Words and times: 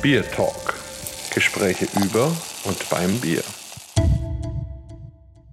Bier 0.00 0.22
Talk. 0.30 0.74
Gespräche 1.34 1.88
über 2.00 2.30
und 2.64 2.88
beim 2.88 3.18
Bier. 3.18 3.42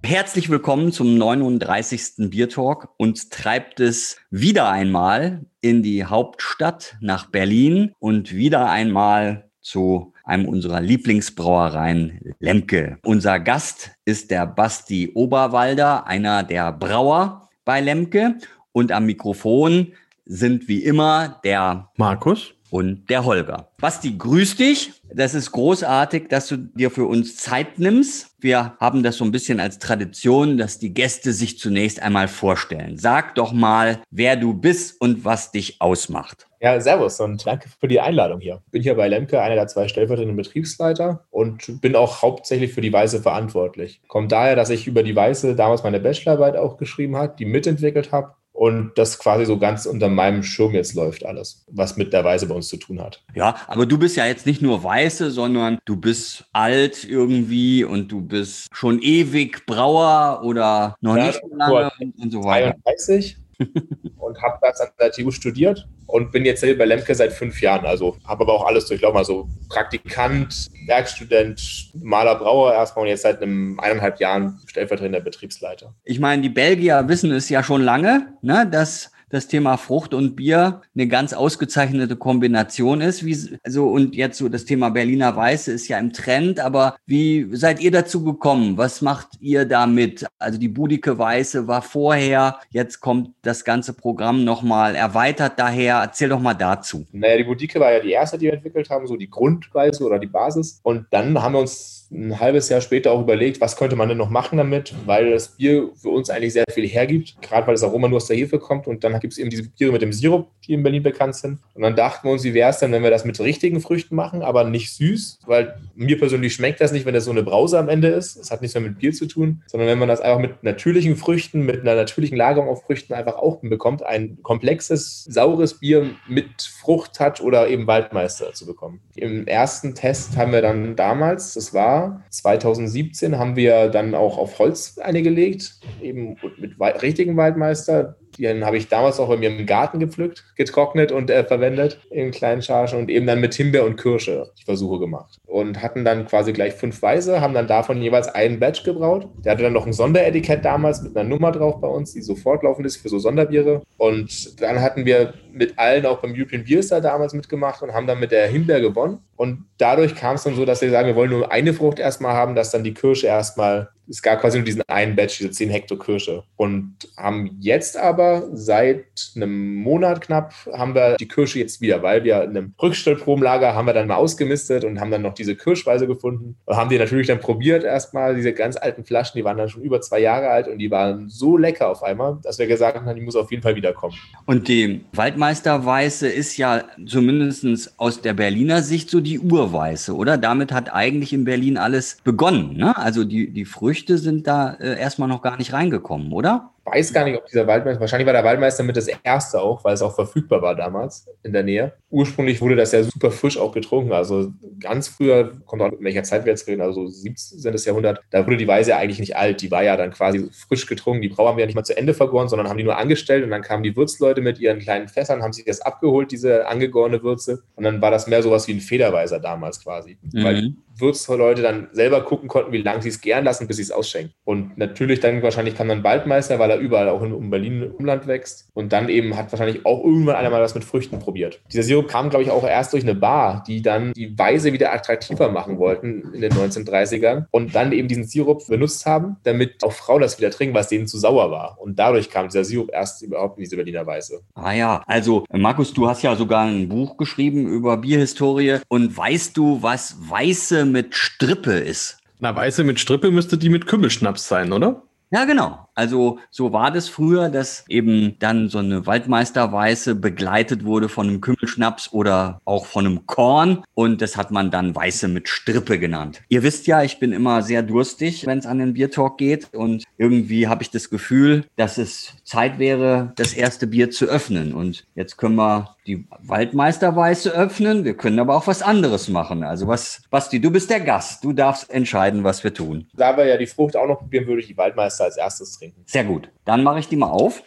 Herzlich 0.04 0.48
willkommen 0.50 0.92
zum 0.92 1.18
39. 1.18 2.30
Bier 2.30 2.48
Talk. 2.48 2.90
Uns 2.96 3.28
treibt 3.28 3.80
es 3.80 4.18
wieder 4.30 4.70
einmal 4.70 5.46
in 5.60 5.82
die 5.82 6.04
Hauptstadt 6.04 6.96
nach 7.00 7.26
Berlin 7.26 7.92
und 7.98 8.36
wieder 8.36 8.70
einmal 8.70 9.50
zu 9.60 10.12
einem 10.22 10.46
unserer 10.46 10.80
Lieblingsbrauereien 10.80 12.36
Lemke. 12.38 12.98
Unser 13.02 13.40
Gast 13.40 13.96
ist 14.04 14.30
der 14.30 14.46
Basti 14.46 15.10
Oberwalder, 15.12 16.06
einer 16.06 16.44
der 16.44 16.70
Brauer 16.70 17.48
bei 17.64 17.80
Lemke. 17.80 18.36
Und 18.70 18.92
am 18.92 19.06
Mikrofon 19.06 19.92
sind 20.24 20.68
wie 20.68 20.84
immer 20.84 21.40
der 21.42 21.90
Markus 21.96 22.55
und 22.70 23.08
der 23.10 23.24
Holger. 23.24 23.68
Basti, 23.78 24.16
grüß 24.16 24.56
dich. 24.56 24.92
Das 25.12 25.34
ist 25.34 25.52
großartig, 25.52 26.28
dass 26.28 26.48
du 26.48 26.56
dir 26.56 26.90
für 26.90 27.06
uns 27.06 27.36
Zeit 27.36 27.78
nimmst. 27.78 28.30
Wir 28.40 28.76
haben 28.80 29.02
das 29.02 29.16
so 29.16 29.24
ein 29.24 29.32
bisschen 29.32 29.60
als 29.60 29.78
Tradition, 29.78 30.58
dass 30.58 30.78
die 30.78 30.92
Gäste 30.92 31.32
sich 31.32 31.58
zunächst 31.58 32.02
einmal 32.02 32.28
vorstellen. 32.28 32.98
Sag 32.98 33.34
doch 33.34 33.52
mal, 33.52 34.00
wer 34.10 34.36
du 34.36 34.54
bist 34.54 35.00
und 35.00 35.24
was 35.24 35.52
dich 35.52 35.80
ausmacht. 35.80 36.46
Ja, 36.60 36.80
servus 36.80 37.20
und 37.20 37.46
danke 37.46 37.68
für 37.80 37.86
die 37.86 38.00
Einladung 38.00 38.40
hier. 38.40 38.62
Bin 38.70 38.82
hier 38.82 38.94
bei 38.94 39.08
Lemke, 39.08 39.40
einer 39.40 39.54
der 39.54 39.68
zwei 39.68 39.88
stellvertretenden 39.88 40.36
Betriebsleiter 40.36 41.24
und 41.30 41.80
bin 41.80 41.94
auch 41.94 42.22
hauptsächlich 42.22 42.72
für 42.72 42.80
die 42.80 42.92
Weiße 42.92 43.20
verantwortlich. 43.20 44.00
Kommt 44.08 44.32
daher, 44.32 44.56
dass 44.56 44.70
ich 44.70 44.86
über 44.86 45.02
die 45.02 45.14
Weiße 45.14 45.54
damals 45.54 45.82
meine 45.82 46.00
Bachelorarbeit 46.00 46.56
auch 46.56 46.78
geschrieben 46.78 47.16
habe, 47.16 47.36
die 47.38 47.44
mitentwickelt 47.44 48.10
habe 48.10 48.34
und 48.56 48.92
das 48.96 49.18
quasi 49.18 49.44
so 49.44 49.58
ganz 49.58 49.84
unter 49.84 50.08
meinem 50.08 50.42
Schirm 50.42 50.72
jetzt 50.72 50.94
läuft 50.94 51.26
alles, 51.26 51.64
was 51.70 51.96
mit 51.98 52.12
der 52.12 52.24
Weiße 52.24 52.46
bei 52.46 52.54
uns 52.54 52.68
zu 52.68 52.78
tun 52.78 53.00
hat. 53.00 53.22
Ja, 53.34 53.54
aber 53.66 53.84
du 53.84 53.98
bist 53.98 54.16
ja 54.16 54.24
jetzt 54.24 54.46
nicht 54.46 54.62
nur 54.62 54.82
Weiße, 54.82 55.30
sondern 55.30 55.78
du 55.84 55.96
bist 55.96 56.46
alt 56.52 57.04
irgendwie 57.04 57.84
und 57.84 58.10
du 58.10 58.22
bist 58.22 58.68
schon 58.72 59.00
ewig 59.02 59.66
Brauer 59.66 60.40
oder 60.42 60.96
noch 61.02 61.16
ja, 61.16 61.26
nicht 61.26 61.40
so 61.42 61.54
lange 61.54 61.90
und, 62.00 62.18
und 62.18 62.30
so 62.30 62.44
weiter. 62.44 62.74
31 62.86 63.36
und 64.16 64.42
habe 64.42 64.58
das 64.62 64.80
an 64.80 64.88
der 64.98 65.12
TU 65.12 65.30
studiert 65.30 65.86
und 66.16 66.32
bin 66.32 66.46
jetzt 66.46 66.62
bei 66.62 66.84
Lemke 66.86 67.14
seit 67.14 67.30
fünf 67.30 67.60
Jahren. 67.60 67.84
Also 67.84 68.16
habe 68.26 68.44
aber 68.44 68.54
auch 68.54 68.66
alles 68.66 68.86
durchlaufen. 68.86 69.18
Also 69.18 69.50
Praktikant, 69.68 70.68
Werkstudent, 70.86 71.90
Maler, 71.92 72.36
Brauer 72.36 72.72
erstmal 72.72 73.02
und 73.02 73.10
jetzt 73.10 73.20
seit 73.20 73.42
einem 73.42 73.78
eineinhalb 73.78 74.18
Jahren 74.18 74.58
stellvertretender 74.66 75.20
Betriebsleiter. 75.20 75.94
Ich 76.04 76.18
meine, 76.18 76.40
die 76.40 76.48
Belgier 76.48 77.04
wissen 77.06 77.32
es 77.32 77.50
ja 77.50 77.62
schon 77.62 77.82
lange, 77.82 78.28
ne, 78.40 78.66
dass 78.70 79.12
das 79.28 79.48
Thema 79.48 79.76
Frucht 79.76 80.14
und 80.14 80.36
Bier 80.36 80.82
eine 80.94 81.08
ganz 81.08 81.32
ausgezeichnete 81.32 82.16
Kombination 82.16 83.00
ist. 83.00 83.24
Wie, 83.24 83.58
also, 83.64 83.88
und 83.88 84.14
jetzt 84.14 84.38
so 84.38 84.48
das 84.48 84.64
Thema 84.64 84.90
Berliner 84.90 85.34
Weiße 85.34 85.72
ist 85.72 85.88
ja 85.88 85.98
im 85.98 86.12
Trend, 86.12 86.60
aber 86.60 86.96
wie 87.06 87.48
seid 87.52 87.80
ihr 87.80 87.90
dazu 87.90 88.22
gekommen? 88.22 88.78
Was 88.78 89.02
macht 89.02 89.28
ihr 89.40 89.64
damit? 89.64 90.26
Also 90.38 90.58
die 90.58 90.68
Budike 90.68 91.18
Weiße 91.18 91.66
war 91.66 91.82
vorher, 91.82 92.60
jetzt 92.70 93.00
kommt 93.00 93.30
das 93.42 93.64
ganze 93.64 93.94
Programm 93.94 94.44
nochmal 94.44 94.94
erweitert 94.94 95.58
daher. 95.58 95.96
Erzähl 95.96 96.28
doch 96.28 96.40
mal 96.40 96.54
dazu. 96.54 97.04
Naja, 97.12 97.38
die 97.38 97.44
Budike 97.44 97.80
war 97.80 97.92
ja 97.92 98.00
die 98.00 98.12
erste, 98.12 98.38
die 98.38 98.46
wir 98.46 98.54
entwickelt 98.54 98.90
haben, 98.90 99.06
so 99.06 99.16
die 99.16 99.30
Grundweise 99.30 100.04
oder 100.04 100.18
die 100.18 100.26
Basis. 100.26 100.80
Und 100.82 101.06
dann 101.10 101.40
haben 101.42 101.54
wir 101.54 101.60
uns 101.60 102.05
ein 102.10 102.38
halbes 102.38 102.68
Jahr 102.68 102.80
später 102.80 103.12
auch 103.12 103.20
überlegt, 103.20 103.60
was 103.60 103.76
könnte 103.76 103.96
man 103.96 104.08
denn 104.08 104.18
noch 104.18 104.30
machen 104.30 104.58
damit, 104.58 104.94
weil 105.06 105.30
das 105.30 105.56
Bier 105.56 105.90
für 105.94 106.10
uns 106.10 106.30
eigentlich 106.30 106.52
sehr 106.52 106.64
viel 106.70 106.86
hergibt, 106.86 107.36
gerade 107.42 107.66
weil 107.66 107.74
das 107.74 107.82
Aroma 107.82 108.08
nur 108.08 108.18
aus 108.18 108.26
der 108.26 108.36
Hefe 108.36 108.58
kommt 108.58 108.86
und 108.86 109.04
dann 109.04 109.18
gibt 109.20 109.32
es 109.32 109.38
eben 109.38 109.50
diese 109.50 109.68
Biere 109.68 109.92
mit 109.92 110.02
dem 110.02 110.12
Sirup, 110.12 110.48
die 110.66 110.74
in 110.74 110.82
Berlin 110.82 111.02
bekannt 111.02 111.36
sind. 111.36 111.58
Und 111.74 111.82
dann 111.82 111.96
dachten 111.96 112.26
wir 112.28 112.32
uns, 112.32 112.44
wie 112.44 112.54
wäre 112.54 112.70
es 112.70 112.78
denn, 112.78 112.92
wenn 112.92 113.02
wir 113.02 113.10
das 113.10 113.24
mit 113.24 113.38
richtigen 113.40 113.80
Früchten 113.80 114.14
machen, 114.14 114.42
aber 114.42 114.64
nicht 114.64 114.92
süß, 114.94 115.40
weil 115.46 115.76
mir 115.94 116.18
persönlich 116.18 116.54
schmeckt 116.54 116.80
das 116.80 116.92
nicht, 116.92 117.06
wenn 117.06 117.14
das 117.14 117.24
so 117.24 117.30
eine 117.30 117.42
Brause 117.42 117.78
am 117.78 117.88
Ende 117.88 118.08
ist. 118.08 118.36
Es 118.36 118.50
hat 118.50 118.62
nichts 118.62 118.74
mehr 118.74 118.82
mit 118.82 118.98
Bier 118.98 119.12
zu 119.12 119.26
tun, 119.26 119.62
sondern 119.66 119.88
wenn 119.88 119.98
man 119.98 120.08
das 120.08 120.20
einfach 120.20 120.40
mit 120.40 120.62
natürlichen 120.62 121.16
Früchten, 121.16 121.64
mit 121.64 121.80
einer 121.80 121.94
natürlichen 121.94 122.36
Lagerung 122.36 122.68
auf 122.68 122.84
Früchten 122.84 123.14
einfach 123.14 123.36
auch 123.36 123.60
bekommt, 123.62 124.04
ein 124.04 124.38
komplexes, 124.42 125.24
saures 125.24 125.80
Bier 125.80 126.10
mit 126.28 126.62
Fruchttouch 126.62 127.40
oder 127.40 127.68
eben 127.68 127.86
Waldmeister 127.86 128.52
zu 128.52 128.66
bekommen. 128.66 129.00
Im 129.14 129.46
ersten 129.46 129.94
Test 129.94 130.36
haben 130.36 130.52
wir 130.52 130.62
dann 130.62 130.96
damals, 130.96 131.54
das 131.54 131.74
war 131.74 131.95
2017 132.30 133.38
haben 133.38 133.56
wir 133.56 133.88
dann 133.88 134.14
auch 134.14 134.38
auf 134.38 134.58
Holz 134.58 134.98
eine 134.98 135.22
gelegt, 135.22 135.80
eben 136.02 136.36
mit 136.58 136.78
richtigen 137.02 137.36
Waldmeister. 137.36 138.16
Den 138.38 138.64
habe 138.64 138.76
ich 138.76 138.88
damals 138.88 139.18
auch 139.18 139.28
bei 139.28 139.36
mir 139.36 139.50
im 139.50 139.66
Garten 139.66 139.98
gepflückt, 139.98 140.44
getrocknet 140.56 141.12
und 141.12 141.30
äh, 141.30 141.44
verwendet 141.44 142.00
in 142.10 142.30
kleinen 142.30 142.62
Chargen 142.62 142.98
und 142.98 143.10
eben 143.10 143.26
dann 143.26 143.40
mit 143.40 143.54
Himbeer 143.54 143.84
und 143.84 143.96
Kirsche 143.96 144.52
die 144.58 144.64
Versuche 144.64 144.98
gemacht. 144.98 145.38
Und 145.46 145.82
hatten 145.82 146.04
dann 146.04 146.26
quasi 146.26 146.52
gleich 146.52 146.74
fünf 146.74 147.00
Weiße, 147.00 147.40
haben 147.40 147.54
dann 147.54 147.66
davon 147.66 148.02
jeweils 148.02 148.28
einen 148.28 148.60
Batch 148.60 148.84
gebraut. 148.84 149.28
Der 149.44 149.52
hatte 149.52 149.62
dann 149.62 149.72
noch 149.72 149.86
ein 149.86 149.92
Sonderetikett 149.92 150.64
damals 150.64 151.02
mit 151.02 151.16
einer 151.16 151.28
Nummer 151.28 151.52
drauf 151.52 151.80
bei 151.80 151.88
uns, 151.88 152.12
die 152.12 152.22
sofort 152.22 152.62
laufend 152.62 152.86
ist 152.86 152.96
für 152.96 153.08
so 153.08 153.18
Sonderbiere. 153.18 153.82
Und 153.96 154.60
dann 154.60 154.80
hatten 154.80 155.06
wir 155.06 155.34
mit 155.52 155.78
allen 155.78 156.04
auch 156.06 156.18
beim 156.18 156.34
European 156.34 156.64
Beer 156.64 156.82
Star 156.82 157.00
damals 157.00 157.32
mitgemacht 157.32 157.82
und 157.82 157.92
haben 157.92 158.06
dann 158.06 158.20
mit 158.20 158.32
der 158.32 158.48
Himbeer 158.48 158.80
gewonnen. 158.80 159.18
Und 159.36 159.64
dadurch 159.78 160.14
kam 160.14 160.36
es 160.36 160.44
dann 160.44 160.54
so, 160.54 160.64
dass 160.64 160.82
wir 160.82 160.90
sagen, 160.90 161.08
wir 161.08 161.16
wollen 161.16 161.30
nur 161.30 161.50
eine 161.50 161.72
Frucht 161.72 161.98
erstmal 161.98 162.34
haben, 162.34 162.54
dass 162.54 162.70
dann 162.70 162.84
die 162.84 162.94
Kirsche 162.94 163.26
erstmal 163.26 163.88
es 164.08 164.22
gab 164.22 164.40
quasi 164.40 164.58
nur 164.58 164.64
diesen 164.64 164.82
einen 164.88 165.16
Batch, 165.16 165.38
diese 165.38 165.50
10 165.50 165.70
Hektar 165.70 165.98
Kirsche. 165.98 166.44
Und 166.56 166.96
haben 167.16 167.56
jetzt 167.60 167.96
aber 167.96 168.48
seit 168.52 169.04
einem 169.34 169.76
Monat 169.76 170.20
knapp 170.20 170.54
haben 170.72 170.94
wir 170.94 171.16
die 171.16 171.28
Kirsche 171.28 171.58
jetzt 171.58 171.80
wieder, 171.80 172.02
weil 172.02 172.24
wir 172.24 172.42
in 172.42 172.50
einem 172.50 172.74
Rückstellprobenlager 172.80 173.74
haben 173.74 173.86
wir 173.86 173.94
dann 173.94 174.08
mal 174.08 174.16
ausgemistet 174.16 174.84
und 174.84 175.00
haben 175.00 175.10
dann 175.10 175.22
noch 175.22 175.34
diese 175.34 175.56
Kirschweise 175.56 176.06
gefunden. 176.06 176.56
Und 176.64 176.76
haben 176.76 176.90
die 176.90 176.98
natürlich 176.98 177.26
dann 177.26 177.40
probiert 177.40 177.84
erstmal, 177.84 178.34
diese 178.34 178.52
ganz 178.52 178.76
alten 178.76 179.04
Flaschen, 179.04 179.38
die 179.38 179.44
waren 179.44 179.56
dann 179.56 179.68
schon 179.68 179.82
über 179.82 180.00
zwei 180.00 180.20
Jahre 180.20 180.48
alt 180.48 180.68
und 180.68 180.78
die 180.78 180.90
waren 180.90 181.28
so 181.28 181.56
lecker 181.56 181.88
auf 181.88 182.02
einmal, 182.02 182.38
dass 182.42 182.58
wir 182.58 182.66
gesagt 182.66 182.96
haben, 182.96 183.14
die 183.14 183.22
muss 183.22 183.36
auf 183.36 183.50
jeden 183.50 183.62
Fall 183.62 183.76
wiederkommen. 183.76 184.14
Und 184.46 184.68
die 184.68 185.04
Waldmeisterweiße 185.12 186.28
ist 186.28 186.56
ja 186.56 186.84
zumindest 187.06 187.56
aus 187.96 188.20
der 188.20 188.34
Berliner 188.34 188.82
Sicht 188.82 189.10
so 189.10 189.20
die 189.20 189.38
Urweiße, 189.38 190.14
oder? 190.14 190.38
Damit 190.38 190.72
hat 190.72 190.92
eigentlich 190.92 191.32
in 191.32 191.44
Berlin 191.44 191.78
alles 191.78 192.18
begonnen. 192.22 192.76
Ne? 192.76 192.96
Also 192.96 193.24
die, 193.24 193.50
die 193.50 193.64
Früchte 193.64 193.95
Früchte 193.96 194.18
sind 194.18 194.46
da 194.46 194.74
äh, 194.74 195.00
erstmal 195.00 195.26
noch 195.26 195.40
gar 195.40 195.56
nicht 195.56 195.72
reingekommen, 195.72 196.30
oder? 196.30 196.74
Weiß 196.86 197.12
gar 197.12 197.24
nicht, 197.24 197.36
ob 197.36 197.46
dieser 197.46 197.66
Waldmeister, 197.66 198.00
wahrscheinlich 198.00 198.26
war 198.26 198.32
der 198.32 198.44
Waldmeister 198.44 198.82
mit 198.84 198.96
das 198.96 199.08
erste 199.08 199.60
auch, 199.60 199.84
weil 199.84 199.94
es 199.94 200.02
auch 200.02 200.14
verfügbar 200.14 200.62
war 200.62 200.74
damals 200.74 201.26
in 201.42 201.52
der 201.52 201.62
Nähe. 201.62 201.92
Ursprünglich 202.10 202.60
wurde 202.60 202.76
das 202.76 202.92
ja 202.92 203.02
super 203.02 203.30
frisch 203.30 203.58
auch 203.58 203.72
getrunken. 203.72 204.12
Also 204.12 204.52
ganz 204.80 205.08
früher, 205.08 205.52
kommt 205.66 205.82
auch 205.82 205.92
in 205.92 206.04
welcher 206.04 206.22
Zeit 206.22 206.44
wir 206.44 206.52
jetzt 206.52 206.66
reden, 206.66 206.80
also 206.80 207.06
17. 207.06 207.74
Jahrhundert, 207.84 208.20
da 208.30 208.46
wurde 208.46 208.56
die 208.56 208.68
Weise 208.68 208.90
ja 208.90 208.98
eigentlich 208.98 209.18
nicht 209.18 209.36
alt. 209.36 209.60
Die 209.60 209.70
war 209.70 209.82
ja 209.82 209.96
dann 209.96 210.12
quasi 210.12 210.48
frisch 210.52 210.86
getrunken. 210.86 211.22
Die 211.22 211.28
Brauer 211.28 211.50
haben 211.50 211.56
wir 211.56 211.62
ja 211.62 211.66
nicht 211.66 211.76
mal 211.76 211.84
zu 211.84 211.96
Ende 211.96 212.14
vergoren, 212.14 212.48
sondern 212.48 212.68
haben 212.68 212.78
die 212.78 212.84
nur 212.84 212.96
angestellt 212.96 213.44
und 213.44 213.50
dann 213.50 213.62
kamen 213.62 213.82
die 213.82 213.96
Würzleute 213.96 214.40
mit 214.40 214.58
ihren 214.58 214.78
kleinen 214.78 215.08
Fässern, 215.08 215.42
haben 215.42 215.52
sich 215.52 215.64
das 215.64 215.80
abgeholt, 215.80 216.30
diese 216.30 216.66
angegorene 216.68 217.22
Würze. 217.22 217.62
Und 217.74 217.84
dann 217.84 218.00
war 218.00 218.10
das 218.10 218.26
mehr 218.26 218.42
sowas 218.42 218.68
wie 218.68 218.74
ein 218.74 218.80
Federweiser 218.80 219.40
damals 219.40 219.82
quasi. 219.82 220.18
Mhm. 220.32 220.44
Weil 220.44 220.72
Würzleute 220.98 221.62
dann 221.62 221.88
selber 221.92 222.24
gucken 222.24 222.48
konnten, 222.48 222.72
wie 222.72 222.82
lange 222.82 223.02
sie 223.02 223.10
es 223.10 223.20
gern 223.20 223.44
lassen, 223.44 223.66
bis 223.66 223.76
sie 223.76 223.82
es 223.82 223.90
ausschenken. 223.90 224.32
Und 224.44 224.78
natürlich 224.78 225.20
dann 225.20 225.42
wahrscheinlich 225.42 225.76
kam 225.76 225.88
dann 225.88 226.04
Waldmeister, 226.04 226.58
weil 226.58 226.70
er 226.70 226.75
überall 226.78 227.08
auch 227.08 227.22
in, 227.22 227.32
um 227.32 227.50
Berlin 227.50 227.82
im 227.82 227.90
Umland 227.92 228.26
wächst. 228.26 228.68
Und 228.74 228.92
dann 228.92 229.08
eben 229.08 229.36
hat 229.36 229.52
wahrscheinlich 229.52 229.84
auch 229.86 230.04
irgendwann 230.04 230.36
einer 230.36 230.50
mal 230.50 230.62
was 230.62 230.74
mit 230.74 230.84
Früchten 230.84 231.18
probiert. 231.18 231.60
Dieser 231.72 231.82
Sirup 231.82 232.08
kam, 232.08 232.30
glaube 232.30 232.44
ich, 232.44 232.50
auch 232.50 232.64
erst 232.64 232.92
durch 232.92 233.02
eine 233.02 233.14
Bar, 233.14 233.64
die 233.66 233.82
dann 233.82 234.12
die 234.12 234.38
Weise 234.38 234.72
wieder 234.72 234.92
attraktiver 234.92 235.50
machen 235.50 235.78
wollten 235.78 236.32
in 236.34 236.40
den 236.40 236.52
1930ern 236.52 237.46
und 237.50 237.74
dann 237.74 237.92
eben 237.92 238.08
diesen 238.08 238.24
Sirup 238.24 238.66
benutzt 238.66 239.06
haben, 239.06 239.36
damit 239.44 239.82
auch 239.82 239.92
Frauen 239.92 240.22
das 240.22 240.38
wieder 240.38 240.50
trinken, 240.50 240.74
was 240.74 240.88
denen 240.88 241.06
zu 241.06 241.18
sauer 241.18 241.50
war. 241.50 241.78
Und 241.80 241.98
dadurch 241.98 242.30
kam 242.30 242.48
dieser 242.48 242.64
Sirup 242.64 242.90
erst 242.92 243.22
überhaupt 243.22 243.58
in 243.58 243.64
diese 243.64 243.76
Berliner 243.76 244.06
Weise. 244.06 244.40
Ah 244.54 244.72
ja, 244.72 245.02
also 245.06 245.44
Markus, 245.52 245.92
du 245.92 246.08
hast 246.08 246.22
ja 246.22 246.36
sogar 246.36 246.64
ein 246.64 246.88
Buch 246.88 247.16
geschrieben 247.16 247.66
über 247.66 247.96
Bierhistorie. 247.96 248.78
Und 248.88 249.16
weißt 249.16 249.56
du, 249.56 249.82
was 249.82 250.16
Weiße 250.20 250.84
mit 250.84 251.14
Strippe 251.14 251.72
ist? 251.72 252.18
Na, 252.38 252.54
Weiße 252.54 252.84
mit 252.84 253.00
Strippe 253.00 253.30
müsste 253.30 253.56
die 253.56 253.70
mit 253.70 253.86
Kümmelschnaps 253.86 254.46
sein, 254.46 254.72
oder? 254.72 255.02
Ja, 255.30 255.44
genau. 255.44 255.88
Also 255.94 256.38
so 256.50 256.72
war 256.72 256.92
das 256.92 257.08
früher, 257.08 257.48
dass 257.48 257.84
eben 257.88 258.38
dann 258.38 258.68
so 258.68 258.78
eine 258.78 259.06
Waldmeisterweiße 259.06 260.14
begleitet 260.14 260.84
wurde 260.84 261.08
von 261.08 261.26
einem 261.26 261.40
Kümmelschnaps 261.40 262.12
oder 262.12 262.60
auch 262.64 262.86
von 262.86 263.06
einem 263.06 263.26
Korn 263.26 263.82
und 263.94 264.22
das 264.22 264.36
hat 264.36 264.52
man 264.52 264.70
dann 264.70 264.94
Weiße 264.94 265.26
mit 265.26 265.48
Strippe 265.48 265.98
genannt. 265.98 266.42
Ihr 266.48 266.62
wisst 266.62 266.86
ja, 266.86 267.02
ich 267.02 267.18
bin 267.18 267.32
immer 267.32 267.62
sehr 267.62 267.82
durstig, 267.82 268.46
wenn 268.46 268.58
es 268.58 268.66
an 268.66 268.78
den 268.78 268.94
Biertalk 268.94 269.36
geht 269.38 269.74
und 269.74 270.04
irgendwie 270.16 270.68
habe 270.68 270.82
ich 270.82 270.90
das 270.90 271.10
Gefühl, 271.10 271.64
dass 271.74 271.98
es 271.98 272.34
Zeit 272.44 272.78
wäre, 272.78 273.32
das 273.34 273.52
erste 273.52 273.88
Bier 273.88 274.10
zu 274.10 274.26
öffnen 274.26 274.74
und 274.74 275.06
jetzt 275.16 275.38
können 275.38 275.56
wir 275.56 275.95
die 276.06 276.26
Waldmeisterweiße 276.40 277.50
öffnen, 277.50 278.04
wir 278.04 278.16
können 278.16 278.38
aber 278.38 278.56
auch 278.56 278.66
was 278.66 278.82
anderes 278.82 279.28
machen. 279.28 279.64
Also 279.64 279.88
was, 279.88 280.22
Basti, 280.30 280.60
du 280.60 280.70
bist 280.70 280.90
der 280.90 281.00
Gast, 281.00 281.44
du 281.44 281.52
darfst 281.52 281.90
entscheiden, 281.90 282.44
was 282.44 282.62
wir 282.64 282.72
tun. 282.72 283.06
Da 283.14 283.36
wir 283.36 283.46
ja 283.46 283.56
die 283.56 283.66
Frucht 283.66 283.96
auch 283.96 284.06
noch 284.06 284.18
probieren, 284.18 284.46
würde 284.46 284.60
ich 284.60 284.68
die 284.68 284.76
Waldmeister 284.76 285.24
als 285.24 285.36
erstes 285.36 285.78
trinken. 285.78 286.02
Sehr 286.06 286.24
gut. 286.24 286.50
Dann 286.64 286.82
mache 286.82 287.00
ich 287.00 287.08
die 287.08 287.16
mal 287.16 287.30
auf. 287.30 287.62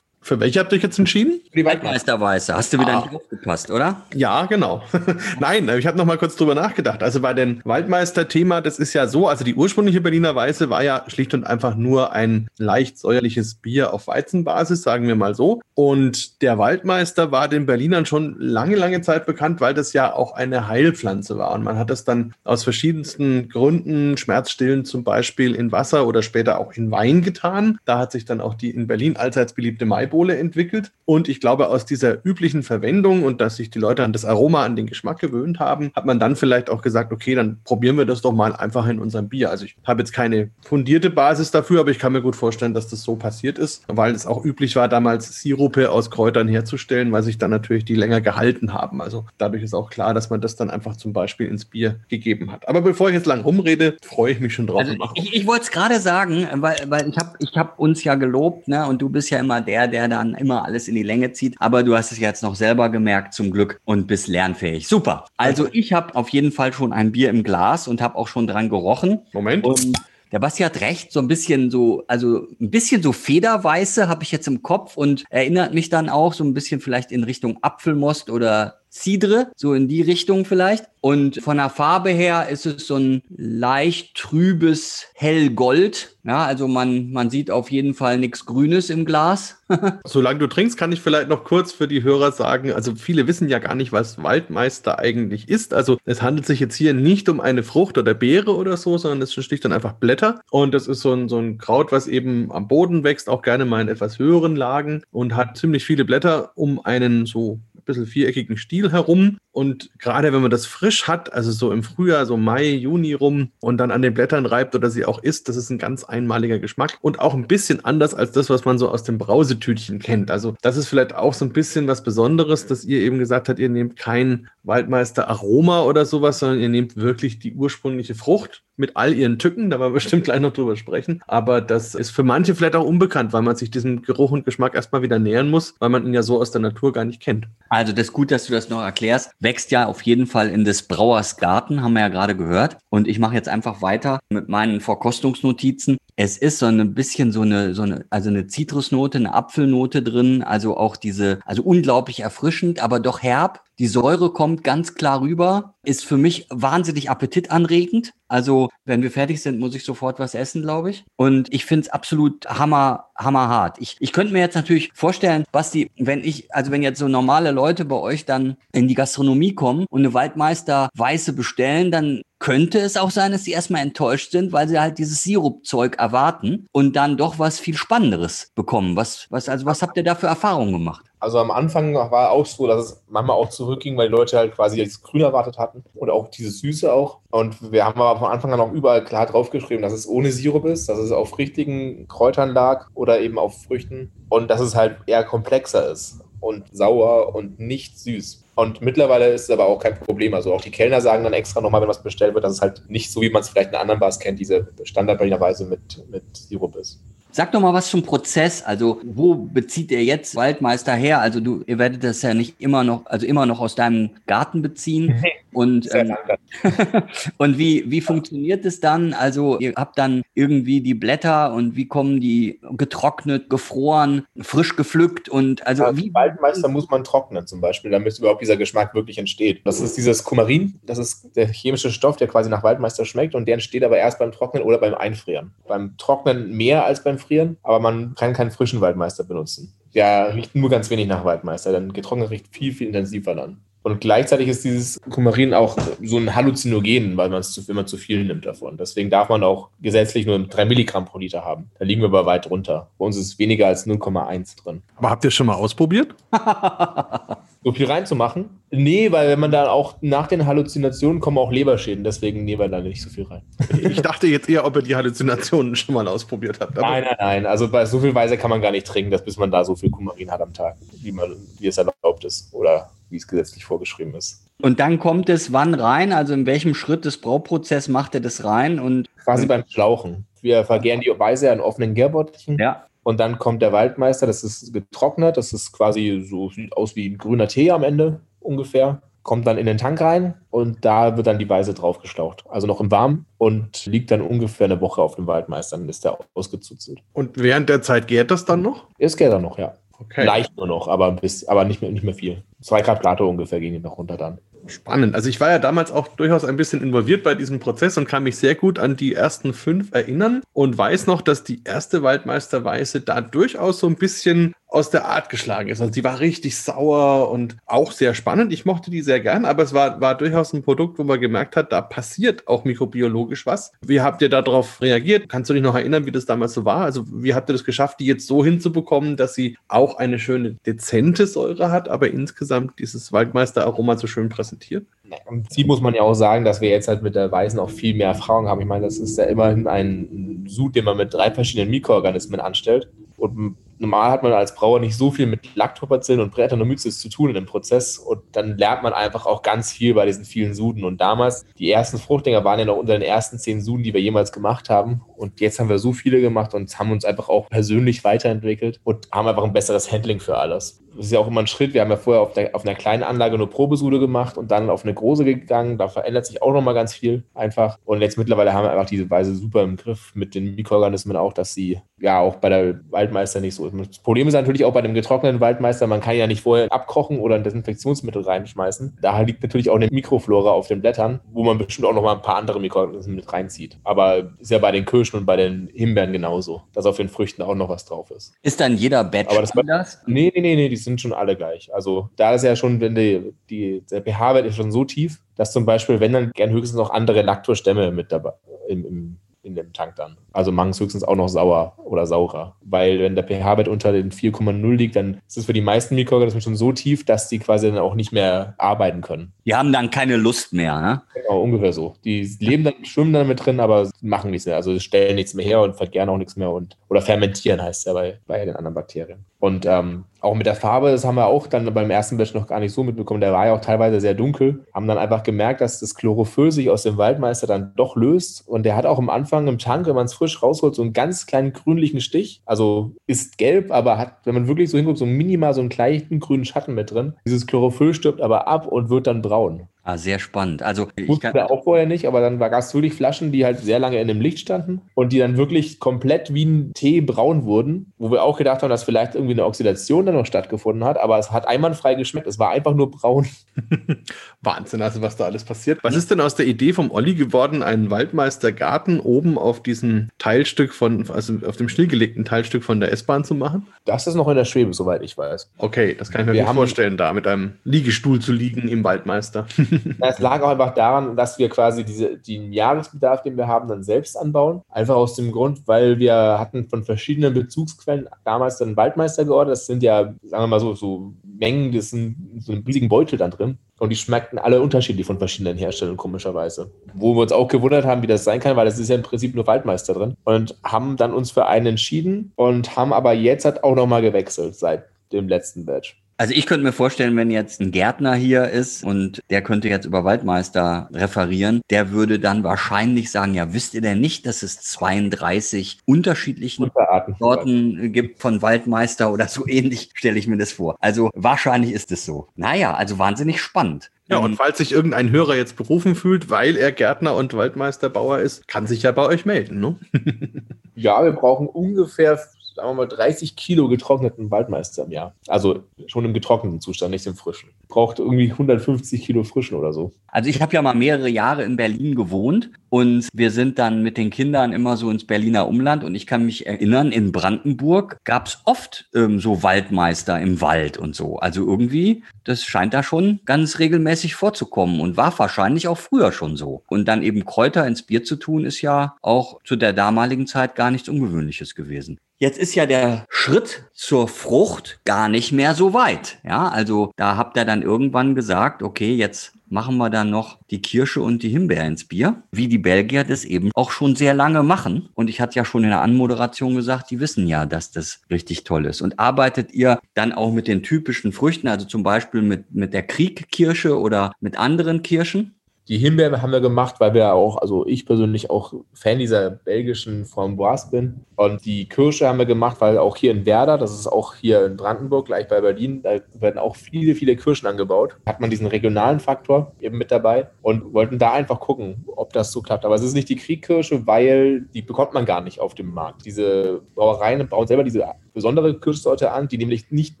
Für 0.22 0.38
welche 0.38 0.60
habt 0.60 0.70
ihr 0.72 0.76
euch 0.76 0.82
jetzt 0.82 0.98
entschieden? 0.98 1.40
Die 1.54 1.64
Waldmeisterweiße. 1.64 2.54
Hast 2.54 2.72
du 2.72 2.78
wieder 2.78 2.92
ah. 2.92 3.00
nicht 3.00 3.14
aufgepasst, 3.14 3.70
oder? 3.70 4.02
Ja, 4.14 4.44
genau. 4.44 4.82
Nein, 5.40 5.68
ich 5.78 5.86
habe 5.86 5.96
noch 5.96 6.04
mal 6.04 6.18
kurz 6.18 6.36
drüber 6.36 6.54
nachgedacht. 6.54 7.02
Also 7.02 7.20
bei 7.20 7.32
dem 7.32 7.62
Waldmeister-Thema, 7.64 8.60
das 8.60 8.78
ist 8.78 8.92
ja 8.92 9.08
so, 9.08 9.28
also 9.28 9.44
die 9.44 9.54
ursprüngliche 9.54 10.02
Berliner 10.02 10.34
Weiße 10.34 10.68
war 10.68 10.84
ja 10.84 11.04
schlicht 11.08 11.32
und 11.32 11.44
einfach 11.44 11.74
nur 11.74 12.12
ein 12.12 12.48
leicht 12.58 12.98
säuerliches 12.98 13.54
Bier 13.54 13.94
auf 13.94 14.08
Weizenbasis, 14.08 14.82
sagen 14.82 15.08
wir 15.08 15.16
mal 15.16 15.34
so. 15.34 15.62
Und 15.74 16.42
der 16.42 16.58
Waldmeister 16.58 17.32
war 17.32 17.48
den 17.48 17.64
Berlinern 17.64 18.04
schon 18.04 18.36
lange, 18.38 18.76
lange 18.76 19.00
Zeit 19.00 19.24
bekannt, 19.24 19.62
weil 19.62 19.72
das 19.72 19.94
ja 19.94 20.12
auch 20.12 20.32
eine 20.32 20.68
Heilpflanze 20.68 21.38
war. 21.38 21.52
Und 21.52 21.62
man 21.62 21.78
hat 21.78 21.88
das 21.88 22.04
dann 22.04 22.34
aus 22.44 22.62
verschiedensten 22.62 23.48
Gründen, 23.48 24.18
Schmerzstillen 24.18 24.84
zum 24.84 25.02
Beispiel, 25.02 25.54
in 25.54 25.72
Wasser 25.72 26.06
oder 26.06 26.22
später 26.22 26.60
auch 26.60 26.74
in 26.74 26.90
Wein 26.90 27.22
getan. 27.22 27.78
Da 27.86 27.98
hat 27.98 28.12
sich 28.12 28.26
dann 28.26 28.42
auch 28.42 28.52
die 28.52 28.70
in 28.70 28.86
Berlin 28.86 29.16
allseits 29.16 29.54
beliebte 29.54 29.86
Maibole 30.10 30.36
entwickelt. 30.36 30.92
Und 31.04 31.28
ich 31.28 31.40
glaube, 31.40 31.68
aus 31.68 31.86
dieser 31.86 32.24
üblichen 32.24 32.62
Verwendung 32.62 33.24
und 33.24 33.40
dass 33.40 33.56
sich 33.56 33.70
die 33.70 33.78
Leute 33.78 34.04
an 34.04 34.12
das 34.12 34.24
Aroma, 34.24 34.64
an 34.64 34.76
den 34.76 34.86
Geschmack 34.86 35.18
gewöhnt 35.18 35.58
haben, 35.58 35.90
hat 35.94 36.06
man 36.06 36.20
dann 36.20 36.36
vielleicht 36.36 36.70
auch 36.70 36.82
gesagt, 36.82 37.12
okay, 37.12 37.34
dann 37.34 37.58
probieren 37.64 37.96
wir 37.96 38.04
das 38.04 38.22
doch 38.22 38.32
mal 38.32 38.54
einfach 38.54 38.86
in 38.86 39.00
unserem 39.00 39.28
Bier. 39.28 39.50
Also 39.50 39.64
ich 39.64 39.76
habe 39.84 40.00
jetzt 40.00 40.12
keine 40.12 40.50
fundierte 40.62 41.10
Basis 41.10 41.50
dafür, 41.50 41.80
aber 41.80 41.90
ich 41.90 41.98
kann 41.98 42.12
mir 42.12 42.22
gut 42.22 42.36
vorstellen, 42.36 42.74
dass 42.74 42.88
das 42.88 43.02
so 43.02 43.16
passiert 43.16 43.58
ist, 43.58 43.84
weil 43.88 44.14
es 44.14 44.26
auch 44.26 44.44
üblich 44.44 44.76
war, 44.76 44.88
damals 44.88 45.40
Sirupe 45.40 45.90
aus 45.90 46.10
Kräutern 46.10 46.48
herzustellen, 46.48 47.10
weil 47.12 47.22
sich 47.22 47.38
dann 47.38 47.50
natürlich 47.50 47.84
die 47.84 47.96
länger 47.96 48.20
gehalten 48.20 48.72
haben. 48.72 49.02
Also 49.02 49.26
dadurch 49.38 49.62
ist 49.62 49.74
auch 49.74 49.90
klar, 49.90 50.14
dass 50.14 50.30
man 50.30 50.40
das 50.40 50.56
dann 50.56 50.70
einfach 50.70 50.96
zum 50.96 51.12
Beispiel 51.12 51.48
ins 51.48 51.64
Bier 51.64 51.96
gegeben 52.08 52.52
hat. 52.52 52.68
Aber 52.68 52.82
bevor 52.82 53.08
ich 53.08 53.14
jetzt 53.14 53.26
lang 53.26 53.40
rumrede, 53.40 53.96
freue 54.02 54.32
ich 54.32 54.40
mich 54.40 54.54
schon 54.54 54.66
drauf. 54.68 54.80
Also 54.80 54.96
ich, 55.14 55.34
ich 55.34 55.46
wollte 55.46 55.64
es 55.64 55.70
gerade 55.70 55.98
sagen, 55.98 56.46
weil, 56.54 56.76
weil 56.86 57.08
ich 57.08 57.16
habe 57.16 57.32
ich 57.40 57.56
hab 57.56 57.78
uns 57.80 58.04
ja 58.04 58.14
gelobt, 58.14 58.68
ne? 58.68 58.86
Und 58.86 59.02
du 59.02 59.08
bist 59.08 59.30
ja 59.30 59.38
immer 59.38 59.60
der, 59.60 59.88
der 59.88 59.99
dann 60.08 60.34
immer 60.34 60.64
alles 60.64 60.88
in 60.88 60.94
die 60.94 61.02
Länge 61.02 61.32
zieht. 61.32 61.56
Aber 61.58 61.82
du 61.82 61.96
hast 61.96 62.12
es 62.12 62.18
jetzt 62.18 62.42
noch 62.42 62.54
selber 62.54 62.88
gemerkt, 62.88 63.34
zum 63.34 63.50
Glück, 63.50 63.80
und 63.84 64.06
bist 64.06 64.28
lernfähig. 64.28 64.88
Super. 64.88 65.26
Also 65.36 65.68
ich 65.72 65.92
habe 65.92 66.14
auf 66.14 66.28
jeden 66.30 66.52
Fall 66.52 66.72
schon 66.72 66.92
ein 66.92 67.12
Bier 67.12 67.30
im 67.30 67.42
Glas 67.42 67.88
und 67.88 68.00
habe 68.00 68.16
auch 68.16 68.28
schon 68.28 68.46
dran 68.46 68.68
gerochen. 68.68 69.20
Moment. 69.32 69.64
Und 69.64 69.96
der 70.32 70.38
Basti 70.38 70.62
hat 70.62 70.80
recht, 70.80 71.10
so 71.12 71.18
ein 71.18 71.26
bisschen 71.26 71.70
so, 71.70 72.04
also 72.06 72.46
ein 72.60 72.70
bisschen 72.70 73.02
so 73.02 73.12
Federweiße 73.12 74.08
habe 74.08 74.22
ich 74.22 74.30
jetzt 74.30 74.46
im 74.46 74.62
Kopf 74.62 74.96
und 74.96 75.24
erinnert 75.28 75.74
mich 75.74 75.88
dann 75.88 76.08
auch 76.08 76.34
so 76.34 76.44
ein 76.44 76.54
bisschen 76.54 76.80
vielleicht 76.80 77.10
in 77.10 77.24
Richtung 77.24 77.58
Apfelmost 77.62 78.30
oder 78.30 78.79
Cidre, 78.90 79.52
so 79.56 79.72
in 79.74 79.88
die 79.88 80.02
Richtung 80.02 80.44
vielleicht. 80.44 80.84
Und 81.00 81.40
von 81.42 81.56
der 81.56 81.70
Farbe 81.70 82.10
her 82.10 82.48
ist 82.50 82.66
es 82.66 82.86
so 82.86 82.96
ein 82.96 83.22
leicht 83.34 84.14
trübes 84.16 85.06
Hellgold. 85.14 86.16
Ja, 86.24 86.44
also 86.44 86.68
man, 86.68 87.10
man 87.12 87.30
sieht 87.30 87.50
auf 87.50 87.70
jeden 87.70 87.94
Fall 87.94 88.18
nichts 88.18 88.44
Grünes 88.44 88.90
im 88.90 89.06
Glas. 89.06 89.56
Solange 90.04 90.40
du 90.40 90.46
trinkst, 90.46 90.76
kann 90.76 90.92
ich 90.92 91.00
vielleicht 91.00 91.30
noch 91.30 91.44
kurz 91.44 91.72
für 91.72 91.88
die 91.88 92.02
Hörer 92.02 92.32
sagen, 92.32 92.72
also 92.72 92.94
viele 92.94 93.26
wissen 93.26 93.48
ja 93.48 93.58
gar 93.58 93.74
nicht, 93.74 93.92
was 93.92 94.22
Waldmeister 94.22 94.98
eigentlich 94.98 95.48
ist. 95.48 95.72
Also 95.72 95.96
es 96.04 96.20
handelt 96.20 96.46
sich 96.46 96.60
jetzt 96.60 96.74
hier 96.74 96.92
nicht 96.92 97.30
um 97.30 97.40
eine 97.40 97.62
Frucht 97.62 97.96
oder 97.96 98.12
Beere 98.12 98.54
oder 98.54 98.76
so, 98.76 98.98
sondern 98.98 99.22
es 99.22 99.32
sind 99.32 99.44
schlicht 99.44 99.64
und 99.64 99.72
einfach 99.72 99.94
Blätter. 99.94 100.42
Und 100.50 100.74
das 100.74 100.86
ist 100.86 101.00
so 101.00 101.14
ein, 101.14 101.30
so 101.30 101.38
ein 101.38 101.56
Kraut, 101.56 101.92
was 101.92 102.06
eben 102.06 102.52
am 102.52 102.68
Boden 102.68 103.02
wächst, 103.04 103.30
auch 103.30 103.40
gerne 103.40 103.64
mal 103.64 103.80
in 103.80 103.88
etwas 103.88 104.18
höheren 104.18 104.56
Lagen 104.56 105.02
und 105.12 105.34
hat 105.34 105.56
ziemlich 105.56 105.86
viele 105.86 106.04
Blätter 106.04 106.52
um 106.56 106.84
einen 106.84 107.24
so 107.24 107.60
bisschen 107.90 108.06
viereckigen 108.06 108.56
Stiel 108.56 108.92
herum. 108.92 109.38
Und 109.52 109.90
gerade 109.98 110.32
wenn 110.32 110.42
man 110.42 110.50
das 110.50 110.66
frisch 110.66 111.08
hat, 111.08 111.32
also 111.32 111.50
so 111.50 111.72
im 111.72 111.82
Frühjahr, 111.82 112.24
so 112.24 112.36
Mai, 112.36 112.68
Juni 112.68 113.14
rum 113.14 113.50
und 113.60 113.78
dann 113.78 113.90
an 113.90 114.02
den 114.02 114.14
Blättern 114.14 114.46
reibt 114.46 114.74
oder 114.74 114.90
sie 114.90 115.04
auch 115.04 115.22
isst, 115.22 115.48
das 115.48 115.56
ist 115.56 115.70
ein 115.70 115.78
ganz 115.78 116.04
einmaliger 116.04 116.58
Geschmack 116.58 116.98
und 117.00 117.18
auch 117.18 117.34
ein 117.34 117.48
bisschen 117.48 117.84
anders 117.84 118.14
als 118.14 118.32
das, 118.32 118.48
was 118.48 118.64
man 118.64 118.78
so 118.78 118.88
aus 118.88 119.02
dem 119.02 119.18
Brausetütchen 119.18 119.98
kennt. 119.98 120.30
Also 120.30 120.54
das 120.62 120.76
ist 120.76 120.88
vielleicht 120.88 121.14
auch 121.14 121.34
so 121.34 121.44
ein 121.44 121.52
bisschen 121.52 121.88
was 121.88 122.02
Besonderes, 122.02 122.66
dass 122.66 122.84
ihr 122.84 123.00
eben 123.00 123.18
gesagt 123.18 123.48
habt, 123.48 123.58
ihr 123.58 123.68
nehmt 123.68 123.96
kein 123.96 124.48
Waldmeister 124.62 125.28
Aroma 125.28 125.82
oder 125.82 126.06
sowas, 126.06 126.38
sondern 126.38 126.60
ihr 126.60 126.68
nehmt 126.68 126.96
wirklich 126.96 127.38
die 127.38 127.54
ursprüngliche 127.54 128.14
Frucht 128.14 128.62
mit 128.80 128.96
all 128.96 129.12
ihren 129.12 129.38
Tücken, 129.38 129.70
da 129.70 129.78
werden 129.78 129.92
wir 129.92 129.94
bestimmt 129.94 130.24
gleich 130.24 130.40
noch 130.40 130.52
drüber 130.52 130.74
sprechen. 130.74 131.22
Aber 131.28 131.60
das 131.60 131.94
ist 131.94 132.10
für 132.10 132.24
manche 132.24 132.54
vielleicht 132.54 132.74
auch 132.74 132.84
unbekannt, 132.84 133.32
weil 133.32 133.42
man 133.42 133.54
sich 133.54 133.70
diesem 133.70 134.02
Geruch 134.02 134.32
und 134.32 134.44
Geschmack 134.44 134.74
erstmal 134.74 135.02
wieder 135.02 135.18
nähern 135.18 135.50
muss, 135.50 135.74
weil 135.78 135.90
man 135.90 136.06
ihn 136.06 136.14
ja 136.14 136.22
so 136.22 136.40
aus 136.40 136.50
der 136.50 136.60
Natur 136.60 136.92
gar 136.92 137.04
nicht 137.04 137.20
kennt. 137.20 137.46
Also 137.68 137.92
das 137.92 138.08
ist 138.08 138.12
gut, 138.12 138.30
dass 138.30 138.46
du 138.46 138.52
das 138.52 138.68
noch 138.68 138.82
erklärst. 138.82 139.30
Wächst 139.38 139.70
ja 139.70 139.86
auf 139.86 140.02
jeden 140.02 140.26
Fall 140.26 140.48
in 140.48 140.64
des 140.64 140.82
Brauers 140.82 141.36
Garten, 141.36 141.82
haben 141.82 141.92
wir 141.92 142.00
ja 142.00 142.08
gerade 142.08 142.34
gehört. 142.34 142.78
Und 142.88 143.06
ich 143.06 143.18
mache 143.18 143.34
jetzt 143.34 143.48
einfach 143.48 143.82
weiter 143.82 144.18
mit 144.30 144.48
meinen 144.48 144.80
Verkostungsnotizen. 144.80 145.98
Es 146.16 146.36
ist 146.36 146.58
so 146.58 146.66
ein 146.66 146.94
bisschen 146.94 147.32
so 147.32 147.42
eine, 147.42 147.74
so 147.74 147.82
eine, 147.82 148.04
also 148.10 148.30
eine 148.30 148.46
Zitrusnote, 148.46 149.18
eine 149.18 149.34
Apfelnote 149.34 150.02
drin, 150.02 150.42
also 150.42 150.76
auch 150.76 150.96
diese, 150.96 151.38
also 151.44 151.62
unglaublich 151.62 152.20
erfrischend, 152.20 152.82
aber 152.82 152.98
doch 152.98 153.22
herb. 153.22 153.62
Die 153.80 153.86
Säure 153.86 154.30
kommt 154.34 154.62
ganz 154.62 154.92
klar 154.92 155.22
rüber, 155.22 155.74
ist 155.82 156.04
für 156.04 156.18
mich 156.18 156.46
wahnsinnig 156.50 157.08
appetitanregend. 157.08 158.12
Also, 158.28 158.68
wenn 158.84 159.02
wir 159.02 159.10
fertig 159.10 159.40
sind, 159.40 159.58
muss 159.58 159.74
ich 159.74 159.84
sofort 159.84 160.18
was 160.18 160.34
essen, 160.34 160.60
glaube 160.60 160.90
ich. 160.90 161.06
Und 161.16 161.50
ich 161.50 161.64
finde 161.64 161.86
es 161.86 161.88
absolut 161.88 162.44
hammer, 162.44 163.06
hammerhart. 163.16 163.78
Ich, 163.80 163.96
ich 163.98 164.12
könnte 164.12 164.34
mir 164.34 164.40
jetzt 164.40 164.54
natürlich 164.54 164.90
vorstellen, 164.92 165.44
Basti, 165.50 165.90
wenn 165.96 166.22
ich, 166.22 166.54
also 166.54 166.70
wenn 166.70 166.82
jetzt 166.82 166.98
so 166.98 167.08
normale 167.08 167.52
Leute 167.52 167.86
bei 167.86 167.96
euch 167.96 168.26
dann 168.26 168.58
in 168.70 168.86
die 168.86 168.94
Gastronomie 168.94 169.54
kommen 169.54 169.86
und 169.88 170.00
eine 170.00 170.12
Waldmeister 170.12 170.90
Weiße 170.94 171.32
bestellen, 171.32 171.90
dann 171.90 172.20
könnte 172.38 172.80
es 172.80 172.98
auch 172.98 173.10
sein, 173.10 173.32
dass 173.32 173.44
sie 173.44 173.52
erstmal 173.52 173.80
enttäuscht 173.80 174.30
sind, 174.30 174.52
weil 174.52 174.68
sie 174.68 174.78
halt 174.78 174.98
dieses 174.98 175.22
Sirupzeug 175.22 175.96
erwarten 175.96 176.66
und 176.72 176.96
dann 176.96 177.16
doch 177.16 177.38
was 177.38 177.58
viel 177.58 177.78
Spannenderes 177.78 178.50
bekommen. 178.54 178.94
Was, 178.96 179.26
was, 179.30 179.48
also 179.48 179.64
was 179.64 179.80
habt 179.80 179.96
ihr 179.96 180.04
da 180.04 180.14
für 180.14 180.26
Erfahrungen 180.26 180.72
gemacht? 180.72 181.09
Also 181.20 181.38
am 181.38 181.50
Anfang 181.50 181.94
war 181.94 182.30
auch 182.30 182.46
so, 182.46 182.66
dass 182.66 182.84
es 182.84 183.02
manchmal 183.08 183.36
auch 183.36 183.50
zurückging, 183.50 183.96
weil 183.96 184.08
die 184.08 184.14
Leute 184.14 184.38
halt 184.38 184.54
quasi 184.54 184.82
das 184.82 185.02
Grün 185.02 185.20
erwartet 185.20 185.58
hatten 185.58 185.84
und 185.94 186.08
auch 186.08 186.28
dieses 186.28 186.60
Süße 186.60 186.92
auch. 186.92 187.18
Und 187.30 187.70
wir 187.70 187.84
haben 187.84 188.00
aber 188.00 188.18
von 188.18 188.30
Anfang 188.30 188.52
an 188.54 188.60
auch 188.60 188.72
überall 188.72 189.04
klar 189.04 189.26
draufgeschrieben, 189.26 189.82
dass 189.82 189.92
es 189.92 190.08
ohne 190.08 190.32
Sirup 190.32 190.64
ist, 190.64 190.88
dass 190.88 190.98
es 190.98 191.12
auf 191.12 191.36
richtigen 191.38 192.08
Kräutern 192.08 192.50
lag 192.50 192.88
oder 192.94 193.20
eben 193.20 193.38
auf 193.38 193.62
Früchten 193.62 194.10
und 194.30 194.48
dass 194.50 194.60
es 194.60 194.74
halt 194.74 194.96
eher 195.06 195.22
komplexer 195.22 195.90
ist 195.90 196.20
und 196.40 196.64
sauer 196.72 197.34
und 197.34 197.60
nicht 197.60 197.98
süß. 197.98 198.44
Und 198.54 198.80
mittlerweile 198.80 199.28
ist 199.28 199.44
es 199.44 199.50
aber 199.50 199.66
auch 199.66 199.78
kein 199.78 199.98
Problem. 199.98 200.34
Also 200.34 200.52
auch 200.52 200.60
die 200.60 200.70
Kellner 200.70 201.00
sagen 201.00 201.24
dann 201.24 201.32
extra 201.32 201.60
nochmal, 201.60 201.80
wenn 201.82 201.88
was 201.88 202.02
bestellt 202.02 202.34
wird, 202.34 202.44
dass 202.44 202.54
es 202.54 202.60
halt 202.60 202.82
nicht 202.88 203.10
so, 203.10 203.20
wie 203.20 203.30
man 203.30 203.42
es 203.42 203.48
vielleicht 203.48 203.70
in 203.70 203.76
anderen 203.76 204.00
Bars 204.00 204.18
kennt, 204.18 204.40
diese 204.40 204.68
Standardweise 204.84 205.66
mit, 205.66 206.04
mit 206.10 206.36
Sirup 206.36 206.76
ist. 206.76 207.00
Sag 207.32 207.52
doch 207.52 207.60
mal 207.60 207.72
was 207.72 207.90
zum 207.90 208.02
Prozess. 208.02 208.62
Also, 208.62 209.00
wo 209.04 209.34
bezieht 209.34 209.90
ihr 209.90 210.04
jetzt 210.04 210.34
Waldmeister 210.36 210.94
her? 210.94 211.20
Also, 211.20 211.40
du, 211.40 211.62
ihr 211.66 211.78
werdet 211.78 212.04
das 212.04 212.22
ja 212.22 212.34
nicht 212.34 212.60
immer 212.60 212.84
noch, 212.84 213.06
also 213.06 213.26
immer 213.26 213.46
noch 213.46 213.60
aus 213.60 213.74
deinem 213.74 214.10
Garten 214.26 214.62
beziehen. 214.62 215.22
Und, 215.52 215.88
ähm, 215.94 216.16
und 217.38 217.58
wie, 217.58 217.90
wie 217.90 218.00
funktioniert 218.00 218.64
es 218.64 218.80
dann? 218.80 219.14
Also, 219.14 219.58
ihr 219.58 219.72
habt 219.76 219.98
dann 219.98 220.22
irgendwie 220.34 220.80
die 220.80 220.94
Blätter 220.94 221.52
und 221.52 221.76
wie 221.76 221.86
kommen 221.86 222.20
die 222.20 222.60
getrocknet, 222.76 223.50
gefroren, 223.50 224.26
frisch 224.40 224.76
gepflückt 224.76 225.28
und 225.28 225.66
also 225.66 225.84
ja, 225.84 225.96
wie. 225.96 226.14
Waldmeister 226.14 226.68
muss 226.68 226.88
man 226.90 227.04
trocknen 227.04 227.46
zum 227.46 227.60
Beispiel, 227.60 227.90
damit 227.90 228.18
überhaupt 228.18 228.40
dieser 228.40 228.56
Geschmack 228.56 228.94
wirklich 228.94 229.18
entsteht. 229.18 229.60
Das 229.64 229.80
ist 229.80 229.96
dieses 229.96 230.24
Kumarin, 230.24 230.80
das 230.84 230.98
ist 230.98 231.36
der 231.36 231.48
chemische 231.48 231.90
Stoff, 231.90 232.16
der 232.16 232.28
quasi 232.28 232.50
nach 232.50 232.62
Waldmeister 232.62 233.04
schmeckt 233.04 233.34
und 233.34 233.46
der 233.46 233.54
entsteht 233.54 233.84
aber 233.84 233.98
erst 233.98 234.18
beim 234.18 234.32
Trocknen 234.32 234.62
oder 234.62 234.78
beim 234.78 234.94
Einfrieren. 234.94 235.52
Beim 235.68 235.96
Trocknen 235.96 236.56
mehr 236.56 236.84
als 236.84 237.04
beim 237.04 237.18
Frieren, 237.20 237.56
aber 237.62 237.80
man 237.80 238.14
kann 238.14 238.32
keinen 238.32 238.50
frischen 238.50 238.80
Waldmeister 238.80 239.24
benutzen. 239.24 239.74
Der 239.94 240.34
riecht 240.34 240.54
nur 240.54 240.70
ganz 240.70 240.90
wenig 240.90 241.06
nach 241.06 241.24
Waldmeister, 241.24 241.72
dann 241.72 241.92
getrocknet 241.92 242.30
riecht 242.30 242.48
viel, 242.48 242.72
viel 242.72 242.88
intensiver 242.88 243.34
dann. 243.34 243.58
Und 243.82 244.00
gleichzeitig 244.00 244.48
ist 244.48 244.62
dieses 244.64 245.00
Kumarin 245.08 245.54
auch 245.54 245.78
so 246.02 246.18
ein 246.18 246.34
Halluzinogen, 246.34 247.16
weil 247.16 247.30
man 247.30 247.40
es 247.40 247.52
zu, 247.52 247.62
immer 247.66 247.86
zu 247.86 247.96
viel 247.96 248.24
nimmt 248.24 248.44
davon. 248.44 248.76
Deswegen 248.76 249.08
darf 249.08 249.30
man 249.30 249.42
auch 249.42 249.70
gesetzlich 249.80 250.26
nur 250.26 250.38
3 250.38 250.66
Milligramm 250.66 251.06
pro 251.06 251.18
Liter 251.18 251.44
haben. 251.46 251.70
Da 251.78 251.86
liegen 251.86 252.02
wir 252.02 252.08
aber 252.08 252.26
weit 252.26 252.50
drunter. 252.50 252.90
Bei 252.98 253.06
uns 253.06 253.16
ist 253.16 253.38
weniger 253.38 253.68
als 253.68 253.86
0,1 253.86 254.62
drin. 254.62 254.82
Aber 254.96 255.08
habt 255.08 255.24
ihr 255.24 255.30
schon 255.30 255.46
mal 255.46 255.54
ausprobiert? 255.54 256.14
so 257.62 257.72
viel 257.72 257.86
reinzumachen? 257.86 258.50
Nee, 258.70 259.12
weil 259.12 259.28
wenn 259.28 259.40
man 259.40 259.50
da 259.50 259.68
auch 259.68 259.96
nach 260.00 260.28
den 260.28 260.46
Halluzinationen 260.46 261.20
kommen 261.20 261.38
auch 261.38 261.52
Leberschäden, 261.52 262.04
deswegen 262.04 262.44
nehmen 262.44 262.60
wir 262.60 262.68
da 262.68 262.80
nicht 262.80 263.02
so 263.02 263.10
viel 263.10 263.24
rein. 263.24 263.42
Ich 263.80 264.00
dachte 264.00 264.26
jetzt 264.26 264.48
eher, 264.48 264.64
ob 264.64 264.76
ihr 264.76 264.82
die 264.82 264.96
Halluzinationen 264.96 265.76
schon 265.76 265.94
mal 265.94 266.06
ausprobiert 266.08 266.58
habt. 266.60 266.76
nein, 266.76 267.04
nein, 267.04 267.16
nein. 267.18 267.46
Also 267.46 267.68
bei 267.68 267.84
so 267.84 268.00
viel 268.00 268.14
Weise 268.14 268.38
kann 268.38 268.50
man 268.50 268.62
gar 268.62 268.70
nicht 268.70 268.86
trinken, 268.86 269.10
dass 269.10 269.24
bis 269.24 269.36
man 269.36 269.50
da 269.50 269.64
so 269.64 269.74
viel 269.74 269.90
Kumarin 269.90 270.30
hat 270.30 270.40
am 270.40 270.54
Tag, 270.54 270.76
wie, 271.02 271.12
man, 271.12 271.34
wie 271.58 271.66
es 271.66 271.76
erlaubt 271.76 272.24
ist 272.24 272.52
oder 272.54 272.90
wie 273.10 273.16
es 273.16 273.26
gesetzlich 273.26 273.64
vorgeschrieben 273.64 274.14
ist. 274.14 274.46
Und 274.62 274.78
dann 274.78 274.98
kommt 274.98 275.28
es 275.28 275.52
wann 275.52 275.74
rein? 275.74 276.12
Also 276.12 276.32
in 276.32 276.46
welchem 276.46 276.74
Schritt 276.74 277.04
des 277.04 277.20
Brauprozesses 277.20 277.88
macht 277.88 278.14
er 278.14 278.20
das 278.20 278.44
rein? 278.44 278.78
Und 278.78 279.08
Quasi 279.24 279.46
beim 279.46 279.64
Schlauchen. 279.68 280.26
Wir 280.42 280.64
vergären 280.64 281.00
die 281.00 281.12
Weise 281.18 281.50
an 281.50 281.60
offenen 281.60 281.94
Gärbottichen. 281.94 282.58
Ja. 282.58 282.86
Und 283.02 283.20
dann 283.20 283.38
kommt 283.38 283.62
der 283.62 283.72
Waldmeister, 283.72 284.26
das 284.26 284.44
ist 284.44 284.72
getrocknet, 284.72 285.36
das 285.36 285.52
ist 285.52 285.72
quasi 285.72 286.24
so, 286.28 286.50
sieht 286.50 286.76
aus 286.76 286.96
wie 286.96 287.08
ein 287.08 287.18
grüner 287.18 287.48
Tee 287.48 287.70
am 287.70 287.82
Ende 287.82 288.20
ungefähr. 288.40 289.02
Kommt 289.22 289.46
dann 289.46 289.58
in 289.58 289.66
den 289.66 289.76
Tank 289.76 290.00
rein 290.00 290.34
und 290.50 290.84
da 290.84 291.16
wird 291.16 291.26
dann 291.26 291.38
die 291.38 291.48
Weise 291.48 291.74
draufgeschlaucht. 291.74 292.44
Also 292.48 292.66
noch 292.66 292.80
im 292.80 292.90
Warmen 292.90 293.26
und 293.36 293.84
liegt 293.84 294.10
dann 294.10 294.22
ungefähr 294.22 294.64
eine 294.64 294.80
Woche 294.80 295.02
auf 295.02 295.16
dem 295.16 295.26
Waldmeister, 295.26 295.76
dann 295.76 295.88
ist 295.88 296.04
der 296.04 296.18
ausgezuzelt. 296.34 297.00
Und 297.12 297.36
während 297.36 297.68
der 297.68 297.82
Zeit 297.82 298.08
gärt 298.08 298.30
das 298.30 298.46
dann 298.46 298.62
noch? 298.62 298.86
Es 298.98 299.16
gärt 299.16 299.32
dann 299.32 299.42
noch, 299.42 299.58
ja. 299.58 299.74
Okay. 299.98 300.24
Leicht 300.24 300.56
nur 300.56 300.66
noch, 300.66 300.88
aber, 300.88 301.12
bis, 301.12 301.46
aber 301.46 301.64
nicht, 301.64 301.82
mehr, 301.82 301.90
nicht 301.90 302.04
mehr 302.04 302.14
viel. 302.14 302.42
Zwei 302.62 302.80
Grad 302.80 303.00
Plato 303.00 303.28
ungefähr 303.28 303.60
gehen 303.60 303.74
die 303.74 303.80
noch 303.80 303.98
runter 303.98 304.16
dann. 304.16 304.38
Spannend. 304.70 305.14
Also 305.14 305.28
ich 305.28 305.40
war 305.40 305.50
ja 305.50 305.58
damals 305.58 305.90
auch 305.90 306.08
durchaus 306.08 306.44
ein 306.44 306.56
bisschen 306.56 306.82
involviert 306.82 307.22
bei 307.22 307.34
diesem 307.34 307.60
Prozess 307.60 307.98
und 307.98 308.08
kann 308.08 308.22
mich 308.22 308.36
sehr 308.36 308.54
gut 308.54 308.78
an 308.78 308.96
die 308.96 309.14
ersten 309.14 309.52
fünf 309.52 309.92
erinnern 309.92 310.42
und 310.52 310.76
weiß 310.78 311.06
noch, 311.06 311.22
dass 311.22 311.44
die 311.44 311.62
erste 311.64 312.02
Waldmeisterweiße 312.02 313.00
da 313.00 313.20
durchaus 313.20 313.80
so 313.80 313.86
ein 313.86 313.96
bisschen 313.96 314.54
aus 314.70 314.90
der 314.90 315.06
Art 315.06 315.28
geschlagen 315.28 315.68
ist. 315.68 315.80
Also 315.80 315.92
die 315.92 316.04
war 316.04 316.20
richtig 316.20 316.56
sauer 316.56 317.30
und 317.30 317.56
auch 317.66 317.92
sehr 317.92 318.14
spannend. 318.14 318.52
Ich 318.52 318.64
mochte 318.64 318.90
die 318.90 319.02
sehr 319.02 319.20
gern, 319.20 319.44
aber 319.44 319.62
es 319.62 319.74
war, 319.74 320.00
war 320.00 320.16
durchaus 320.16 320.52
ein 320.52 320.62
Produkt, 320.62 320.98
wo 320.98 321.04
man 321.04 321.20
gemerkt 321.20 321.56
hat, 321.56 321.72
da 321.72 321.80
passiert 321.80 322.46
auch 322.46 322.64
mikrobiologisch 322.64 323.46
was. 323.46 323.72
Wie 323.84 324.00
habt 324.00 324.22
ihr 324.22 324.28
darauf 324.28 324.80
reagiert? 324.80 325.28
Kannst 325.28 325.50
du 325.50 325.54
dich 325.54 325.62
noch 325.62 325.74
erinnern, 325.74 326.06
wie 326.06 326.12
das 326.12 326.24
damals 326.24 326.52
so 326.52 326.64
war? 326.64 326.82
Also 326.82 327.04
wie 327.08 327.34
habt 327.34 327.50
ihr 327.50 327.54
das 327.54 327.64
geschafft, 327.64 328.00
die 328.00 328.06
jetzt 328.06 328.26
so 328.26 328.44
hinzubekommen, 328.44 329.16
dass 329.16 329.34
sie 329.34 329.56
auch 329.68 329.96
eine 329.96 330.18
schöne, 330.18 330.56
dezente 330.66 331.26
Säure 331.26 331.70
hat, 331.70 331.88
aber 331.88 332.08
insgesamt 332.08 332.78
dieses 332.78 333.12
Waldmeister-Aroma 333.12 333.96
so 333.96 334.06
schön 334.06 334.28
präsentiert? 334.28 334.86
Im 335.28 335.42
Prinzip 335.42 335.66
muss 335.66 335.80
man 335.80 335.94
ja 335.94 336.02
auch 336.02 336.14
sagen, 336.14 336.44
dass 336.44 336.60
wir 336.60 336.68
jetzt 336.68 336.86
halt 336.86 337.02
mit 337.02 337.16
der 337.16 337.32
Weißen 337.32 337.58
auch 337.58 337.70
viel 337.70 337.96
mehr 337.96 338.08
Erfahrung 338.08 338.46
haben. 338.46 338.60
Ich 338.60 338.66
meine, 338.66 338.84
das 338.84 338.98
ist 338.98 339.18
ja 339.18 339.24
immerhin 339.24 339.66
ein 339.66 340.44
Sud, 340.48 340.76
den 340.76 340.84
man 340.84 340.96
mit 340.96 341.12
drei 341.12 341.32
verschiedenen 341.32 341.70
Mikroorganismen 341.70 342.38
anstellt. 342.38 342.88
Und 343.16 343.56
normal 343.80 344.10
hat 344.10 344.22
man 344.22 344.32
als 344.32 344.54
Brauer 344.54 344.78
nicht 344.78 344.96
so 344.96 345.10
viel 345.10 345.26
mit 345.26 345.56
Lactobacillen 345.56 346.20
und 346.20 346.30
Brettanomyces 346.30 347.00
zu 347.00 347.08
tun 347.08 347.30
in 347.30 347.34
dem 347.34 347.46
Prozess 347.46 347.98
und 347.98 348.20
dann 348.32 348.58
lernt 348.58 348.82
man 348.82 348.92
einfach 348.92 349.26
auch 349.26 349.42
ganz 349.42 349.72
viel 349.72 349.94
bei 349.94 350.06
diesen 350.06 350.24
vielen 350.24 350.54
Suden. 350.54 350.84
Und 350.84 351.00
damals, 351.00 351.46
die 351.58 351.70
ersten 351.70 351.98
Fruchtdinger 351.98 352.44
waren 352.44 352.58
ja 352.58 352.66
noch 352.66 352.76
unter 352.76 352.92
den 352.92 353.02
ersten 353.02 353.38
zehn 353.38 353.60
Suden, 353.60 353.82
die 353.82 353.94
wir 353.94 354.00
jemals 354.00 354.32
gemacht 354.32 354.70
haben. 354.70 355.02
Und 355.16 355.40
jetzt 355.40 355.58
haben 355.58 355.68
wir 355.68 355.78
so 355.78 355.92
viele 355.92 356.20
gemacht 356.20 356.54
und 356.54 356.78
haben 356.78 356.92
uns 356.92 357.04
einfach 357.04 357.28
auch 357.28 357.48
persönlich 357.48 358.04
weiterentwickelt 358.04 358.80
und 358.84 359.08
haben 359.12 359.28
einfach 359.28 359.44
ein 359.44 359.52
besseres 359.52 359.90
Handling 359.90 360.20
für 360.20 360.36
alles. 360.36 360.82
Das 360.96 361.06
ist 361.06 361.12
ja 361.12 361.20
auch 361.20 361.28
immer 361.28 361.40
ein 361.40 361.46
Schritt. 361.46 361.72
Wir 361.72 361.82
haben 361.82 361.90
ja 361.90 361.96
vorher 361.96 362.22
auf, 362.22 362.32
der, 362.32 362.54
auf 362.54 362.64
einer 362.64 362.74
kleinen 362.74 363.02
Anlage 363.02 363.38
nur 363.38 363.48
Probesude 363.48 364.00
gemacht 364.00 364.36
und 364.36 364.50
dann 364.50 364.70
auf 364.70 364.84
eine 364.84 364.92
große 364.92 365.24
gegangen. 365.24 365.78
Da 365.78 365.88
verändert 365.88 366.26
sich 366.26 366.42
auch 366.42 366.52
nochmal 366.52 366.74
ganz 366.74 366.94
viel 366.94 367.24
einfach. 367.34 367.78
Und 367.84 368.00
jetzt 368.02 368.18
mittlerweile 368.18 368.52
haben 368.52 368.64
wir 368.64 368.72
einfach 368.72 368.86
diese 368.86 369.08
Weise 369.08 369.34
super 369.34 369.62
im 369.62 369.76
Griff 369.76 370.12
mit 370.14 370.34
den 370.34 370.56
Mikroorganismen 370.56 371.16
auch, 371.16 371.32
dass 371.32 371.54
sie 371.54 371.80
ja 371.98 372.18
auch 372.18 372.36
bei 372.36 372.48
der 372.48 372.80
Waldmeister 372.90 373.40
nicht 373.40 373.54
so 373.54 373.69
das 373.72 373.98
Problem 373.98 374.28
ist 374.28 374.34
natürlich 374.34 374.64
auch 374.64 374.72
bei 374.72 374.82
dem 374.82 374.94
getrockneten 374.94 375.40
Waldmeister, 375.40 375.86
man 375.86 376.00
kann 376.00 376.16
ja 376.16 376.26
nicht 376.26 376.42
vorher 376.42 376.72
abkochen 376.72 377.18
oder 377.18 377.34
ein 377.34 377.44
Desinfektionsmittel 377.44 378.22
reinschmeißen. 378.22 378.98
Da 379.02 379.20
liegt 379.20 379.42
natürlich 379.42 379.70
auch 379.70 379.76
eine 379.76 379.88
Mikroflora 379.90 380.50
auf 380.50 380.68
den 380.68 380.80
Blättern, 380.80 381.20
wo 381.32 381.44
man 381.44 381.58
bestimmt 381.58 381.86
auch 381.86 381.94
noch 381.94 382.02
mal 382.02 382.14
ein 382.14 382.22
paar 382.22 382.36
andere 382.36 382.60
Mikroorganismen 382.60 383.16
mit 383.16 383.32
reinzieht. 383.32 383.78
Aber 383.84 384.32
ist 384.38 384.50
ja 384.50 384.58
bei 384.58 384.72
den 384.72 384.84
Kirschen 384.84 385.18
und 385.20 385.26
bei 385.26 385.36
den 385.36 385.68
Himbeeren 385.72 386.12
genauso, 386.12 386.62
dass 386.72 386.86
auf 386.86 386.96
den 386.96 387.08
Früchten 387.08 387.42
auch 387.42 387.54
noch 387.54 387.68
was 387.68 387.84
drauf 387.84 388.10
ist. 388.10 388.34
Ist 388.42 388.60
dann 388.60 388.76
jeder 388.76 389.04
Batch 389.04 389.30
Aber 389.30 389.40
das 389.40 389.56
anders? 389.56 390.02
Nee, 390.06 390.32
nee, 390.34 390.40
nee, 390.40 390.56
nee, 390.56 390.68
die 390.68 390.76
sind 390.76 391.00
schon 391.00 391.12
alle 391.12 391.36
gleich. 391.36 391.72
Also 391.74 392.10
da 392.16 392.34
ist 392.34 392.44
ja 392.44 392.56
schon, 392.56 392.80
wenn 392.80 392.94
die, 392.94 393.32
die 393.48 393.84
der 393.90 394.02
pH-Wert 394.02 394.46
ist 394.46 394.56
schon 394.56 394.72
so 394.72 394.84
tief, 394.84 395.22
dass 395.36 395.52
zum 395.52 395.64
Beispiel, 395.64 396.00
wenn 396.00 396.12
dann 396.12 396.32
gern 396.32 396.50
höchstens 396.50 396.76
noch 396.76 396.90
andere 396.90 397.22
Laktostämme 397.22 397.92
mit 397.92 398.12
dabei 398.12 398.32
im, 398.68 398.84
im 398.84 399.16
in 399.42 399.54
dem 399.54 399.72
Tank 399.72 399.96
dann. 399.96 400.16
Also 400.32 400.52
manchmal 400.52 400.86
höchstens 400.86 401.04
auch 401.04 401.16
noch 401.16 401.28
sauer 401.28 401.74
oder 401.78 402.06
saurer. 402.06 402.56
Weil 402.60 403.00
wenn 403.00 403.14
der 403.14 403.24
pH-Wert 403.24 403.68
unter 403.68 403.92
den 403.92 404.10
4,0 404.10 404.76
liegt, 404.76 404.96
dann 404.96 405.20
ist 405.26 405.38
es 405.38 405.46
für 405.46 405.52
die 405.52 405.60
meisten 405.60 405.94
Mikroorganismen 405.94 406.42
schon 406.42 406.56
so 406.56 406.72
tief, 406.72 407.04
dass 407.04 407.28
die 407.28 407.38
quasi 407.38 407.68
dann 407.68 407.78
auch 407.78 407.94
nicht 407.94 408.12
mehr 408.12 408.54
arbeiten 408.58 409.00
können. 409.00 409.32
Die 409.46 409.54
haben 409.54 409.72
dann 409.72 409.90
keine 409.90 410.16
Lust 410.16 410.52
mehr, 410.52 410.80
ne? 410.80 411.02
Genau, 411.14 411.40
ungefähr 411.40 411.72
so. 411.72 411.94
Die 412.04 412.22
leben 412.40 412.64
dann, 412.64 412.84
schwimmen 412.84 413.12
dann 413.12 413.28
mit 413.28 413.44
drin, 413.44 413.60
aber 413.60 413.90
machen 414.00 414.30
nichts 414.30 414.46
mehr. 414.46 414.56
Also 414.56 414.78
stellen 414.78 415.16
nichts 415.16 415.34
mehr 415.34 415.44
her 415.44 415.62
und 415.62 415.76
vergären 415.76 416.08
auch 416.08 416.18
nichts 416.18 416.36
mehr 416.36 416.50
und 416.50 416.76
oder 416.88 417.02
fermentieren 417.02 417.62
heißt 417.62 417.80
es 417.80 417.84
ja 417.84 417.92
bei, 417.92 418.18
bei 418.26 418.44
den 418.44 418.56
anderen 418.56 418.74
Bakterien. 418.74 419.24
Und 419.40 419.64
ähm, 419.66 420.04
auch 420.20 420.34
mit 420.34 420.46
der 420.46 420.54
Farbe, 420.54 420.90
das 420.90 421.04
haben 421.04 421.14
wir 421.14 421.26
auch 421.26 421.46
dann 421.46 421.72
beim 421.72 421.90
ersten 421.90 422.18
Batch 422.18 422.34
noch 422.34 422.46
gar 422.46 422.60
nicht 422.60 422.72
so 422.72 422.84
mitbekommen. 422.84 423.22
Der 423.22 423.32
war 423.32 423.46
ja 423.46 423.54
auch 423.54 423.60
teilweise 423.60 423.98
sehr 423.98 424.12
dunkel. 424.12 424.66
Haben 424.74 424.86
dann 424.86 424.98
einfach 424.98 425.22
gemerkt, 425.22 425.62
dass 425.62 425.80
das 425.80 425.94
Chlorophyll 425.94 426.52
sich 426.52 426.68
aus 426.68 426.82
dem 426.82 426.98
Waldmeister 426.98 427.46
dann 427.46 427.72
doch 427.74 427.96
löst. 427.96 428.46
Und 428.46 428.64
der 428.64 428.76
hat 428.76 428.84
auch 428.84 428.98
am 428.98 429.08
Anfang 429.08 429.48
im 429.48 429.58
Tank, 429.58 429.86
wenn 429.86 429.94
man 429.94 430.04
es 430.04 430.14
frisch 430.14 430.42
rausholt, 430.42 430.74
so 430.74 430.82
einen 430.82 430.92
ganz 430.92 431.26
kleinen 431.26 431.54
grünlichen 431.54 432.02
Stich. 432.02 432.42
Also 432.44 432.92
ist 433.06 433.38
gelb, 433.38 433.72
aber 433.72 433.96
hat, 433.96 434.18
wenn 434.24 434.34
man 434.34 434.46
wirklich 434.46 434.68
so 434.68 434.76
hinguckt, 434.76 434.98
so 434.98 435.06
minimal 435.06 435.54
so 435.54 435.62
einen 435.62 435.70
leichten 435.70 436.20
grünen 436.20 436.44
Schatten 436.44 436.74
mit 436.74 436.90
drin. 436.90 437.14
Dieses 437.24 437.46
Chlorophyll 437.46 437.94
stirbt 437.94 438.20
aber 438.20 438.46
ab 438.46 438.66
und 438.66 438.90
wird 438.90 439.06
dann 439.06 439.22
braun. 439.22 439.68
Ah, 439.90 439.98
sehr 439.98 440.20
spannend. 440.20 440.62
Also 440.62 440.88
ich 440.94 441.18
kann 441.18 441.36
auch 441.36 441.64
vorher 441.64 441.84
nicht, 441.84 442.06
aber 442.06 442.20
dann 442.20 442.38
gab 442.38 442.52
es 442.52 442.72
wirklich 442.74 442.94
Flaschen, 442.94 443.32
die 443.32 443.44
halt 443.44 443.58
sehr 443.58 443.80
lange 443.80 444.00
in 444.00 444.06
dem 444.06 444.20
Licht 444.20 444.38
standen 444.38 444.82
und 444.94 445.12
die 445.12 445.18
dann 445.18 445.36
wirklich 445.36 445.80
komplett 445.80 446.32
wie 446.32 446.44
ein 446.44 446.72
Tee 446.74 447.00
braun 447.00 447.44
wurden, 447.44 447.92
wo 447.98 448.12
wir 448.12 448.22
auch 448.22 448.38
gedacht 448.38 448.62
haben, 448.62 448.70
dass 448.70 448.84
vielleicht 448.84 449.16
irgendwie 449.16 449.32
eine 449.32 449.44
Oxidation 449.44 450.06
dann 450.06 450.14
noch 450.14 450.26
stattgefunden 450.26 450.84
hat, 450.84 450.96
aber 450.96 451.18
es 451.18 451.32
hat 451.32 451.48
einwandfrei 451.48 451.96
geschmeckt. 451.96 452.28
Es 452.28 452.38
war 452.38 452.50
einfach 452.50 452.72
nur 452.72 452.92
braun. 452.92 453.26
Wahnsinn, 454.42 454.80
also 454.80 455.02
was 455.02 455.16
da 455.16 455.24
alles 455.24 455.42
passiert. 455.42 455.80
Was 455.82 455.96
ist 455.96 456.08
denn 456.08 456.20
aus 456.20 456.36
der 456.36 456.46
Idee 456.46 456.72
vom 456.72 456.92
Olli 456.92 457.14
geworden, 457.14 457.64
einen 457.64 457.90
Waldmeistergarten 457.90 459.00
oben 459.00 459.38
auf 459.38 459.60
diesem 459.60 460.08
Teilstück 460.18 460.72
von, 460.72 461.10
also 461.10 461.34
auf 461.44 461.56
dem 461.56 461.68
stillgelegten 461.68 462.24
Teilstück 462.24 462.62
von 462.62 462.78
der 462.78 462.92
S-Bahn 462.92 463.24
zu 463.24 463.34
machen? 463.34 463.66
Das 463.86 464.06
ist 464.06 464.14
noch 464.14 464.28
in 464.28 464.36
der 464.36 464.44
Schwebe, 464.44 464.72
soweit 464.72 465.02
ich 465.02 465.18
weiß. 465.18 465.50
Okay, 465.58 465.96
das 465.98 466.12
kann 466.12 466.20
ich 466.20 466.26
mir 466.28 466.34
wir 466.34 466.54
vorstellen, 466.54 466.96
da 466.96 467.12
mit 467.12 467.26
einem 467.26 467.54
Liegestuhl 467.64 468.20
zu 468.20 468.32
liegen 468.32 468.68
im 468.68 468.84
Waldmeister. 468.84 469.48
Es 470.00 470.18
lag 470.18 470.42
auch 470.42 470.50
einfach 470.50 470.74
daran, 470.74 471.16
dass 471.16 471.38
wir 471.38 471.48
quasi 471.48 471.84
diese, 471.84 472.16
den 472.16 472.52
Jahresbedarf, 472.52 473.22
den 473.22 473.36
wir 473.36 473.46
haben, 473.46 473.68
dann 473.68 473.82
selbst 473.82 474.16
anbauen. 474.16 474.62
Einfach 474.68 474.96
aus 474.96 475.14
dem 475.14 475.32
Grund, 475.32 475.66
weil 475.66 475.98
wir 475.98 476.14
hatten 476.38 476.68
von 476.68 476.84
verschiedenen 476.84 477.34
Bezugsquellen 477.34 478.08
damals 478.24 478.58
dann 478.58 478.76
Waldmeister 478.76 479.24
geordert. 479.24 479.52
Das 479.52 479.66
sind 479.66 479.82
ja, 479.82 480.14
sagen 480.22 480.42
wir 480.42 480.46
mal 480.46 480.60
so, 480.60 480.74
so 480.74 481.12
Mengen, 481.24 481.72
das 481.72 481.90
sind 481.90 482.16
so 482.40 482.52
einen 482.52 482.64
riesigen 482.64 482.88
Beutel 482.88 483.18
dann 483.18 483.30
drin. 483.30 483.58
Und 483.78 483.88
die 483.88 483.96
schmeckten 483.96 484.38
alle 484.38 484.60
unterschiedlich 484.60 485.06
von 485.06 485.18
verschiedenen 485.18 485.56
Herstellern, 485.56 485.96
komischerweise. 485.96 486.70
Wo 486.92 487.14
wir 487.14 487.22
uns 487.22 487.32
auch 487.32 487.48
gewundert 487.48 487.86
haben, 487.86 488.02
wie 488.02 488.06
das 488.06 488.24
sein 488.24 488.38
kann, 488.38 488.56
weil 488.56 488.66
es 488.66 488.78
ist 488.78 488.90
ja 488.90 488.96
im 488.96 489.02
Prinzip 489.02 489.34
nur 489.34 489.46
Waldmeister 489.46 489.94
drin. 489.94 490.14
Und 490.24 490.54
haben 490.62 490.98
dann 490.98 491.14
uns 491.14 491.30
für 491.30 491.46
einen 491.46 491.66
entschieden 491.66 492.32
und 492.36 492.76
haben 492.76 492.92
aber 492.92 493.14
jetzt 493.14 493.46
halt 493.46 493.64
auch 493.64 493.74
nochmal 493.74 494.02
gewechselt 494.02 494.54
seit 494.54 494.84
dem 495.12 495.28
letzten 495.28 495.64
Batch. 495.64 496.00
Also 496.20 496.34
ich 496.34 496.44
könnte 496.44 496.64
mir 496.64 496.72
vorstellen, 496.72 497.16
wenn 497.16 497.30
jetzt 497.30 497.62
ein 497.62 497.70
Gärtner 497.70 498.14
hier 498.14 498.50
ist 498.50 498.84
und 498.84 499.22
der 499.30 499.40
könnte 499.40 499.70
jetzt 499.70 499.86
über 499.86 500.04
Waldmeister 500.04 500.90
referieren, 500.92 501.62
der 501.70 501.92
würde 501.92 502.18
dann 502.18 502.44
wahrscheinlich 502.44 503.10
sagen, 503.10 503.32
ja, 503.32 503.54
wisst 503.54 503.72
ihr 503.72 503.80
denn 503.80 504.02
nicht, 504.02 504.26
dass 504.26 504.42
es 504.42 504.60
32 504.60 505.78
unterschiedliche 505.86 506.70
Sorten 507.18 507.94
gibt 507.94 508.20
von 508.20 508.42
Waldmeister 508.42 509.10
oder 509.10 509.28
so 509.28 509.48
ähnlich, 509.48 509.92
stelle 509.94 510.18
ich 510.18 510.26
mir 510.26 510.36
das 510.36 510.52
vor. 510.52 510.76
Also 510.80 511.08
wahrscheinlich 511.14 511.72
ist 511.72 511.90
es 511.90 512.04
so. 512.04 512.28
Naja, 512.36 512.74
also 512.74 512.98
wahnsinnig 512.98 513.40
spannend. 513.40 513.90
Ja, 514.10 514.18
und 514.18 514.36
falls 514.36 514.58
sich 514.58 514.72
irgendein 514.72 515.10
Hörer 515.12 515.36
jetzt 515.36 515.56
berufen 515.56 515.94
fühlt, 515.94 516.28
weil 516.28 516.58
er 516.58 516.70
Gärtner 516.70 517.16
und 517.16 517.32
Waldmeisterbauer 517.32 518.18
ist, 518.18 518.46
kann 518.46 518.66
sich 518.66 518.82
ja 518.82 518.92
bei 518.92 519.06
euch 519.06 519.24
melden, 519.24 519.58
ne? 519.60 519.78
ja, 520.74 521.02
wir 521.02 521.12
brauchen 521.12 521.46
ungefähr 521.46 522.18
sagen 522.54 522.68
wir 522.70 522.74
mal, 522.74 522.86
30 522.86 523.36
Kilo 523.36 523.68
getrockneten 523.68 524.30
Waldmeister 524.30 524.84
im 524.84 524.92
Jahr. 524.92 525.14
Also 525.28 525.64
schon 525.86 526.04
im 526.04 526.14
getrockneten 526.14 526.60
Zustand, 526.60 526.90
nicht 526.92 527.06
im 527.06 527.14
frischen. 527.14 527.50
Braucht 527.68 527.98
irgendwie 527.98 528.30
150 528.30 529.04
Kilo 529.04 529.24
frischen 529.24 529.56
oder 529.56 529.72
so. 529.72 529.92
Also 530.08 530.28
ich 530.28 530.42
habe 530.42 530.54
ja 530.54 530.62
mal 530.62 530.74
mehrere 530.74 531.08
Jahre 531.08 531.44
in 531.44 531.56
Berlin 531.56 531.94
gewohnt 531.94 532.50
und 532.68 533.08
wir 533.12 533.30
sind 533.30 533.58
dann 533.58 533.82
mit 533.82 533.96
den 533.96 534.10
Kindern 534.10 534.52
immer 534.52 534.76
so 534.76 534.90
ins 534.90 535.06
Berliner 535.06 535.48
Umland 535.48 535.84
und 535.84 535.94
ich 535.94 536.06
kann 536.06 536.26
mich 536.26 536.46
erinnern, 536.46 536.92
in 536.92 537.12
Brandenburg 537.12 537.98
gab 538.04 538.26
es 538.26 538.38
oft 538.44 538.88
ähm, 538.94 539.20
so 539.20 539.42
Waldmeister 539.42 540.20
im 540.20 540.40
Wald 540.40 540.78
und 540.78 540.94
so. 540.94 541.18
Also 541.18 541.46
irgendwie, 541.46 542.04
das 542.24 542.44
scheint 542.44 542.74
da 542.74 542.82
schon 542.82 543.20
ganz 543.24 543.58
regelmäßig 543.58 544.14
vorzukommen 544.14 544.80
und 544.80 544.96
war 544.96 545.16
wahrscheinlich 545.18 545.68
auch 545.68 545.78
früher 545.78 546.12
schon 546.12 546.36
so. 546.36 546.62
Und 546.68 546.86
dann 546.86 547.02
eben 547.02 547.24
Kräuter 547.24 547.66
ins 547.66 547.82
Bier 547.82 548.04
zu 548.04 548.16
tun, 548.16 548.44
ist 548.44 548.62
ja 548.62 548.96
auch 549.02 549.40
zu 549.44 549.56
der 549.56 549.72
damaligen 549.72 550.26
Zeit 550.26 550.54
gar 550.54 550.70
nichts 550.70 550.88
Ungewöhnliches 550.88 551.54
gewesen. 551.54 551.98
Jetzt 552.22 552.38
ist 552.38 552.54
ja 552.54 552.66
der 552.66 553.06
Schritt 553.08 553.64
zur 553.72 554.06
Frucht 554.06 554.80
gar 554.84 555.08
nicht 555.08 555.32
mehr 555.32 555.54
so 555.54 555.72
weit. 555.72 556.18
Ja, 556.22 556.48
also 556.48 556.92
da 556.96 557.16
habt 557.16 557.34
ihr 557.38 557.46
dann 557.46 557.62
irgendwann 557.62 558.14
gesagt, 558.14 558.62
okay, 558.62 558.94
jetzt 558.94 559.32
machen 559.48 559.78
wir 559.78 559.88
dann 559.88 560.10
noch 560.10 560.38
die 560.50 560.60
Kirsche 560.60 561.00
und 561.00 561.22
die 561.22 561.30
Himbeere 561.30 561.66
ins 561.66 561.86
Bier, 561.86 562.22
wie 562.30 562.46
die 562.46 562.58
Belgier 562.58 563.04
das 563.04 563.24
eben 563.24 563.50
auch 563.54 563.70
schon 563.70 563.96
sehr 563.96 564.12
lange 564.12 564.42
machen. 564.42 564.90
Und 564.92 565.08
ich 565.08 565.22
hatte 565.22 565.36
ja 565.36 565.46
schon 565.46 565.64
in 565.64 565.70
der 565.70 565.80
Anmoderation 565.80 566.54
gesagt, 566.54 566.90
die 566.90 567.00
wissen 567.00 567.26
ja, 567.26 567.46
dass 567.46 567.70
das 567.70 568.02
richtig 568.10 568.44
toll 568.44 568.66
ist. 568.66 568.82
Und 568.82 568.98
arbeitet 568.98 569.52
ihr 569.52 569.80
dann 569.94 570.12
auch 570.12 570.30
mit 570.30 570.46
den 570.46 570.62
typischen 570.62 571.12
Früchten, 571.12 571.48
also 571.48 571.64
zum 571.64 571.82
Beispiel 571.82 572.20
mit, 572.20 572.54
mit 572.54 572.74
der 572.74 572.82
Kriegkirsche 572.82 573.78
oder 573.78 574.12
mit 574.20 574.38
anderen 574.38 574.82
Kirschen? 574.82 575.39
Die 575.70 575.78
Himbeere 575.78 576.20
haben 576.20 576.32
wir 576.32 576.40
gemacht, 576.40 576.80
weil 576.80 576.94
wir 576.94 577.14
auch, 577.14 577.36
also 577.36 577.64
ich 577.64 577.86
persönlich 577.86 578.28
auch 578.28 578.52
Fan 578.74 578.98
dieser 578.98 579.30
belgischen 579.30 580.04
Framboise 580.04 580.68
bin. 580.68 581.04
Und 581.14 581.44
die 581.44 581.68
Kirsche 581.68 582.08
haben 582.08 582.18
wir 582.18 582.26
gemacht, 582.26 582.56
weil 582.58 582.76
auch 582.76 582.96
hier 582.96 583.12
in 583.12 583.24
Werder, 583.24 583.56
das 583.56 583.72
ist 583.72 583.86
auch 583.86 584.16
hier 584.16 584.44
in 584.46 584.56
Brandenburg, 584.56 585.06
gleich 585.06 585.28
bei 585.28 585.40
Berlin, 585.40 585.80
da 585.82 586.00
werden 586.18 586.38
auch 586.38 586.56
viele, 586.56 586.96
viele 586.96 587.14
Kirschen 587.14 587.46
angebaut. 587.46 587.96
Hat 588.04 588.18
man 588.18 588.30
diesen 588.30 588.48
regionalen 588.48 588.98
Faktor 588.98 589.52
eben 589.60 589.78
mit 589.78 589.92
dabei 589.92 590.30
und 590.42 590.74
wollten 590.74 590.98
da 590.98 591.12
einfach 591.12 591.38
gucken, 591.38 591.84
ob 591.86 592.12
das 592.14 592.32
so 592.32 592.42
klappt. 592.42 592.64
Aber 592.64 592.74
es 592.74 592.82
ist 592.82 592.94
nicht 592.94 593.08
die 593.08 593.14
Kriegkirsche, 593.14 593.86
weil 593.86 594.40
die 594.52 594.62
bekommt 594.62 594.92
man 594.92 595.04
gar 595.04 595.20
nicht 595.20 595.38
auf 595.38 595.54
dem 595.54 595.72
Markt. 595.72 596.04
Diese 596.04 596.62
Brauereien 596.74 597.28
bauen 597.28 597.46
selber 597.46 597.62
diese 597.62 597.84
besondere 598.12 598.58
Kirschsorte 598.58 599.12
an, 599.12 599.28
die 599.28 599.38
nämlich 599.38 599.70
nicht, 599.70 600.00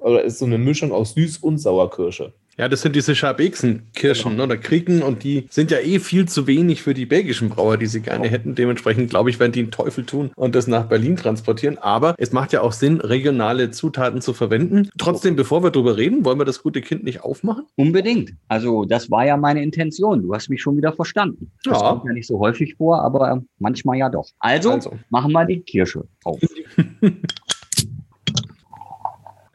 oder 0.00 0.24
ist 0.24 0.40
so 0.40 0.46
eine 0.46 0.58
Mischung 0.58 0.90
aus 0.90 1.14
Süß- 1.14 1.40
und 1.40 1.58
Sauerkirsche. 1.58 2.32
Ja, 2.58 2.68
das 2.68 2.82
sind 2.82 2.94
diese 2.94 3.14
Schabexen-Kirschen 3.14 4.32
genau. 4.32 4.44
oder 4.44 4.56
Kriegen 4.56 5.02
und 5.02 5.24
die 5.24 5.46
sind 5.50 5.70
ja 5.70 5.78
eh 5.78 5.98
viel 5.98 6.28
zu 6.28 6.46
wenig 6.46 6.82
für 6.82 6.94
die 6.94 7.06
belgischen 7.06 7.48
Brauer, 7.48 7.76
die 7.76 7.86
sie 7.86 8.00
gerne 8.00 8.22
genau. 8.22 8.32
hätten. 8.32 8.54
Dementsprechend 8.54 9.10
glaube 9.10 9.30
ich, 9.30 9.40
werden 9.40 9.52
die 9.52 9.60
einen 9.60 9.70
Teufel 9.70 10.04
tun 10.04 10.30
und 10.36 10.54
das 10.54 10.66
nach 10.66 10.84
Berlin 10.84 11.16
transportieren. 11.16 11.78
Aber 11.78 12.14
es 12.18 12.32
macht 12.32 12.52
ja 12.52 12.60
auch 12.60 12.72
Sinn, 12.72 13.00
regionale 13.00 13.70
Zutaten 13.70 14.20
zu 14.20 14.34
verwenden. 14.34 14.90
Trotzdem, 14.98 15.36
bevor 15.36 15.62
wir 15.62 15.70
darüber 15.70 15.96
reden, 15.96 16.24
wollen 16.24 16.38
wir 16.38 16.44
das 16.44 16.62
gute 16.62 16.80
Kind 16.80 17.04
nicht 17.04 17.22
aufmachen? 17.22 17.64
Unbedingt. 17.76 18.34
Also 18.48 18.84
das 18.84 19.10
war 19.10 19.24
ja 19.24 19.36
meine 19.36 19.62
Intention. 19.62 20.22
Du 20.22 20.34
hast 20.34 20.50
mich 20.50 20.60
schon 20.60 20.76
wieder 20.76 20.92
verstanden. 20.92 21.50
Das 21.64 21.80
ja. 21.80 21.88
kommt 21.88 22.04
ja 22.04 22.12
nicht 22.12 22.26
so 22.26 22.38
häufig 22.38 22.74
vor, 22.74 23.02
aber 23.02 23.42
manchmal 23.58 23.96
ja 23.98 24.08
doch. 24.08 24.28
Also, 24.38 24.72
also. 24.72 24.98
machen 25.08 25.32
wir 25.32 25.44
die 25.44 25.60
Kirsche 25.60 26.04
auf. 26.24 26.40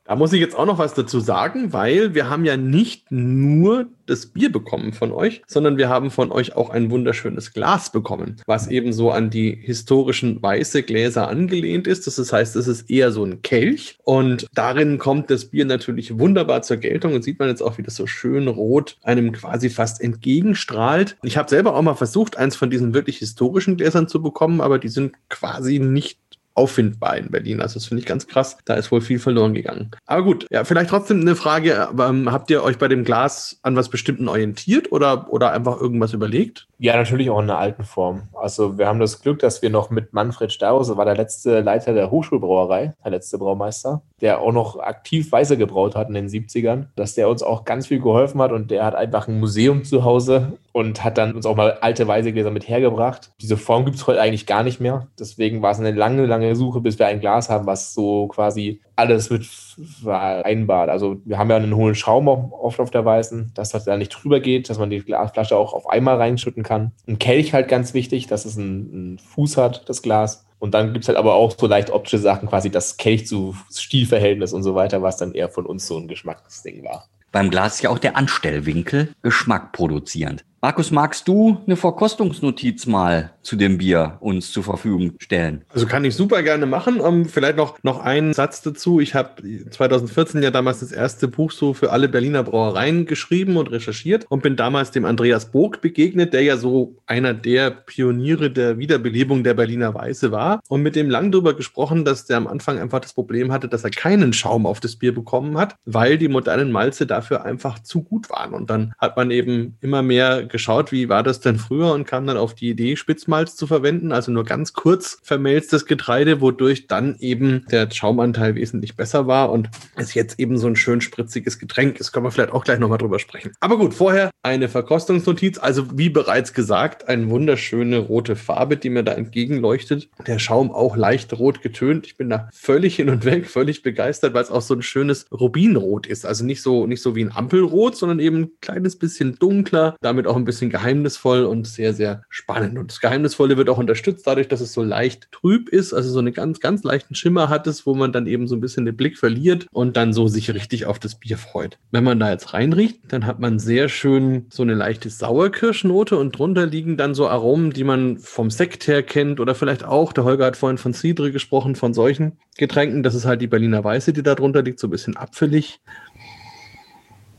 Da 0.08 0.16
muss 0.16 0.34
ich 0.34 0.40
jetzt 0.40 0.56
auch 0.56 0.68
noch 0.68 0.78
was 0.78 0.94
dazu 0.94 1.20
sagen, 1.20 1.74
weil 1.74 2.14
wir 2.14 2.30
haben 2.30 2.46
ja 2.46 2.58
nicht 2.58 3.12
nur 3.12 3.88
das 4.06 4.28
Bier 4.28 4.52
bekommen 4.52 4.94
von 4.94 5.12
euch, 5.12 5.42
sondern 5.48 5.78
wir 5.78 5.90
haben 5.90 6.12
von 6.12 6.32
euch 6.32 6.56
auch 6.56 6.70
ein 6.70 6.92
wunderschönes 6.92 7.54
Glas 7.54 7.92
bekommen, 7.92 8.36
was 8.46 8.68
eben 8.68 8.94
so 8.94 9.10
an 9.10 9.32
die 9.32 9.58
historischen 9.60 10.44
weiße 10.44 10.84
Gläser 10.84 11.28
angelehnt 11.28 11.88
ist. 11.88 12.06
Das 12.06 12.32
heißt, 12.32 12.56
es 12.56 12.68
ist 12.68 12.88
eher 12.88 13.12
so 13.12 13.24
ein 13.24 13.42
Kelch 13.42 13.98
und 14.04 14.46
darin 14.54 15.00
kommt 15.00 15.32
das 15.32 15.46
Bier 15.46 15.66
natürlich 15.66 16.20
wunderbar 16.20 16.62
zur 16.62 16.78
Geltung 16.78 17.16
und 17.16 17.24
sieht 17.24 17.40
man 17.40 17.50
jetzt 17.50 17.64
auch, 17.64 17.80
wie 17.80 17.84
das 17.84 17.96
so 17.96 18.06
schön 18.06 18.48
rot 18.48 18.98
einem 19.02 19.32
quasi 19.32 19.72
fast 19.72 20.02
entgegenstrahlt. 20.02 21.18
Ich 21.24 21.38
habe 21.38 21.50
selber 21.50 21.76
auch 21.76 21.82
mal 21.82 21.96
versucht, 21.96 22.38
eins 22.38 22.56
von 22.56 22.70
diesen 22.70 22.94
wirklich 22.94 23.18
historischen 23.18 23.76
Gläsern 23.76 24.08
zu 24.08 24.22
bekommen, 24.22 24.62
aber 24.62 24.78
die 24.78 24.90
sind 24.90 25.16
quasi 25.30 25.80
nicht 25.80 26.20
auffindbar 26.56 27.18
in 27.18 27.30
Berlin. 27.30 27.62
Also 27.62 27.76
das 27.76 27.86
finde 27.86 28.02
ich 28.02 28.08
ganz 28.08 28.28
krass. 28.28 28.58
Da 28.66 28.76
ist 28.76 28.92
wohl 28.92 29.02
viel 29.02 29.20
verloren 29.20 29.54
gegangen. 29.54 29.92
Aber 30.06 30.24
gut, 30.24 30.48
ja, 30.50 30.64
vielleicht 30.64 30.90
trotzdem 30.90 31.22
eine 31.22 31.36
Frage. 31.36 31.90
Ähm, 32.00 32.32
habt 32.32 32.50
ihr 32.50 32.64
euch 32.64 32.78
bei 32.78 32.88
dem 32.88 33.04
Glas 33.04 33.60
an 33.62 33.76
was 33.76 33.90
Bestimmten 33.90 34.28
orientiert 34.28 34.92
oder, 34.92 35.32
oder 35.32 35.52
einfach 35.52 35.80
irgendwas 35.80 36.14
überlegt? 36.14 36.68
Ja, 36.78 36.96
natürlich 36.96 37.30
auch 37.30 37.40
in 37.40 37.48
der 37.48 37.58
alten 37.58 37.84
Form. 37.84 38.24
Also 38.34 38.78
wir 38.78 38.88
haben 38.88 39.00
das 39.00 39.22
Glück, 39.22 39.40
dass 39.40 39.62
wir 39.62 39.70
noch 39.70 39.90
mit 39.90 40.14
Manfred 40.14 40.52
Staus, 40.52 40.96
war 40.96 41.06
der 41.06 41.16
letzte 41.16 41.62
Leiter 41.62 41.94
der 41.94 42.12
Hochschulbrauerei, 42.12 42.96
der 43.04 43.12
letzte 43.12 43.38
Braumeister, 43.38 44.02
der 44.26 44.42
auch 44.42 44.52
noch 44.52 44.80
aktiv 44.80 45.32
Weise 45.32 45.56
gebraut 45.56 45.96
hat 45.96 46.08
in 46.08 46.16
den 46.16 46.28
70ern, 46.28 46.88
dass 46.96 47.14
der 47.14 47.30
uns 47.30 47.44
auch 47.44 47.64
ganz 47.64 47.86
viel 47.86 48.00
geholfen 48.00 48.42
hat 48.42 48.52
und 48.52 48.72
der 48.72 48.84
hat 48.84 48.96
einfach 48.96 49.28
ein 49.28 49.40
Museum 49.40 49.84
zu 49.84 50.04
Hause 50.04 50.54
und 50.72 51.04
hat 51.04 51.20
dann 51.20 51.36
uns 51.36 51.46
auch 51.46 51.56
mal 51.56 51.78
alte 51.82 52.08
Weisegläser 52.08 52.50
mit 52.50 52.68
hergebracht. 52.68 53.32
Diese 53.40 53.56
Form 53.56 53.86
gibt 53.86 53.98
es 53.98 54.08
heute 54.08 54.20
eigentlich 54.20 54.48
gar 54.48 54.64
nicht 54.64 54.82
mehr. 54.82 55.10
Deswegen 55.20 55.62
war 55.62 55.70
es 55.70 55.80
eine 55.80 55.92
lange, 55.92 56.26
lange 56.26 56.56
Suche, 56.56 56.82
bis 56.82 56.98
wir 56.98 57.06
ein 57.06 57.20
Glas 57.20 57.52
haben, 57.52 57.68
was 57.68 57.94
so 57.94 58.28
quasi 58.30 58.82
alles 58.96 59.30
mit 59.30 59.46
vereinbart. 59.46 60.90
Also 60.90 61.18
wir 61.24 61.38
haben 61.38 61.52
ja 61.52 61.58
einen 61.58 61.76
hohen 61.76 61.94
Schaum 61.94 62.28
oft 62.28 62.80
auf 62.80 62.90
der 62.90 63.06
Weißen, 63.06 63.52
dass 63.54 63.70
das 63.70 63.86
da 63.86 63.96
nicht 63.96 64.10
drüber 64.10 64.40
geht, 64.40 64.72
dass 64.72 64.80
man 64.80 64.90
die 64.90 65.02
Glasflasche 65.02 65.56
auch 65.56 65.74
auf 65.74 65.88
einmal 65.88 66.18
reinschütten 66.18 66.64
kann. 66.64 66.94
Ein 67.08 67.20
Kelch 67.20 67.54
halt 67.54 67.68
ganz 67.68 67.94
wichtig, 67.94 68.26
dass 68.26 68.46
es 68.46 68.58
einen, 68.58 68.92
einen 68.92 69.20
Fuß 69.20 69.58
hat, 69.58 69.88
das 69.88 70.02
Glas. 70.02 70.48
Und 70.66 70.72
dann 70.72 70.94
gibt 70.94 71.04
es 71.04 71.10
halt 71.10 71.20
aber 71.20 71.36
auch 71.36 71.54
so 71.56 71.68
leicht 71.68 71.92
optische 71.92 72.18
Sachen, 72.18 72.50
quasi 72.50 72.72
das 72.72 72.98
Kelch 72.98 73.28
zu 73.28 73.56
Stielverhältnis 73.72 74.52
und 74.52 74.64
so 74.64 74.74
weiter, 74.74 75.04
was 75.04 75.16
dann 75.16 75.32
eher 75.32 75.48
von 75.48 75.68
uns 75.68 75.86
so 75.86 75.96
ein 75.96 76.08
Geschmacksding 76.08 76.84
war. 76.84 77.08
Beim 77.32 77.52
Glas 77.52 77.76
ist 77.76 77.82
ja 77.84 77.92
auch 77.92 78.00
der 78.00 78.18
Anstellwinkel 78.18 79.14
Geschmack 79.22 79.74
produzierend. 79.74 80.44
Markus, 80.66 80.90
magst 80.90 81.28
du 81.28 81.60
eine 81.68 81.76
Verkostungsnotiz 81.76 82.88
mal 82.88 83.30
zu 83.44 83.56
dem 83.56 83.78
Bier 83.78 84.18
uns 84.20 84.52
zur 84.52 84.64
Verfügung 84.64 85.12
stellen? 85.20 85.64
Also 85.70 85.86
kann 85.86 86.04
ich 86.04 86.16
super 86.16 86.42
gerne 86.42 86.66
machen. 86.66 87.00
Um, 87.00 87.18
ähm, 87.18 87.26
vielleicht 87.26 87.58
noch, 87.58 87.78
noch 87.84 88.00
einen 88.00 88.34
Satz 88.34 88.64
dazu. 88.64 89.00
Ich 89.00 89.14
habe 89.14 89.44
2014 89.70 90.42
ja 90.42 90.50
damals 90.50 90.80
das 90.80 90.92
erste 90.92 91.28
Buch 91.28 91.52
so 91.52 91.76
für 91.76 91.92
alle 91.92 92.10
Berliner 92.10 92.42
Brauereien 92.42 93.06
geschrieben 93.06 93.58
und 93.58 93.70
recherchiert 93.70 94.26
und 94.30 94.42
bin 94.42 94.56
damals 94.56 94.90
dem 94.90 95.06
Andreas 95.06 95.52
Burg 95.52 95.82
begegnet, 95.82 96.34
der 96.34 96.42
ja 96.42 96.58
so 96.58 96.98
einer 97.06 97.36
der 97.36 97.70
Pioniere 97.70 98.50
der 98.50 98.80
Wiederbelebung 98.80 99.44
der 99.44 99.54
Berliner 99.54 99.94
Weiße 99.94 100.32
war 100.32 100.62
und 100.68 100.82
mit 100.82 100.96
dem 100.96 101.12
lang 101.12 101.32
darüber 101.32 101.54
gesprochen, 101.54 102.06
dass 102.06 102.26
der 102.26 102.38
am 102.38 102.48
Anfang 102.48 102.80
einfach 102.80 103.02
das 103.02 103.14
Problem 103.14 103.52
hatte, 103.52 103.68
dass 103.68 103.84
er 103.84 103.92
keinen 103.92 104.34
Schaum 104.34 104.66
auf 104.66 104.80
das 104.80 104.96
Bier 104.96 105.14
bekommen 105.14 105.60
hat, 105.60 105.76
weil 105.86 106.18
die 106.18 106.28
modernen 106.28 106.72
Malze 106.72 107.06
dafür 107.06 107.46
einfach 107.46 107.78
zu 107.78 108.02
gut 108.02 108.32
waren. 108.32 108.56
Und 108.56 108.72
dann 108.72 108.96
hat 108.98 109.16
man 109.16 109.30
eben 109.30 109.78
immer 109.82 110.02
mehr 110.02 110.48
geschaut, 110.56 110.94
wie 110.94 111.10
war 111.10 111.22
das 111.22 111.42
denn 111.42 111.58
früher 111.58 111.92
und 111.92 112.08
kam 112.08 112.26
dann 112.26 112.38
auf 112.38 112.56
die 112.56 112.70
Idee, 112.70 112.96
Spitzmalz 112.96 113.58
zu 113.58 113.68
verwenden, 113.68 114.14
also 114.14 114.32
nur 114.32 114.46
ganz 114.46 114.72
kurz 114.72 115.20
vermelztes 115.22 115.86
Getreide, 115.86 116.40
wodurch 116.40 116.88
dann 116.88 117.18
eben 117.20 117.66
der 117.70 117.92
Schaumanteil 117.92 118.56
wesentlich 118.56 118.96
besser 118.96 119.28
war 119.28 119.52
und 119.52 119.70
es 119.98 120.14
jetzt 120.14 120.40
eben 120.40 120.58
so 120.58 120.68
ein 120.68 120.78
schön 120.78 121.02
spritziges 121.02 121.60
Getränk 121.60 122.00
ist. 122.00 122.14
Können 122.14 122.26
wir 122.26 122.32
vielleicht 122.32 122.54
auch 122.54 122.64
gleich 122.64 122.80
nochmal 122.80 123.00
drüber 123.00 123.20
sprechen. 123.20 123.52
Aber 123.60 123.78
gut, 123.78 123.94
vorher 123.94 124.32
eine 124.44 124.70
Verkostungsnotiz. 124.70 125.58
Also 125.58 125.98
wie 125.98 126.10
bereits 126.10 126.54
gesagt, 126.54 127.10
eine 127.10 127.30
wunderschöne 127.30 127.98
rote 127.98 128.38
Farbe, 128.38 128.78
die 128.78 128.90
mir 128.90 129.04
da 129.04 129.12
entgegenleuchtet. 129.12 130.08
Der 130.26 130.40
Schaum 130.40 130.72
auch 130.72 130.96
leicht 130.96 131.34
rot 131.38 131.62
getönt. 131.62 132.08
Ich 132.08 132.16
bin 132.16 132.30
da 132.30 132.48
völlig 132.54 132.96
hin 132.96 133.10
und 133.10 133.26
weg, 133.26 133.50
völlig 133.50 133.84
begeistert, 133.84 134.34
weil 134.34 134.44
es 134.44 134.52
auch 134.52 134.62
so 134.62 134.74
ein 134.74 134.84
schönes 134.84 135.26
Rubinrot 135.34 136.08
ist. 136.08 136.26
Also 136.26 136.46
nicht 136.46 136.62
so, 136.62 136.88
nicht 136.88 137.02
so 137.02 137.14
wie 137.14 137.26
ein 137.26 137.36
Ampelrot, 137.36 137.98
sondern 137.98 138.20
eben 138.20 138.38
ein 138.38 138.52
kleines 138.62 138.98
bisschen 138.98 139.36
dunkler, 139.36 139.98
damit 140.00 140.28
auch 140.28 140.36
ein 140.38 140.45
ein 140.46 140.48
bisschen 140.48 140.70
geheimnisvoll 140.70 141.44
und 141.44 141.68
sehr, 141.68 141.94
sehr 141.94 142.24
spannend. 142.30 142.78
Und 142.78 142.92
das 142.92 143.02
Geheimnisvolle 143.02 143.58
wird 143.58 143.70
auch 143.70 143.80
unterstützt 143.80 144.28
dadurch, 144.28 144.48
dass 144.48 144.62
es 144.62 144.74
so 144.74 144.84
leicht 144.84 145.32
trüb 145.32 145.70
ist, 145.70 145.94
also 145.94 146.10
so 146.12 146.20
einen 146.20 146.34
ganz, 146.34 146.60
ganz 146.60 146.84
leichten 146.84 147.16
Schimmer 147.16 147.50
hat 147.50 147.66
es, 147.68 147.86
wo 147.86 147.96
man 147.96 148.12
dann 148.12 148.28
eben 148.28 148.48
so 148.48 148.56
ein 148.56 148.62
bisschen 148.62 148.86
den 148.86 148.96
Blick 148.96 149.18
verliert 149.18 149.66
und 149.72 149.98
dann 149.98 150.14
so 150.14 150.28
sich 150.28 150.54
richtig 150.54 150.86
auf 150.86 151.00
das 151.00 151.16
Bier 151.16 151.38
freut. 151.38 151.80
Wenn 151.92 152.04
man 152.04 152.20
da 152.20 152.32
jetzt 152.32 152.54
reinriecht, 152.54 153.00
dann 153.08 153.26
hat 153.26 153.40
man 153.40 153.60
sehr 153.60 153.90
schön 153.90 154.46
so 154.50 154.64
eine 154.64 154.76
leichte 154.76 155.10
Sauerkirschnote 155.10 156.18
und 156.18 156.38
drunter 156.38 156.66
liegen 156.66 156.98
dann 156.98 157.16
so 157.16 157.28
Aromen, 157.28 157.72
die 157.72 157.84
man 157.84 158.20
vom 158.20 158.52
Sekt 158.52 158.88
her 158.88 159.02
kennt 159.04 159.40
oder 159.40 159.56
vielleicht 159.56 159.84
auch, 159.84 160.14
der 160.14 160.24
Holger 160.24 160.46
hat 160.46 160.58
vorhin 160.58 160.78
von 160.78 160.94
Cidre 160.94 161.32
gesprochen, 161.32 161.76
von 161.76 161.94
solchen 161.94 162.38
Getränken. 162.58 163.04
Das 163.04 163.16
ist 163.16 163.26
halt 163.26 163.42
die 163.42 163.48
Berliner 163.48 163.84
Weiße, 163.84 164.14
die 164.14 164.24
da 164.24 164.36
drunter 164.36 164.62
liegt, 164.62 164.80
so 164.80 164.88
ein 164.88 164.92
bisschen 164.92 165.18
apfelig. 165.18 165.80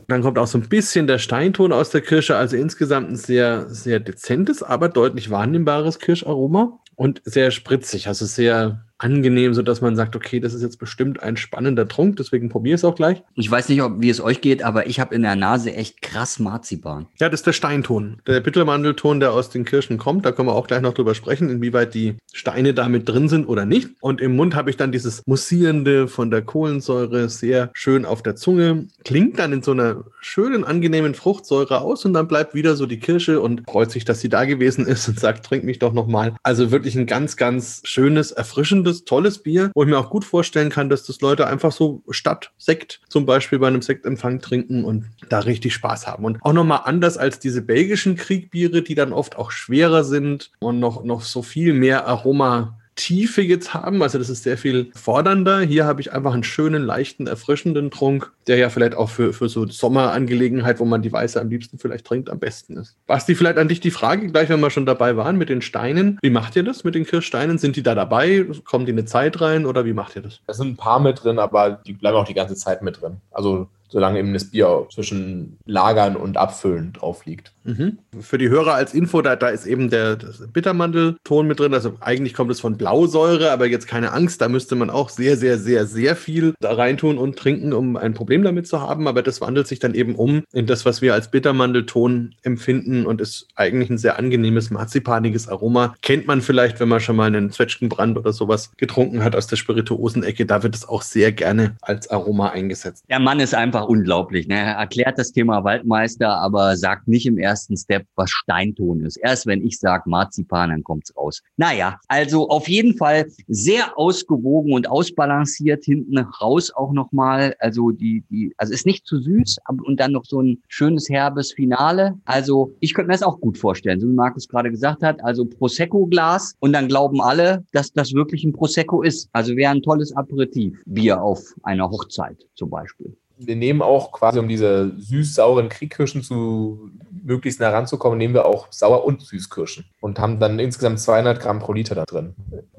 Dann 0.07 0.21
kommt 0.21 0.39
auch 0.39 0.47
so 0.47 0.57
ein 0.57 0.69
bisschen 0.69 1.05
der 1.07 1.19
Steinton 1.19 1.73
aus 1.73 1.89
der 1.89 2.01
Kirsche, 2.01 2.37
also 2.37 2.55
insgesamt 2.55 3.09
ein 3.09 3.15
sehr, 3.17 3.69
sehr 3.69 3.99
dezentes, 3.99 4.63
aber 4.63 4.89
deutlich 4.89 5.29
wahrnehmbares 5.29 5.99
Kirscharoma 5.99 6.79
und 6.95 7.21
sehr 7.25 7.51
spritzig, 7.51 8.07
also 8.07 8.25
sehr 8.25 8.86
angenehm, 8.97 9.53
sodass 9.53 9.81
man 9.81 9.95
sagt, 9.95 10.15
okay, 10.15 10.39
das 10.39 10.53
ist 10.53 10.61
jetzt 10.61 10.79
bestimmt 10.79 11.21
ein 11.21 11.37
spannender 11.37 11.87
Trunk, 11.87 12.17
deswegen 12.17 12.49
probiere 12.49 12.75
ich 12.75 12.81
es 12.81 12.85
auch 12.85 12.95
gleich. 12.95 13.21
Ich 13.35 13.49
weiß 13.49 13.69
nicht, 13.69 13.81
ob, 13.81 14.01
wie 14.01 14.09
es 14.09 14.21
euch 14.21 14.41
geht, 14.41 14.63
aber 14.63 14.87
ich 14.87 14.99
habe 14.99 15.13
in 15.13 15.21
der 15.21 15.35
Nase 15.35 15.73
echt 15.73 16.01
krass 16.01 16.39
Marzipan. 16.39 17.07
Ja, 17.19 17.29
das 17.29 17.41
ist 17.41 17.47
der 17.47 17.53
Steinton, 17.53 18.21
der 18.25 18.41
Bittermandelton, 18.41 19.19
der 19.19 19.33
aus 19.33 19.49
den 19.49 19.65
Kirschen 19.65 19.97
kommt. 19.97 20.25
Da 20.25 20.31
können 20.31 20.47
wir 20.47 20.55
auch 20.55 20.67
gleich 20.67 20.81
noch 20.81 20.93
drüber 20.93 21.15
sprechen, 21.15 21.49
inwieweit 21.49 21.93
die 21.93 22.15
Steine 22.33 22.73
damit 22.73 23.07
drin 23.07 23.29
sind 23.29 23.47
oder 23.47 23.65
nicht. 23.65 23.89
Und 24.01 24.21
im 24.21 24.35
Mund 24.35 24.55
habe 24.55 24.69
ich 24.69 24.77
dann 24.77 24.91
dieses 24.91 25.21
Mussierende 25.27 26.07
von 26.07 26.31
der 26.31 26.41
Kohlensäure 26.41 27.29
sehr 27.29 27.69
schön 27.73 28.05
auf 28.05 28.23
der 28.23 28.35
Zunge. 28.35 28.87
Klingt 29.03 29.39
dann 29.39 29.53
in 29.53 29.61
so 29.61 29.71
einer 29.71 30.05
schönen, 30.21 30.63
angenehmen 30.63 31.13
Fruchtsäure 31.13 31.81
aus 31.81 32.05
und 32.05 32.13
dann 32.13 32.27
bleibt 32.27 32.55
wieder 32.55 32.75
so 32.75 32.85
die 32.85 32.99
Kirsche 32.99 33.41
und 33.41 33.63
freut 33.69 33.91
sich, 33.91 34.05
dass 34.05 34.21
sie 34.21 34.29
da 34.29 34.45
gewesen 34.45 34.85
ist 34.87 35.07
und 35.07 35.19
sagt, 35.19 35.45
trink 35.45 35.63
mich 35.63 35.79
doch 35.79 35.93
nochmal. 35.93 36.35
Also 36.43 36.71
wirklich 36.71 36.95
ein 36.95 37.05
ganz, 37.05 37.37
ganz 37.37 37.81
schönes, 37.83 38.31
erfrischendes 38.31 38.86
gesundes, 38.87 39.05
tolles 39.05 39.39
Bier, 39.39 39.71
wo 39.73 39.83
ich 39.83 39.89
mir 39.89 39.97
auch 39.97 40.09
gut 40.09 40.25
vorstellen 40.25 40.69
kann, 40.69 40.89
dass 40.89 41.03
das 41.05 41.21
Leute 41.21 41.47
einfach 41.47 41.71
so 41.71 42.03
statt 42.09 42.51
Sekt 42.57 43.01
zum 43.09 43.25
Beispiel 43.25 43.59
bei 43.59 43.67
einem 43.67 43.81
Sektempfang 43.81 44.39
trinken 44.39 44.83
und 44.83 45.05
da 45.29 45.39
richtig 45.39 45.73
Spaß 45.73 46.07
haben. 46.07 46.25
Und 46.25 46.43
auch 46.43 46.53
nochmal 46.53 46.81
anders 46.85 47.17
als 47.17 47.39
diese 47.39 47.61
belgischen 47.61 48.15
Kriegbiere, 48.15 48.81
die 48.81 48.95
dann 48.95 49.13
oft 49.13 49.37
auch 49.37 49.51
schwerer 49.51 50.03
sind 50.03 50.51
und 50.59 50.79
noch, 50.79 51.03
noch 51.03 51.21
so 51.21 51.41
viel 51.41 51.73
mehr 51.73 52.07
Aroma 52.07 52.76
Tiefe 52.97 53.41
jetzt 53.41 53.73
haben. 53.73 54.01
Also 54.03 54.17
das 54.17 54.27
ist 54.27 54.43
sehr 54.43 54.57
viel 54.57 54.91
fordernder. 54.93 55.61
Hier 55.61 55.85
habe 55.85 56.01
ich 56.01 56.11
einfach 56.11 56.33
einen 56.33 56.43
schönen, 56.43 56.83
leichten, 56.83 57.27
erfrischenden 57.27 57.91
Trunk, 57.91 58.31
der 58.47 58.57
ja 58.57 58.69
vielleicht 58.69 58.95
auch 58.95 59.09
für, 59.09 59.31
für 59.31 59.47
so 59.47 59.65
Sommerangelegenheit, 59.65 60.81
wo 60.81 60.85
man 60.85 61.01
die 61.01 61.13
Weiße 61.13 61.39
am 61.39 61.49
liebsten 61.49 61.77
vielleicht 61.77 62.05
trinkt, 62.05 62.29
am 62.29 62.39
besten 62.39 62.75
ist. 62.75 62.97
Basti, 63.05 63.35
vielleicht 63.35 63.57
an 63.57 63.69
dich 63.69 63.79
die 63.79 63.91
Frage, 63.91 64.27
gleich 64.27 64.49
wenn 64.49 64.59
wir 64.59 64.69
schon 64.69 64.85
dabei 64.85 65.15
waren 65.15 65.37
mit 65.37 65.47
den 65.47 65.61
Steinen. 65.61 66.19
Wie 66.21 66.29
macht 66.29 66.55
ihr 66.57 66.63
das 66.63 66.83
mit 66.83 66.95
den 66.95 67.05
Kirschsteinen? 67.05 67.57
Sind 67.57 67.75
die 67.77 67.83
da 67.83 67.95
dabei? 67.95 68.45
Kommen 68.65 68.85
die 68.85 68.91
eine 68.91 69.05
Zeit 69.05 69.39
rein 69.39 69.65
oder 69.65 69.85
wie 69.85 69.93
macht 69.93 70.15
ihr 70.15 70.23
das? 70.23 70.41
Da 70.47 70.53
sind 70.53 70.67
ein 70.69 70.77
paar 70.77 70.99
mit 70.99 71.23
drin, 71.23 71.39
aber 71.39 71.79
die 71.85 71.93
bleiben 71.93 72.17
auch 72.17 72.25
die 72.25 72.33
ganze 72.33 72.55
Zeit 72.55 72.81
mit 72.81 73.01
drin. 73.01 73.17
Also 73.31 73.69
solange 73.89 74.19
eben 74.19 74.33
das 74.33 74.51
Bier 74.51 74.87
zwischen 74.93 75.57
Lagern 75.65 76.15
und 76.15 76.37
Abfüllen 76.37 76.93
drauf 76.93 77.25
liegt. 77.25 77.53
Mhm. 77.67 77.97
Für 78.19 78.37
die 78.37 78.49
Hörer 78.49 78.75
als 78.75 78.93
Info, 78.93 79.21
da, 79.21 79.35
da 79.35 79.49
ist 79.49 79.65
eben 79.65 79.89
der 79.89 80.17
Bittermandelton 80.53 81.47
mit 81.47 81.59
drin. 81.59 81.73
Also 81.73 81.95
eigentlich 81.99 82.33
kommt 82.33 82.49
es 82.49 82.61
von 82.61 82.77
Blausäure, 82.77 83.51
aber 83.51 83.67
jetzt 83.67 83.87
keine 83.87 84.13
Angst, 84.13 84.41
da 84.41 84.47
müsste 84.47 84.75
man 84.75 84.89
auch 84.89 85.09
sehr, 85.09 85.35
sehr, 85.35 85.57
sehr, 85.57 85.85
sehr 85.85 86.15
viel 86.15 86.53
da 86.61 86.73
reintun 86.73 87.17
und 87.17 87.37
trinken, 87.37 87.73
um 87.73 87.97
ein 87.97 88.13
Problem 88.13 88.43
damit 88.43 88.67
zu 88.67 88.81
haben. 88.81 89.07
Aber 89.07 89.21
das 89.21 89.41
wandelt 89.41 89.67
sich 89.67 89.79
dann 89.79 89.95
eben 89.95 90.15
um 90.15 90.43
in 90.53 90.65
das, 90.65 90.85
was 90.85 91.01
wir 91.01 91.13
als 91.13 91.29
Bittermandelton 91.29 92.35
empfinden 92.41 93.05
und 93.05 93.19
ist 93.19 93.47
eigentlich 93.55 93.89
ein 93.89 93.97
sehr 93.97 94.17
angenehmes, 94.17 94.69
marzipaniges 94.69 95.49
Aroma. 95.49 95.93
Kennt 96.01 96.25
man 96.25 96.41
vielleicht, 96.41 96.79
wenn 96.79 96.87
man 96.87 97.01
schon 97.01 97.17
mal 97.17 97.25
einen 97.25 97.51
Zwetschgenbrand 97.51 98.17
oder 98.17 98.31
sowas 98.31 98.71
getrunken 98.77 99.25
hat 99.25 99.35
aus 99.35 99.47
der 99.47 99.57
Spirituosenecke. 99.57 100.45
Da 100.45 100.63
wird 100.63 100.75
es 100.75 100.87
auch 100.87 101.01
sehr 101.01 101.33
gerne 101.33 101.75
als 101.81 102.09
Aroma 102.09 102.49
eingesetzt. 102.49 103.03
Der 103.09 103.19
Mann 103.19 103.41
ist 103.41 103.53
einfach 103.53 103.76
unglaublich. 103.81 104.47
Ne? 104.47 104.55
Er 104.55 104.73
erklärt 104.73 105.17
das 105.17 105.31
Thema 105.31 105.63
Waldmeister, 105.63 106.29
aber 106.29 106.75
sagt 106.77 107.07
nicht 107.07 107.25
im 107.25 107.37
ersten 107.37 107.77
Step, 107.77 108.05
was 108.15 108.29
Steinton 108.29 109.01
ist. 109.01 109.17
Erst 109.17 109.45
wenn 109.45 109.65
ich 109.65 109.79
sage 109.79 110.09
Marzipan, 110.09 110.69
dann 110.69 110.83
kommt's 110.83 111.15
raus. 111.15 111.41
Naja, 111.57 111.99
also 112.07 112.49
auf 112.49 112.67
jeden 112.67 112.95
Fall 112.95 113.27
sehr 113.47 113.97
ausgewogen 113.97 114.73
und 114.73 114.89
ausbalanciert 114.89 115.83
hinten 115.83 116.17
raus 116.17 116.71
auch 116.73 116.91
nochmal. 116.91 117.55
Also 117.59 117.91
die, 117.91 118.23
die, 118.29 118.53
also 118.57 118.73
ist 118.73 118.85
nicht 118.85 119.05
zu 119.05 119.19
süß 119.19 119.57
und 119.83 119.99
dann 119.99 120.11
noch 120.11 120.25
so 120.25 120.41
ein 120.41 120.61
schönes 120.67 121.09
herbes 121.09 121.53
Finale. 121.53 122.17
Also 122.25 122.73
ich 122.79 122.93
könnte 122.93 123.07
mir 123.07 123.13
das 123.13 123.23
auch 123.23 123.39
gut 123.39 123.57
vorstellen, 123.57 123.99
so 123.99 124.07
wie 124.07 124.13
Markus 124.13 124.47
gerade 124.47 124.71
gesagt 124.71 125.03
hat. 125.03 125.23
Also 125.23 125.45
Prosecco-Glas 125.45 126.55
und 126.59 126.73
dann 126.73 126.87
glauben 126.87 127.21
alle, 127.21 127.65
dass 127.71 127.91
das 127.91 128.13
wirklich 128.13 128.43
ein 128.43 128.53
Prosecco 128.53 129.01
ist. 129.01 129.29
Also 129.33 129.55
wäre 129.55 129.71
ein 129.71 129.81
tolles 129.81 130.15
Aperitif. 130.15 130.77
Bier 130.85 131.21
auf 131.21 131.53
einer 131.63 131.89
Hochzeit 131.89 132.45
zum 132.55 132.69
Beispiel 132.69 133.15
wir 133.37 133.55
nehmen 133.55 133.81
auch 133.81 134.11
quasi, 134.11 134.39
um 134.39 134.47
diese 134.47 134.93
süß-sauren 134.97 135.69
Kriegkirschen 135.69 136.23
zu 136.23 136.91
möglichst 137.23 137.59
nah 137.59 137.69
ranzukommen, 137.69 138.17
nehmen 138.17 138.33
wir 138.33 138.45
auch 138.45 138.67
Sauer- 138.71 139.05
und 139.05 139.21
Süßkirschen 139.21 139.85
und 139.99 140.19
haben 140.19 140.39
dann 140.39 140.59
insgesamt 140.59 140.99
200 140.99 141.39
Gramm 141.39 141.59
pro 141.59 141.73
Liter 141.73 141.93
da 141.93 142.05
drin. 142.05 142.35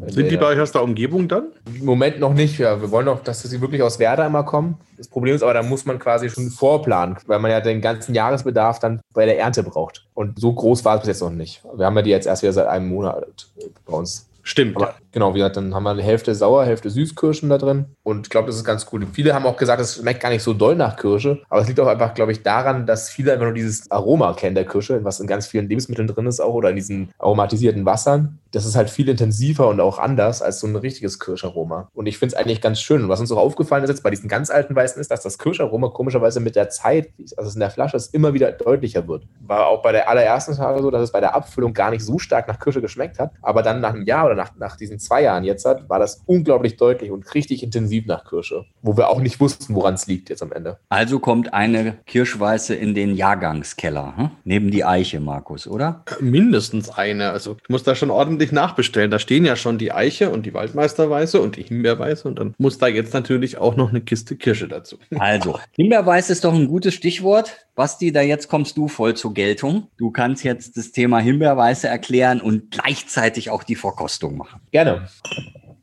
Sind 0.06 0.30
die 0.30 0.36
bei 0.36 0.46
euch 0.46 0.60
aus 0.60 0.72
der 0.72 0.82
Umgebung 0.82 1.28
dann? 1.28 1.48
Im 1.66 1.84
Moment 1.84 2.18
noch 2.18 2.32
nicht. 2.32 2.58
Ja, 2.58 2.80
wir 2.80 2.90
wollen 2.90 3.06
noch, 3.06 3.22
dass 3.22 3.42
sie 3.42 3.60
wirklich 3.60 3.82
aus 3.82 3.98
Werder 3.98 4.26
immer 4.26 4.44
kommen. 4.44 4.78
Das 4.96 5.08
Problem 5.08 5.34
ist 5.34 5.42
aber, 5.42 5.54
da 5.54 5.62
muss 5.62 5.84
man 5.84 5.98
quasi 5.98 6.30
schon 6.30 6.50
vorplanen, 6.50 7.16
weil 7.26 7.38
man 7.38 7.50
ja 7.50 7.60
den 7.60 7.80
ganzen 7.80 8.14
Jahresbedarf 8.14 8.78
dann 8.78 9.00
bei 9.12 9.26
der 9.26 9.38
Ernte 9.38 9.62
braucht. 9.62 10.06
Und 10.14 10.40
so 10.40 10.52
groß 10.52 10.84
war 10.84 10.96
es 10.96 11.00
bis 11.02 11.08
jetzt 11.08 11.20
noch 11.20 11.30
nicht. 11.30 11.62
Wir 11.74 11.86
haben 11.86 11.96
ja 11.96 12.02
die 12.02 12.10
jetzt 12.10 12.26
erst 12.26 12.42
wieder 12.42 12.52
seit 12.52 12.66
einem 12.66 12.88
Monat 12.88 13.50
bei 13.86 13.92
uns. 13.92 14.27
Stimmt. 14.48 14.76
Aber 14.76 14.94
genau, 15.12 15.34
wie 15.34 15.40
gesagt, 15.40 15.58
dann 15.58 15.74
haben 15.74 15.82
wir 15.82 15.90
eine 15.90 16.02
Hälfte 16.02 16.34
Sauer, 16.34 16.64
Hälfte 16.64 16.88
Süßkirschen 16.88 17.50
da 17.50 17.58
drin. 17.58 17.84
Und 18.02 18.28
ich 18.28 18.30
glaube, 18.30 18.46
das 18.46 18.56
ist 18.56 18.64
ganz 18.64 18.86
gut. 18.86 19.06
Viele 19.12 19.34
haben 19.34 19.44
auch 19.44 19.58
gesagt, 19.58 19.78
es 19.78 19.96
schmeckt 19.96 20.20
gar 20.22 20.30
nicht 20.30 20.42
so 20.42 20.54
doll 20.54 20.74
nach 20.74 20.96
Kirsche. 20.96 21.42
Aber 21.50 21.60
es 21.60 21.68
liegt 21.68 21.78
auch 21.80 21.86
einfach, 21.86 22.14
glaube 22.14 22.32
ich, 22.32 22.42
daran, 22.42 22.86
dass 22.86 23.10
viele 23.10 23.34
einfach 23.34 23.44
nur 23.44 23.52
dieses 23.52 23.90
Aroma 23.90 24.32
kennen 24.32 24.54
der 24.54 24.64
Kirsche, 24.64 25.04
was 25.04 25.20
in 25.20 25.26
ganz 25.26 25.46
vielen 25.46 25.68
Lebensmitteln 25.68 26.08
drin 26.08 26.24
ist 26.24 26.40
auch 26.40 26.54
oder 26.54 26.70
in 26.70 26.76
diesen 26.76 27.10
aromatisierten 27.18 27.84
Wassern. 27.84 28.38
Das 28.50 28.64
ist 28.64 28.76
halt 28.76 28.90
viel 28.90 29.08
intensiver 29.08 29.68
und 29.68 29.80
auch 29.80 29.98
anders 29.98 30.42
als 30.42 30.60
so 30.60 30.66
ein 30.66 30.76
richtiges 30.76 31.18
Kirscharoma. 31.18 31.88
Und 31.94 32.06
ich 32.06 32.18
finde 32.18 32.34
es 32.34 32.40
eigentlich 32.40 32.60
ganz 32.60 32.80
schön. 32.80 33.02
Und 33.02 33.08
was 33.08 33.20
uns 33.20 33.30
auch 33.30 33.38
aufgefallen 33.38 33.84
ist 33.84 33.90
jetzt 33.90 34.02
bei 34.02 34.10
diesen 34.10 34.28
ganz 34.28 34.50
alten 34.50 34.74
Weißen 34.74 35.00
ist, 35.00 35.10
dass 35.10 35.22
das 35.22 35.38
Kirscharoma 35.38 35.88
komischerweise 35.88 36.40
mit 36.40 36.56
der 36.56 36.70
Zeit, 36.70 37.10
also 37.36 37.48
es 37.48 37.54
in 37.54 37.60
der 37.60 37.70
Flasche 37.70 37.96
ist, 37.96 38.14
immer 38.14 38.34
wieder 38.34 38.52
deutlicher 38.52 39.06
wird. 39.06 39.24
War 39.46 39.66
auch 39.66 39.82
bei 39.82 39.92
der 39.92 40.08
allerersten 40.08 40.56
Tage 40.56 40.82
so, 40.82 40.90
dass 40.90 41.02
es 41.02 41.12
bei 41.12 41.20
der 41.20 41.34
Abfüllung 41.34 41.74
gar 41.74 41.90
nicht 41.90 42.04
so 42.04 42.18
stark 42.18 42.48
nach 42.48 42.58
Kirsche 42.58 42.80
geschmeckt 42.80 43.18
hat. 43.18 43.32
Aber 43.42 43.62
dann 43.62 43.80
nach 43.80 43.94
einem 43.94 44.04
Jahr 44.04 44.26
oder 44.26 44.34
nach, 44.34 44.56
nach 44.56 44.76
diesen 44.76 44.98
zwei 44.98 45.22
Jahren 45.22 45.44
jetzt 45.44 45.64
hat, 45.64 45.88
war 45.88 45.98
das 45.98 46.22
unglaublich 46.26 46.76
deutlich 46.76 47.10
und 47.10 47.34
richtig 47.34 47.62
intensiv 47.62 48.06
nach 48.06 48.24
Kirsche, 48.28 48.64
wo 48.82 48.96
wir 48.96 49.08
auch 49.08 49.20
nicht 49.20 49.40
wussten, 49.40 49.74
woran 49.74 49.94
es 49.94 50.06
liegt 50.06 50.30
jetzt 50.30 50.42
am 50.42 50.52
Ende. 50.52 50.78
Also 50.88 51.18
kommt 51.18 51.52
eine 51.52 51.98
Kirschweiße 52.06 52.74
in 52.74 52.94
den 52.94 53.14
Jahrgangskeller, 53.14 54.16
hm? 54.16 54.30
neben 54.44 54.70
die 54.70 54.84
Eiche, 54.84 55.20
Markus, 55.20 55.66
oder? 55.66 56.04
Mindestens 56.20 56.90
eine. 56.90 57.30
Also 57.30 57.56
ich 57.62 57.68
muss 57.68 57.82
da 57.82 57.94
schon 57.94 58.10
ordentlich 58.10 58.37
nachbestellen. 58.52 59.10
Da 59.10 59.18
stehen 59.18 59.44
ja 59.44 59.56
schon 59.56 59.78
die 59.78 59.92
Eiche 59.92 60.30
und 60.30 60.46
die 60.46 60.54
Waldmeisterweiße 60.54 61.40
und 61.40 61.56
die 61.56 61.62
Himbeerweiße 61.62 62.26
und 62.26 62.38
dann 62.38 62.54
muss 62.58 62.78
da 62.78 62.86
jetzt 62.86 63.12
natürlich 63.14 63.58
auch 63.58 63.76
noch 63.76 63.90
eine 63.90 64.00
Kiste 64.00 64.36
Kirsche 64.36 64.68
dazu. 64.68 64.98
Also, 65.18 65.58
Himbeerweiße 65.72 66.32
ist 66.32 66.44
doch 66.44 66.54
ein 66.54 66.68
gutes 66.68 66.94
Stichwort. 66.94 67.66
Basti, 67.74 68.12
da 68.12 68.22
jetzt 68.22 68.48
kommst 68.48 68.76
du 68.76 68.88
voll 68.88 69.14
zur 69.14 69.34
Geltung. 69.34 69.88
Du 69.96 70.10
kannst 70.10 70.44
jetzt 70.44 70.76
das 70.76 70.92
Thema 70.92 71.18
Himbeerweiße 71.18 71.88
erklären 71.88 72.40
und 72.40 72.70
gleichzeitig 72.70 73.50
auch 73.50 73.62
die 73.62 73.74
Verkostung 73.74 74.36
machen. 74.36 74.60
Gerne. 74.70 75.08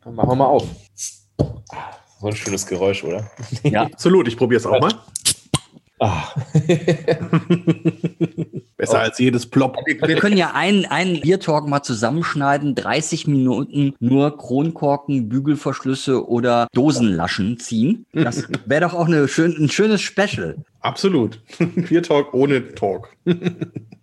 Dann 0.03 0.15
machen 0.15 0.29
wir 0.29 0.35
mal 0.35 0.45
auf. 0.45 0.67
So 1.37 2.27
ein 2.27 2.35
schönes 2.35 2.65
Geräusch, 2.65 3.03
oder? 3.03 3.29
Ja, 3.63 3.83
absolut. 3.83 4.27
Ich 4.27 4.37
probiere 4.37 4.59
es 4.59 4.65
auch 4.65 4.79
mal. 4.79 4.93
Ah. 5.99 6.33
Besser 8.77 8.99
als 8.99 9.17
jedes 9.19 9.45
Plop. 9.45 9.77
Wir, 9.85 10.01
wir 10.01 10.17
können 10.17 10.35
ja 10.35 10.51
einen, 10.53 10.85
einen 10.85 11.21
Biertalk 11.21 11.65
mal 11.67 11.81
zusammenschneiden. 11.81 12.75
30 12.75 13.27
Minuten 13.27 13.93
nur 13.99 14.37
Kronkorken, 14.37 15.29
Bügelverschlüsse 15.29 16.27
oder 16.27 16.67
Dosenlaschen 16.73 17.57
ziehen. 17.57 18.05
Das 18.11 18.49
wäre 18.65 18.81
doch 18.81 18.93
auch 18.93 19.07
eine 19.07 19.29
schön, 19.29 19.55
ein 19.57 19.69
schönes 19.69 20.01
Special. 20.01 20.57
Absolut. 20.81 21.39
Biertalk 21.75 22.33
ohne 22.33 22.75
Talk. 22.75 23.15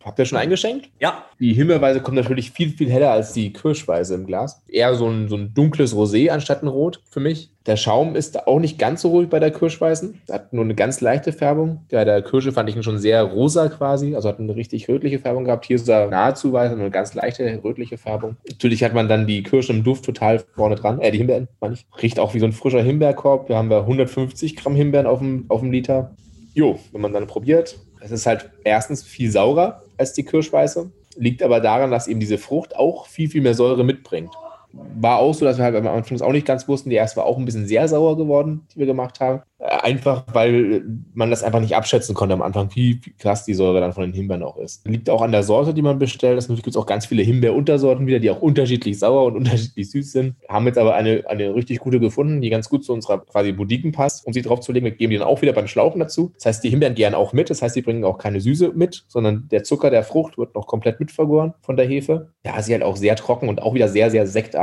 Habt 0.04 0.18
ihr 0.18 0.24
schon 0.24 0.38
eingeschenkt? 0.38 0.88
Ja. 1.00 1.24
Die 1.38 1.52
Himbeerweise 1.52 2.00
kommt 2.00 2.16
natürlich 2.16 2.50
viel, 2.50 2.70
viel 2.70 2.90
heller 2.90 3.10
als 3.10 3.32
die 3.32 3.52
Kirschweise 3.52 4.14
im 4.14 4.26
Glas. 4.26 4.62
Eher 4.68 4.94
so 4.94 5.08
ein, 5.08 5.28
so 5.28 5.36
ein 5.36 5.54
dunkles 5.54 5.94
Rosé 5.94 6.30
anstatt 6.30 6.62
ein 6.62 6.68
Rot 6.68 7.00
für 7.08 7.20
mich. 7.20 7.50
Der 7.66 7.76
Schaum 7.76 8.16
ist 8.16 8.48
auch 8.48 8.58
nicht 8.58 8.78
ganz 8.78 9.02
so 9.02 9.10
ruhig 9.10 9.28
bei 9.28 9.38
der 9.38 9.52
Kirschweißen. 9.52 10.20
Hat 10.30 10.52
nur 10.52 10.64
eine 10.64 10.74
ganz 10.74 11.00
leichte 11.00 11.32
Färbung. 11.32 11.86
Bei 11.90 12.04
der 12.04 12.22
Kirsche 12.22 12.50
fand 12.50 12.68
ich 12.68 12.74
ihn 12.74 12.82
schon 12.82 12.98
sehr 12.98 13.22
rosa 13.22 13.68
quasi. 13.68 14.16
Also 14.16 14.28
hat 14.28 14.40
eine 14.40 14.56
richtig 14.56 14.88
rötliche 14.88 15.20
Färbung 15.20 15.44
gehabt. 15.44 15.66
Hier 15.66 15.76
ist 15.76 15.88
er 15.88 16.08
nahezu 16.08 16.52
weiß, 16.52 16.72
eine 16.72 16.90
ganz 16.90 17.14
leichte 17.14 17.60
rötliche 17.62 17.98
Färbung. 17.98 18.36
Natürlich 18.48 18.82
hat 18.82 18.94
man 18.94 19.08
dann 19.08 19.28
die 19.28 19.44
Kirsche 19.44 19.72
im 19.72 19.84
Duft 19.84 20.04
total 20.04 20.40
vorne 20.56 20.74
dran. 20.74 21.00
Äh, 21.00 21.12
die 21.12 21.18
Himbeeren, 21.18 21.48
meine 21.60 21.74
ich. 21.74 21.86
Riecht 22.02 22.18
auch 22.18 22.34
wie 22.34 22.40
so 22.40 22.46
ein 22.46 22.52
frischer 22.52 22.82
Himbeerkorb. 22.82 23.48
Wir 23.48 23.56
haben 23.56 23.70
wir 23.70 23.78
150 23.78 24.56
Gramm 24.56 24.74
Himbeeren 24.74 25.06
auf 25.06 25.20
dem, 25.20 25.44
auf 25.48 25.60
dem 25.60 25.70
Liter. 25.70 26.16
Jo, 26.54 26.78
wenn 26.90 27.00
man 27.00 27.12
dann 27.12 27.28
probiert, 27.28 27.78
es 28.00 28.10
ist 28.10 28.26
halt 28.26 28.50
erstens 28.64 29.04
viel 29.04 29.30
saurer 29.30 29.82
als 30.02 30.12
die 30.12 30.24
Kirschweiße. 30.24 30.90
Liegt 31.16 31.42
aber 31.42 31.60
daran, 31.60 31.90
dass 31.90 32.08
eben 32.08 32.20
diese 32.20 32.38
Frucht 32.38 32.76
auch 32.76 33.06
viel, 33.06 33.28
viel 33.28 33.42
mehr 33.42 33.54
Säure 33.54 33.84
mitbringt. 33.84 34.34
War 34.72 35.18
auch 35.18 35.35
so, 35.35 35.44
dass 35.44 35.58
wir 35.58 35.64
halt 35.64 35.76
am 35.76 35.87
Anfang 35.87 36.16
das 36.16 36.22
auch 36.22 36.32
nicht 36.32 36.46
ganz 36.46 36.66
wussten. 36.68 36.90
Die 36.90 36.96
erste 36.96 37.18
war 37.18 37.26
auch 37.26 37.38
ein 37.38 37.44
bisschen 37.44 37.66
sehr 37.66 37.87
sauer 37.88 38.16
geworden, 38.16 38.66
die 38.72 38.78
wir 38.78 38.87
gemacht 38.87 39.20
haben. 39.20 39.42
Einfach, 39.58 40.24
weil 40.32 40.82
man 41.14 41.30
das 41.30 41.44
einfach 41.44 41.61
nicht 41.61 41.76
abschätzen 41.76 42.16
konnte 42.16 42.35
am 42.35 42.42
Anfang, 42.42 42.70
wie 42.74 43.00
krass 43.18 43.44
die 43.44 43.54
Säure 43.54 43.80
dann 43.80 43.92
von 43.92 44.02
den 44.02 44.12
Himbeeren 44.12 44.42
auch 44.42 44.56
ist. 44.56 44.85
Liegt 44.88 45.08
auch 45.08 45.22
an 45.22 45.30
der 45.30 45.44
Sorte, 45.44 45.72
die 45.72 45.82
man 45.82 46.00
bestellt. 46.00 46.37
Es 46.37 46.48
gibt 46.48 46.76
auch 46.76 46.87
ganz 46.87 47.06
viele 47.06 47.22
Himbeeruntersorten 47.22 48.06
wieder, 48.06 48.18
die 48.18 48.30
auch 48.30 48.42
unterschiedlich 48.42 48.98
sauer 48.98 49.24
und 49.26 49.37
unterschiedlich 49.42 49.88
süß 49.90 50.12
sind. 50.12 50.35
Haben 50.48 50.66
jetzt 50.66 50.78
aber 50.78 50.94
eine, 50.94 51.24
eine 51.28 51.54
richtig 51.54 51.78
gute 51.78 52.00
gefunden, 52.00 52.40
die 52.40 52.50
ganz 52.50 52.68
gut 52.68 52.85
zu 52.85 52.92
unserer 52.92 53.18
quasi 53.24 53.52
Boudiken 53.52 53.92
passt, 53.92 54.26
um 54.26 54.32
sie 54.32 54.42
draufzulegen. 54.42 54.85
Wir 54.85 54.96
geben 54.96 55.12
die 55.12 55.18
dann 55.18 55.28
auch 55.28 55.42
wieder 55.42 55.52
beim 55.52 55.68
Schlauchen 55.68 56.00
dazu. 56.00 56.32
Das 56.35 56.46
heißt, 56.46 56.64
die 56.64 56.70
Himbeeren 56.70 56.96
gern 56.96 57.14
auch 57.14 57.32
mit. 57.32 57.48
Das 57.48 57.62
heißt, 57.62 57.76
die 57.76 57.82
bringen 57.82 58.04
auch 58.04 58.18
keine 58.18 58.40
Süße 58.40 58.72
mit, 58.74 59.04
sondern 59.06 59.48
der 59.52 59.62
Zucker 59.62 59.90
der 59.90 60.02
Frucht 60.02 60.38
wird 60.38 60.56
noch 60.56 60.66
komplett 60.66 60.98
mitvergoren 60.98 61.54
von 61.61 61.76
der 61.76 61.87
Hefe. 61.87 62.30
Ja, 62.44 62.61
sie 62.61 62.72
halt 62.72 62.82
auch 62.82 62.96
sehr 62.96 63.14
trocken 63.14 63.48
und 63.48 63.62
auch 63.62 63.74
wieder 63.74 63.88
sehr, 63.88 64.11
sehr 64.11 64.26
sektartig. 64.26 64.62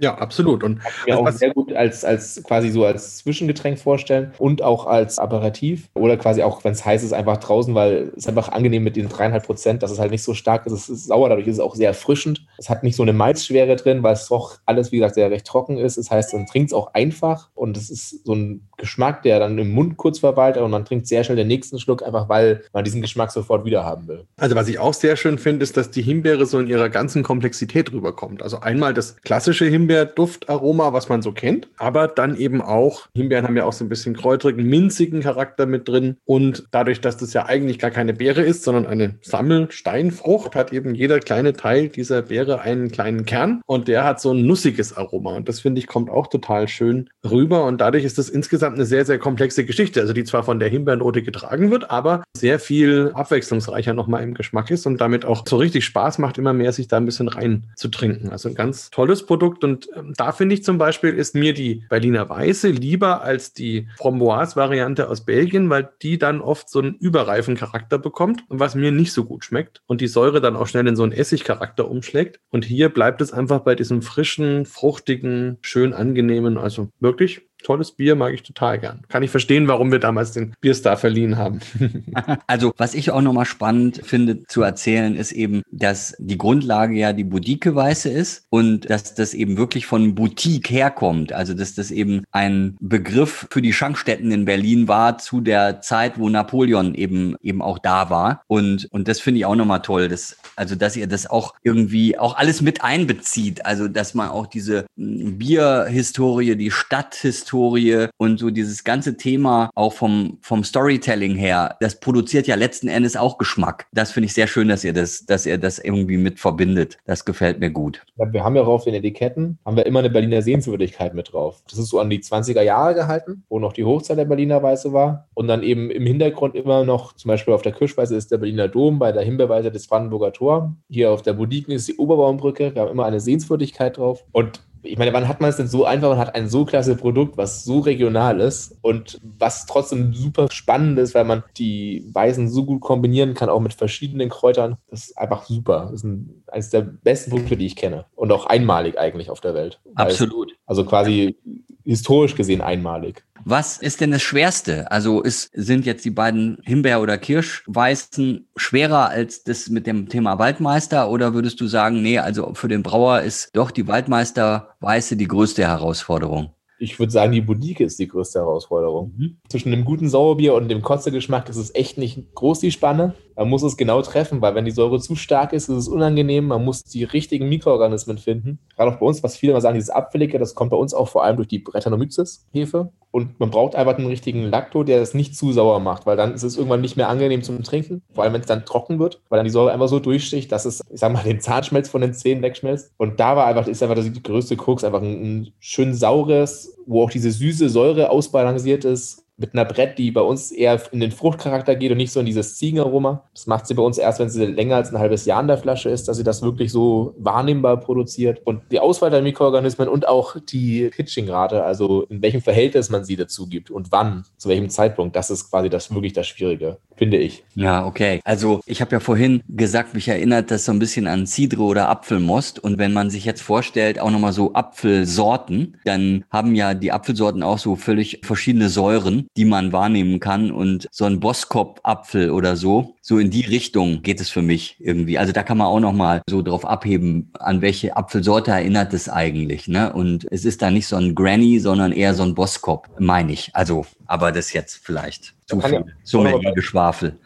Ja, 0.00 0.14
absolut. 0.14 0.64
Und 0.64 0.80
ich 1.06 1.12
mir 1.12 1.18
auch 1.18 1.30
sehr 1.30 1.52
gut 1.52 1.74
als, 1.74 2.06
als 2.06 2.42
quasi 2.42 2.70
so 2.70 2.86
als 2.86 3.18
Zwischengetränk 3.18 3.78
vorstellen 3.78 4.32
und 4.38 4.62
auch 4.62 4.86
als 4.86 5.18
Aperitif 5.18 5.90
oder 5.92 6.16
quasi 6.16 6.42
auch, 6.42 6.64
wenn 6.64 6.72
es 6.72 6.86
heiß 6.86 7.02
ist, 7.02 7.12
einfach 7.12 7.36
draußen, 7.36 7.74
weil 7.74 8.10
es 8.16 8.26
einfach 8.26 8.48
angenehm 8.48 8.82
mit 8.82 8.96
den 8.96 9.10
dreieinhalb 9.10 9.44
Prozent, 9.44 9.82
dass 9.82 9.90
es 9.90 9.98
halt 9.98 10.10
nicht 10.10 10.22
so 10.22 10.32
stark 10.32 10.64
ist. 10.64 10.72
Es 10.72 10.88
ist 10.88 11.04
sauer, 11.06 11.28
dadurch 11.28 11.46
ist 11.46 11.56
es 11.56 11.60
auch 11.60 11.74
sehr 11.74 11.88
erfrischend. 11.88 12.46
Es 12.56 12.70
hat 12.70 12.82
nicht 12.82 12.96
so 12.96 13.02
eine 13.02 13.12
Malzschwere 13.12 13.76
drin, 13.76 14.02
weil 14.02 14.14
es 14.14 14.28
doch 14.28 14.56
alles, 14.64 14.90
wie 14.90 14.96
gesagt, 14.96 15.16
sehr 15.16 15.30
recht 15.30 15.46
trocken 15.46 15.76
ist. 15.76 15.98
Das 15.98 16.10
heißt, 16.10 16.32
man 16.32 16.46
trinkt 16.46 16.70
es 16.70 16.74
auch 16.74 16.94
einfach 16.94 17.50
und 17.54 17.76
es 17.76 17.90
ist 17.90 18.24
so 18.24 18.34
ein 18.34 18.68
Geschmack, 18.78 19.22
der 19.22 19.38
dann 19.38 19.58
im 19.58 19.70
Mund 19.72 19.98
kurz 19.98 20.20
verweilt 20.20 20.56
und 20.56 20.70
man 20.70 20.86
trinkt 20.86 21.08
sehr 21.08 21.24
schnell 21.24 21.36
den 21.36 21.48
nächsten 21.48 21.78
Schluck, 21.78 22.02
einfach 22.02 22.30
weil 22.30 22.62
man 22.72 22.84
diesen 22.84 23.02
Geschmack 23.02 23.30
sofort 23.32 23.66
wieder 23.66 23.84
haben 23.84 24.08
will. 24.08 24.24
Also 24.38 24.56
was 24.56 24.68
ich 24.68 24.78
auch 24.78 24.94
sehr 24.94 25.16
schön 25.16 25.36
finde, 25.36 25.62
ist, 25.62 25.76
dass 25.76 25.90
die 25.90 26.00
Himbeere 26.00 26.46
so 26.46 26.58
in 26.58 26.68
ihrer 26.68 26.88
ganzen 26.88 27.22
Komplexität 27.22 27.92
rüberkommt. 27.92 28.42
Also 28.42 28.60
einmal 28.60 28.94
das 28.94 29.16
klassische 29.18 29.39
Himbeerduftaroma, 29.44 30.92
was 30.92 31.08
man 31.08 31.22
so 31.22 31.32
kennt, 31.32 31.68
aber 31.76 32.08
dann 32.08 32.36
eben 32.36 32.60
auch, 32.60 33.08
Himbeeren 33.14 33.46
haben 33.46 33.56
ja 33.56 33.64
auch 33.64 33.72
so 33.72 33.84
ein 33.84 33.88
bisschen 33.88 34.16
kräutrigen, 34.16 34.64
minzigen 34.64 35.20
Charakter 35.20 35.66
mit 35.66 35.88
drin. 35.88 36.16
Und 36.24 36.64
dadurch, 36.70 37.00
dass 37.00 37.16
das 37.16 37.32
ja 37.32 37.46
eigentlich 37.46 37.78
gar 37.78 37.90
keine 37.90 38.14
Beere 38.14 38.42
ist, 38.42 38.64
sondern 38.64 38.86
eine 38.86 39.14
Sammelsteinfrucht, 39.22 40.54
hat 40.54 40.72
eben 40.72 40.94
jeder 40.94 41.20
kleine 41.20 41.52
Teil 41.52 41.88
dieser 41.88 42.22
Beere 42.22 42.60
einen 42.60 42.90
kleinen 42.90 43.24
Kern. 43.24 43.60
Und 43.66 43.88
der 43.88 44.04
hat 44.04 44.20
so 44.20 44.32
ein 44.32 44.46
nussiges 44.46 44.96
Aroma. 44.96 45.36
Und 45.36 45.48
das 45.48 45.60
finde 45.60 45.78
ich 45.78 45.86
kommt 45.86 46.10
auch 46.10 46.28
total 46.28 46.68
schön 46.68 47.10
rüber. 47.28 47.64
Und 47.64 47.80
dadurch 47.80 48.04
ist 48.04 48.18
das 48.18 48.28
insgesamt 48.28 48.76
eine 48.76 48.86
sehr, 48.86 49.04
sehr 49.04 49.18
komplexe 49.18 49.64
Geschichte, 49.64 50.00
also 50.00 50.12
die 50.12 50.24
zwar 50.24 50.42
von 50.42 50.58
der 50.58 50.68
Himbeernote 50.68 51.22
getragen 51.22 51.70
wird, 51.70 51.90
aber 51.90 52.22
sehr 52.36 52.58
viel 52.58 53.10
abwechslungsreicher 53.14 53.94
nochmal 53.94 54.22
im 54.22 54.34
Geschmack 54.34 54.70
ist 54.70 54.86
und 54.86 55.00
damit 55.00 55.24
auch 55.24 55.44
so 55.46 55.56
richtig 55.56 55.84
Spaß 55.84 56.18
macht, 56.18 56.38
immer 56.38 56.52
mehr 56.52 56.72
sich 56.72 56.88
da 56.88 56.96
ein 56.96 57.06
bisschen 57.06 57.28
rein 57.28 57.64
zu 57.76 57.88
trinken. 57.88 58.30
Also 58.30 58.48
ein 58.48 58.54
ganz 58.54 58.90
tolles 58.90 59.26
Produkt 59.30 59.62
und 59.62 59.88
ähm, 59.94 60.12
da 60.16 60.32
finde 60.32 60.56
ich 60.56 60.64
zum 60.64 60.76
Beispiel, 60.76 61.14
ist 61.14 61.36
mir 61.36 61.54
die 61.54 61.84
Berliner 61.88 62.28
Weiße 62.28 62.68
lieber 62.68 63.22
als 63.22 63.52
die 63.52 63.86
Framboise-Variante 63.98 65.08
aus 65.08 65.24
Belgien, 65.24 65.70
weil 65.70 65.88
die 66.02 66.18
dann 66.18 66.40
oft 66.40 66.68
so 66.68 66.80
einen 66.80 66.96
überreifen 66.96 67.54
Charakter 67.54 68.00
bekommt, 68.00 68.42
was 68.48 68.74
mir 68.74 68.90
nicht 68.90 69.12
so 69.12 69.24
gut 69.24 69.44
schmeckt 69.44 69.82
und 69.86 70.00
die 70.00 70.08
Säure 70.08 70.40
dann 70.40 70.56
auch 70.56 70.66
schnell 70.66 70.88
in 70.88 70.96
so 70.96 71.04
einen 71.04 71.12
Essigcharakter 71.12 71.88
umschlägt. 71.88 72.40
Und 72.48 72.64
hier 72.64 72.88
bleibt 72.88 73.20
es 73.20 73.32
einfach 73.32 73.60
bei 73.60 73.76
diesem 73.76 74.02
frischen, 74.02 74.66
fruchtigen, 74.66 75.58
schön 75.60 75.92
angenehmen, 75.92 76.58
also 76.58 76.88
wirklich 76.98 77.49
tolles 77.62 77.92
Bier, 77.92 78.14
mag 78.14 78.34
ich 78.34 78.42
total 78.42 78.78
gern. 78.78 79.00
Kann 79.08 79.22
ich 79.22 79.30
verstehen, 79.30 79.68
warum 79.68 79.92
wir 79.92 79.98
damals 79.98 80.32
den 80.32 80.54
Bierstar 80.60 80.96
verliehen 80.96 81.36
haben. 81.36 81.60
also, 82.46 82.72
was 82.76 82.94
ich 82.94 83.10
auch 83.10 83.20
nochmal 83.20 83.44
spannend 83.44 84.00
finde 84.04 84.44
zu 84.46 84.62
erzählen, 84.62 85.16
ist 85.16 85.32
eben, 85.32 85.62
dass 85.70 86.14
die 86.18 86.38
Grundlage 86.38 86.94
ja 86.94 87.12
die 87.12 87.24
Boutique-Weiße 87.24 88.08
ist 88.08 88.44
und 88.50 88.88
dass 88.90 89.14
das 89.14 89.34
eben 89.34 89.56
wirklich 89.56 89.86
von 89.86 90.14
Boutique 90.14 90.70
herkommt. 90.70 91.32
Also, 91.32 91.54
dass 91.54 91.74
das 91.74 91.90
eben 91.90 92.24
ein 92.32 92.76
Begriff 92.80 93.46
für 93.50 93.62
die 93.62 93.72
Schankstätten 93.72 94.30
in 94.32 94.44
Berlin 94.44 94.88
war 94.88 95.18
zu 95.18 95.40
der 95.40 95.80
Zeit, 95.80 96.18
wo 96.18 96.28
Napoleon 96.28 96.94
eben, 96.94 97.36
eben 97.42 97.62
auch 97.62 97.78
da 97.78 98.10
war. 98.10 98.42
Und, 98.46 98.88
und 98.90 99.08
das 99.08 99.20
finde 99.20 99.38
ich 99.38 99.46
auch 99.46 99.56
nochmal 99.56 99.82
toll, 99.82 100.08
dass, 100.08 100.36
also, 100.56 100.74
dass 100.74 100.96
ihr 100.96 101.06
das 101.06 101.28
auch 101.28 101.54
irgendwie 101.62 102.18
auch 102.18 102.36
alles 102.36 102.60
mit 102.60 102.82
einbezieht. 102.82 103.66
Also, 103.66 103.88
dass 103.88 104.14
man 104.14 104.30
auch 104.30 104.46
diese 104.46 104.86
Bierhistorie, 104.96 106.56
die 106.56 106.70
Stadthistorie, 106.70 107.49
Historie 107.50 108.06
und 108.16 108.38
so 108.38 108.50
dieses 108.50 108.84
ganze 108.84 109.16
Thema 109.16 109.70
auch 109.74 109.92
vom, 109.92 110.38
vom 110.40 110.62
Storytelling 110.62 111.34
her, 111.34 111.76
das 111.80 111.98
produziert 111.98 112.46
ja 112.46 112.54
letzten 112.54 112.88
Endes 112.88 113.16
auch 113.16 113.38
Geschmack. 113.38 113.86
Das 113.92 114.12
finde 114.12 114.26
ich 114.26 114.34
sehr 114.34 114.46
schön, 114.46 114.68
dass 114.68 114.84
ihr 114.84 114.92
das, 114.92 115.26
dass 115.26 115.46
ihr 115.46 115.58
das 115.58 115.78
irgendwie 115.78 116.16
mit 116.16 116.38
verbindet. 116.38 116.98
Das 117.06 117.24
gefällt 117.24 117.58
mir 117.58 117.70
gut. 117.70 118.02
Ja, 118.16 118.32
wir 118.32 118.44
haben 118.44 118.54
ja 118.54 118.62
auch 118.62 118.68
auf 118.68 118.84
den 118.84 118.94
Etiketten, 118.94 119.58
haben 119.64 119.76
wir 119.76 119.86
immer 119.86 119.98
eine 119.98 120.10
Berliner 120.10 120.42
Sehenswürdigkeit 120.42 121.14
mit 121.14 121.32
drauf. 121.32 121.62
Das 121.68 121.78
ist 121.78 121.88
so 121.88 121.98
an 121.98 122.10
die 122.10 122.20
20er 122.20 122.62
Jahre 122.62 122.94
gehalten, 122.94 123.42
wo 123.48 123.58
noch 123.58 123.72
die 123.72 123.84
Hochzeit 123.84 124.18
der 124.18 124.24
Berliner 124.26 124.62
Weiße 124.62 124.92
war. 124.92 125.28
Und 125.34 125.48
dann 125.48 125.62
eben 125.62 125.90
im 125.90 126.06
Hintergrund 126.06 126.54
immer 126.54 126.84
noch, 126.84 127.14
zum 127.14 127.28
Beispiel 127.30 127.54
auf 127.54 127.62
der 127.62 127.72
Kirschweiße 127.72 128.14
ist 128.14 128.30
der 128.30 128.38
Berliner 128.38 128.68
Dom, 128.68 128.98
bei 128.98 129.10
der 129.10 129.22
Himbeerweise 129.22 129.72
das 129.72 129.88
Brandenburger 129.88 130.32
Tor. 130.32 130.76
Hier 130.88 131.10
auf 131.10 131.22
der 131.22 131.32
Boudiken 131.32 131.72
ist 131.72 131.88
die 131.88 131.96
Oberbaumbrücke. 131.96 132.74
Wir 132.74 132.82
haben 132.82 132.90
immer 132.90 133.06
eine 133.06 133.20
Sehenswürdigkeit 133.20 133.96
drauf. 133.96 134.24
Und 134.32 134.60
ich 134.82 134.98
meine, 134.98 135.12
wann 135.12 135.28
hat 135.28 135.40
man 135.40 135.50
es 135.50 135.56
denn 135.56 135.68
so 135.68 135.84
einfach 135.84 136.10
und 136.10 136.18
hat 136.18 136.34
ein 136.34 136.48
so 136.48 136.64
klasse 136.64 136.96
Produkt, 136.96 137.36
was 137.36 137.64
so 137.64 137.80
regional 137.80 138.40
ist 138.40 138.78
und 138.82 139.20
was 139.22 139.66
trotzdem 139.66 140.14
super 140.14 140.48
spannend 140.50 140.98
ist, 140.98 141.14
weil 141.14 141.24
man 141.24 141.42
die 141.58 142.04
Weisen 142.12 142.48
so 142.48 142.64
gut 142.64 142.80
kombinieren 142.80 143.34
kann, 143.34 143.48
auch 143.48 143.60
mit 143.60 143.74
verschiedenen 143.74 144.28
Kräutern. 144.28 144.76
Das 144.88 145.04
ist 145.04 145.18
einfach 145.18 145.44
super. 145.44 145.88
Das 145.90 146.00
ist 146.00 146.04
ein, 146.04 146.42
eines 146.46 146.70
der 146.70 146.80
besten 146.80 147.30
Produkte, 147.30 147.56
die 147.56 147.66
ich 147.66 147.76
kenne. 147.76 148.06
Und 148.14 148.32
auch 148.32 148.46
einmalig 148.46 148.98
eigentlich 148.98 149.30
auf 149.30 149.40
der 149.40 149.54
Welt. 149.54 149.80
Absolut. 149.94 150.52
Also 150.66 150.84
quasi 150.84 151.36
historisch 151.84 152.34
gesehen 152.34 152.60
einmalig. 152.60 153.24
Was 153.44 153.78
ist 153.78 154.00
denn 154.00 154.10
das 154.10 154.22
Schwerste? 154.22 154.90
Also 154.90 155.22
ist, 155.22 155.50
sind 155.54 155.86
jetzt 155.86 156.04
die 156.04 156.10
beiden 156.10 156.58
Himbeer- 156.64 157.00
oder 157.00 157.18
Kirschweißen 157.18 158.48
schwerer 158.56 159.08
als 159.08 159.44
das 159.44 159.68
mit 159.68 159.86
dem 159.86 160.08
Thema 160.08 160.38
Waldmeister? 160.38 161.10
Oder 161.10 161.34
würdest 161.34 161.60
du 161.60 161.66
sagen, 161.66 162.02
nee, 162.02 162.18
also 162.18 162.54
für 162.54 162.68
den 162.68 162.82
Brauer 162.82 163.20
ist 163.22 163.50
doch 163.54 163.70
die 163.70 163.86
Waldmeisterweiße 163.86 165.16
die 165.16 165.28
größte 165.28 165.66
Herausforderung? 165.66 166.54
ich 166.80 166.98
würde 166.98 167.12
sagen, 167.12 167.32
die 167.32 167.42
Boutique 167.42 167.80
ist 167.80 167.98
die 167.98 168.08
größte 168.08 168.38
Herausforderung. 168.38 169.12
Mhm. 169.16 169.36
Zwischen 169.48 169.70
dem 169.70 169.84
guten 169.84 170.08
Sauerbier 170.08 170.54
und 170.54 170.68
dem 170.68 170.80
Kotzegeschmack 170.80 171.48
ist 171.50 171.56
es 171.56 171.74
echt 171.74 171.98
nicht 171.98 172.34
groß 172.34 172.60
die 172.60 172.70
Spanne. 172.70 173.14
Man 173.36 173.50
muss 173.50 173.62
es 173.62 173.76
genau 173.76 174.00
treffen, 174.00 174.40
weil 174.40 174.54
wenn 174.54 174.64
die 174.64 174.70
Säure 174.70 174.98
zu 174.98 175.14
stark 175.14 175.52
ist, 175.52 175.68
ist 175.68 175.76
es 175.76 175.88
unangenehm. 175.88 176.46
Man 176.46 176.64
muss 176.64 176.82
die 176.82 177.04
richtigen 177.04 177.48
Mikroorganismen 177.50 178.16
finden. 178.16 178.58
Gerade 178.76 178.92
auch 178.92 178.98
bei 178.98 179.06
uns, 179.06 179.22
was 179.22 179.36
viele 179.36 179.52
mal 179.52 179.60
sagen, 179.60 179.74
dieses 179.74 179.90
Abfällige, 179.90 180.38
das 180.38 180.54
kommt 180.54 180.70
bei 180.70 180.76
uns 180.76 180.94
auch 180.94 181.08
vor 181.08 181.22
allem 181.22 181.36
durch 181.36 181.48
die 181.48 181.58
Brettanomyces-Hefe. 181.58 182.92
Und 183.12 183.40
man 183.40 183.50
braucht 183.50 183.74
einfach 183.74 183.98
einen 183.98 184.06
richtigen 184.06 184.44
Lacto, 184.44 184.84
der 184.84 185.00
das 185.00 185.14
nicht 185.14 185.36
zu 185.36 185.52
sauer 185.52 185.80
macht, 185.80 186.06
weil 186.06 186.16
dann 186.16 186.32
ist 186.32 186.44
es 186.44 186.56
irgendwann 186.56 186.80
nicht 186.80 186.96
mehr 186.96 187.08
angenehm 187.08 187.42
zum 187.42 187.62
Trinken. 187.62 188.02
Vor 188.14 188.22
allem, 188.22 188.32
wenn 188.32 188.40
es 188.40 188.46
dann 188.46 188.64
trocken 188.64 188.98
wird, 188.98 189.20
weil 189.28 189.38
dann 189.38 189.46
die 189.46 189.50
Säure 189.50 189.72
einfach 189.72 189.88
so 189.88 189.98
durchsticht, 189.98 190.52
dass 190.52 190.64
es, 190.64 190.80
ich 190.90 191.00
sag 191.00 191.12
mal, 191.12 191.24
den 191.24 191.40
Zahnschmelz 191.40 191.88
von 191.88 192.00
den 192.00 192.14
Zähnen 192.14 192.42
wegschmelzt. 192.42 192.92
Und 192.98 193.18
da 193.18 193.36
war 193.36 193.46
einfach, 193.46 193.66
ist 193.66 193.82
einfach 193.82 193.96
das 193.96 194.10
größte 194.22 194.56
Krux, 194.56 194.84
einfach 194.84 195.02
ein, 195.02 195.40
ein 195.40 195.52
schön 195.58 195.92
saures, 195.92 196.76
wo 196.86 197.02
auch 197.02 197.10
diese 197.10 197.30
süße 197.30 197.68
Säure 197.68 198.10
ausbalanciert 198.10 198.84
ist, 198.84 199.24
mit 199.40 199.54
einer 199.54 199.64
Brett, 199.64 199.98
die 199.98 200.10
bei 200.10 200.20
uns 200.20 200.52
eher 200.52 200.80
in 200.92 201.00
den 201.00 201.12
Fruchtcharakter 201.12 201.74
geht 201.74 201.90
und 201.90 201.96
nicht 201.96 202.12
so 202.12 202.20
in 202.20 202.26
dieses 202.26 202.56
Ziegenaroma. 202.56 203.24
Das 203.32 203.46
macht 203.46 203.66
sie 203.66 203.74
bei 203.74 203.82
uns 203.82 203.96
erst, 203.96 204.20
wenn 204.20 204.28
sie 204.28 204.44
länger 204.44 204.76
als 204.76 204.92
ein 204.92 204.98
halbes 204.98 205.24
Jahr 205.24 205.40
in 205.40 205.48
der 205.48 205.56
Flasche 205.56 205.88
ist, 205.88 206.08
dass 206.08 206.18
sie 206.18 206.24
das 206.24 206.42
wirklich 206.42 206.70
so 206.70 207.14
wahrnehmbar 207.18 207.78
produziert. 207.78 208.42
Und 208.44 208.60
die 208.70 208.78
Auswahl 208.78 209.10
der 209.10 209.22
Mikroorganismen 209.22 209.88
und 209.88 210.06
auch 210.06 210.36
die 210.38 210.90
Pitchingrate, 210.90 211.64
also 211.64 212.02
in 212.02 212.20
welchem 212.20 212.42
Verhältnis 212.42 212.90
man 212.90 213.04
sie 213.04 213.16
dazu 213.16 213.46
gibt 213.46 213.70
und 213.70 213.90
wann, 213.90 214.24
zu 214.36 214.50
welchem 214.50 214.68
Zeitpunkt, 214.68 215.16
das 215.16 215.30
ist 215.30 215.50
quasi 215.50 215.70
das 215.70 215.92
wirklich 215.92 216.12
das 216.12 216.26
Schwierige, 216.26 216.76
finde 216.96 217.16
ich. 217.16 217.42
Ja, 217.54 217.86
okay. 217.86 218.20
Also 218.24 218.60
ich 218.66 218.82
habe 218.82 218.92
ja 218.92 219.00
vorhin 219.00 219.42
gesagt, 219.48 219.94
mich 219.94 220.08
erinnert 220.08 220.50
das 220.50 220.66
so 220.66 220.72
ein 220.72 220.78
bisschen 220.78 221.06
an 221.06 221.26
Cidre 221.26 221.62
oder 221.62 221.88
Apfelmost. 221.88 222.58
Und 222.58 222.76
wenn 222.76 222.92
man 222.92 223.08
sich 223.08 223.24
jetzt 223.24 223.40
vorstellt, 223.40 223.98
auch 223.98 224.10
nochmal 224.10 224.34
so 224.34 224.52
Apfelsorten, 224.52 225.78
dann 225.86 226.24
haben 226.30 226.54
ja 226.54 226.74
die 226.74 226.92
Apfelsorten 226.92 227.42
auch 227.42 227.58
so 227.58 227.74
völlig 227.76 228.20
verschiedene 228.22 228.68
Säuren 228.68 229.29
die 229.36 229.44
man 229.44 229.72
wahrnehmen 229.72 230.20
kann. 230.20 230.50
Und 230.50 230.88
so 230.90 231.04
ein 231.04 231.20
Boskop-Apfel 231.20 232.30
oder 232.30 232.56
so, 232.56 232.94
so 233.00 233.18
in 233.18 233.30
die 233.30 233.44
Richtung 233.44 234.02
geht 234.02 234.20
es 234.20 234.30
für 234.30 234.42
mich 234.42 234.76
irgendwie. 234.78 235.18
Also 235.18 235.32
da 235.32 235.42
kann 235.42 235.58
man 235.58 235.68
auch 235.68 235.80
nochmal 235.80 236.22
so 236.28 236.42
drauf 236.42 236.64
abheben, 236.64 237.32
an 237.38 237.62
welche 237.62 237.96
Apfelsorte 237.96 238.50
erinnert 238.50 238.92
es 238.92 239.08
eigentlich. 239.08 239.68
Ne? 239.68 239.92
Und 239.92 240.26
es 240.30 240.44
ist 240.44 240.62
da 240.62 240.70
nicht 240.70 240.86
so 240.86 240.96
ein 240.96 241.14
Granny, 241.14 241.58
sondern 241.58 241.92
eher 241.92 242.14
so 242.14 242.22
ein 242.22 242.34
Boskop, 242.34 242.88
meine 242.98 243.32
ich. 243.32 243.50
Also, 243.54 243.86
aber 244.06 244.32
das 244.32 244.52
jetzt 244.52 244.84
vielleicht 244.84 245.34
zu 245.46 245.60
viel. 245.60 245.84
So 246.02 246.22
mehr 246.22 246.38
Geschwafel. 246.54 247.18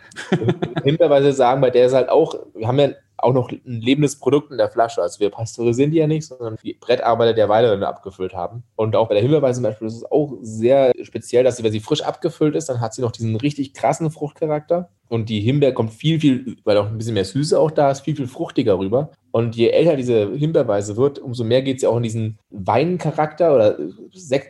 Hinterweise 0.85 1.33
sagen, 1.33 1.61
bei 1.61 1.71
der 1.71 1.87
ist 1.87 1.95
halt 1.95 2.09
auch, 2.09 2.35
wir 2.55 2.69
haben 2.69 2.79
ja 2.79 2.91
auch 3.25 3.33
noch 3.33 3.51
ein 3.51 3.81
lebendes 3.81 4.17
Produkt 4.19 4.51
in 4.51 4.59
der 4.59 4.71
Flasche. 4.71 5.03
Also 5.03 5.21
wir 5.21 5.31
pasteurisieren 5.31 5.91
die 5.91 5.99
ja 5.99 6.07
nicht, 6.07 6.27
sondern 6.27 6.57
die 6.63 6.75
Brettarbeiter 6.75 7.35
der 7.35 7.49
Weile 7.49 7.87
abgefüllt 7.87 8.35
haben. 8.35 8.63
Und 8.77 8.95
auch 8.97 9.09
bei 9.09 9.15
der 9.15 9.23
Himbeerweise 9.23 9.61
zum 9.61 9.65
Beispiel 9.65 9.87
ist 9.87 9.97
es 9.97 10.11
auch 10.11 10.37
sehr 10.43 10.93
speziell, 11.03 11.45
dass 11.45 11.57
sie, 11.57 11.65
wenn 11.65 11.73
sie 11.73 11.81
frisch 11.81 12.03
abgefüllt 12.03 12.55
ist, 12.55 12.69
dann 12.69 12.81
hat 12.81 12.95
sie 12.95 13.03
noch 13.03 13.13
diesen 13.13 13.37
richtig 13.37 13.75
krassen 13.75 14.11
Fruchtcharakter. 14.11 14.91
Und 15.09 15.29
die 15.29 15.41
Himbeer 15.41 15.73
kommt 15.73 15.93
viel, 15.93 16.21
viel, 16.21 16.57
weil 16.65 16.77
auch 16.79 16.87
ein 16.87 16.99
bisschen 16.99 17.15
mehr 17.15 17.25
Süße 17.25 17.59
auch 17.59 17.71
da 17.71 17.91
ist, 17.91 18.01
viel, 18.01 18.17
viel 18.17 18.27
fruchtiger 18.27 18.79
rüber. 18.79 19.11
Und 19.37 19.57
je 19.57 19.71
älter 19.71 19.97
diese 19.97 20.33
Himbeerweise 20.33 20.97
wird, 20.97 21.19
umso 21.19 21.43
mehr 21.43 21.61
geht 21.63 21.79
es 21.79 21.83
ja 21.83 21.89
auch 21.89 21.97
in 21.97 22.05
diesen 22.05 22.39
Weincharakter 22.51 23.53
oder 23.53 23.77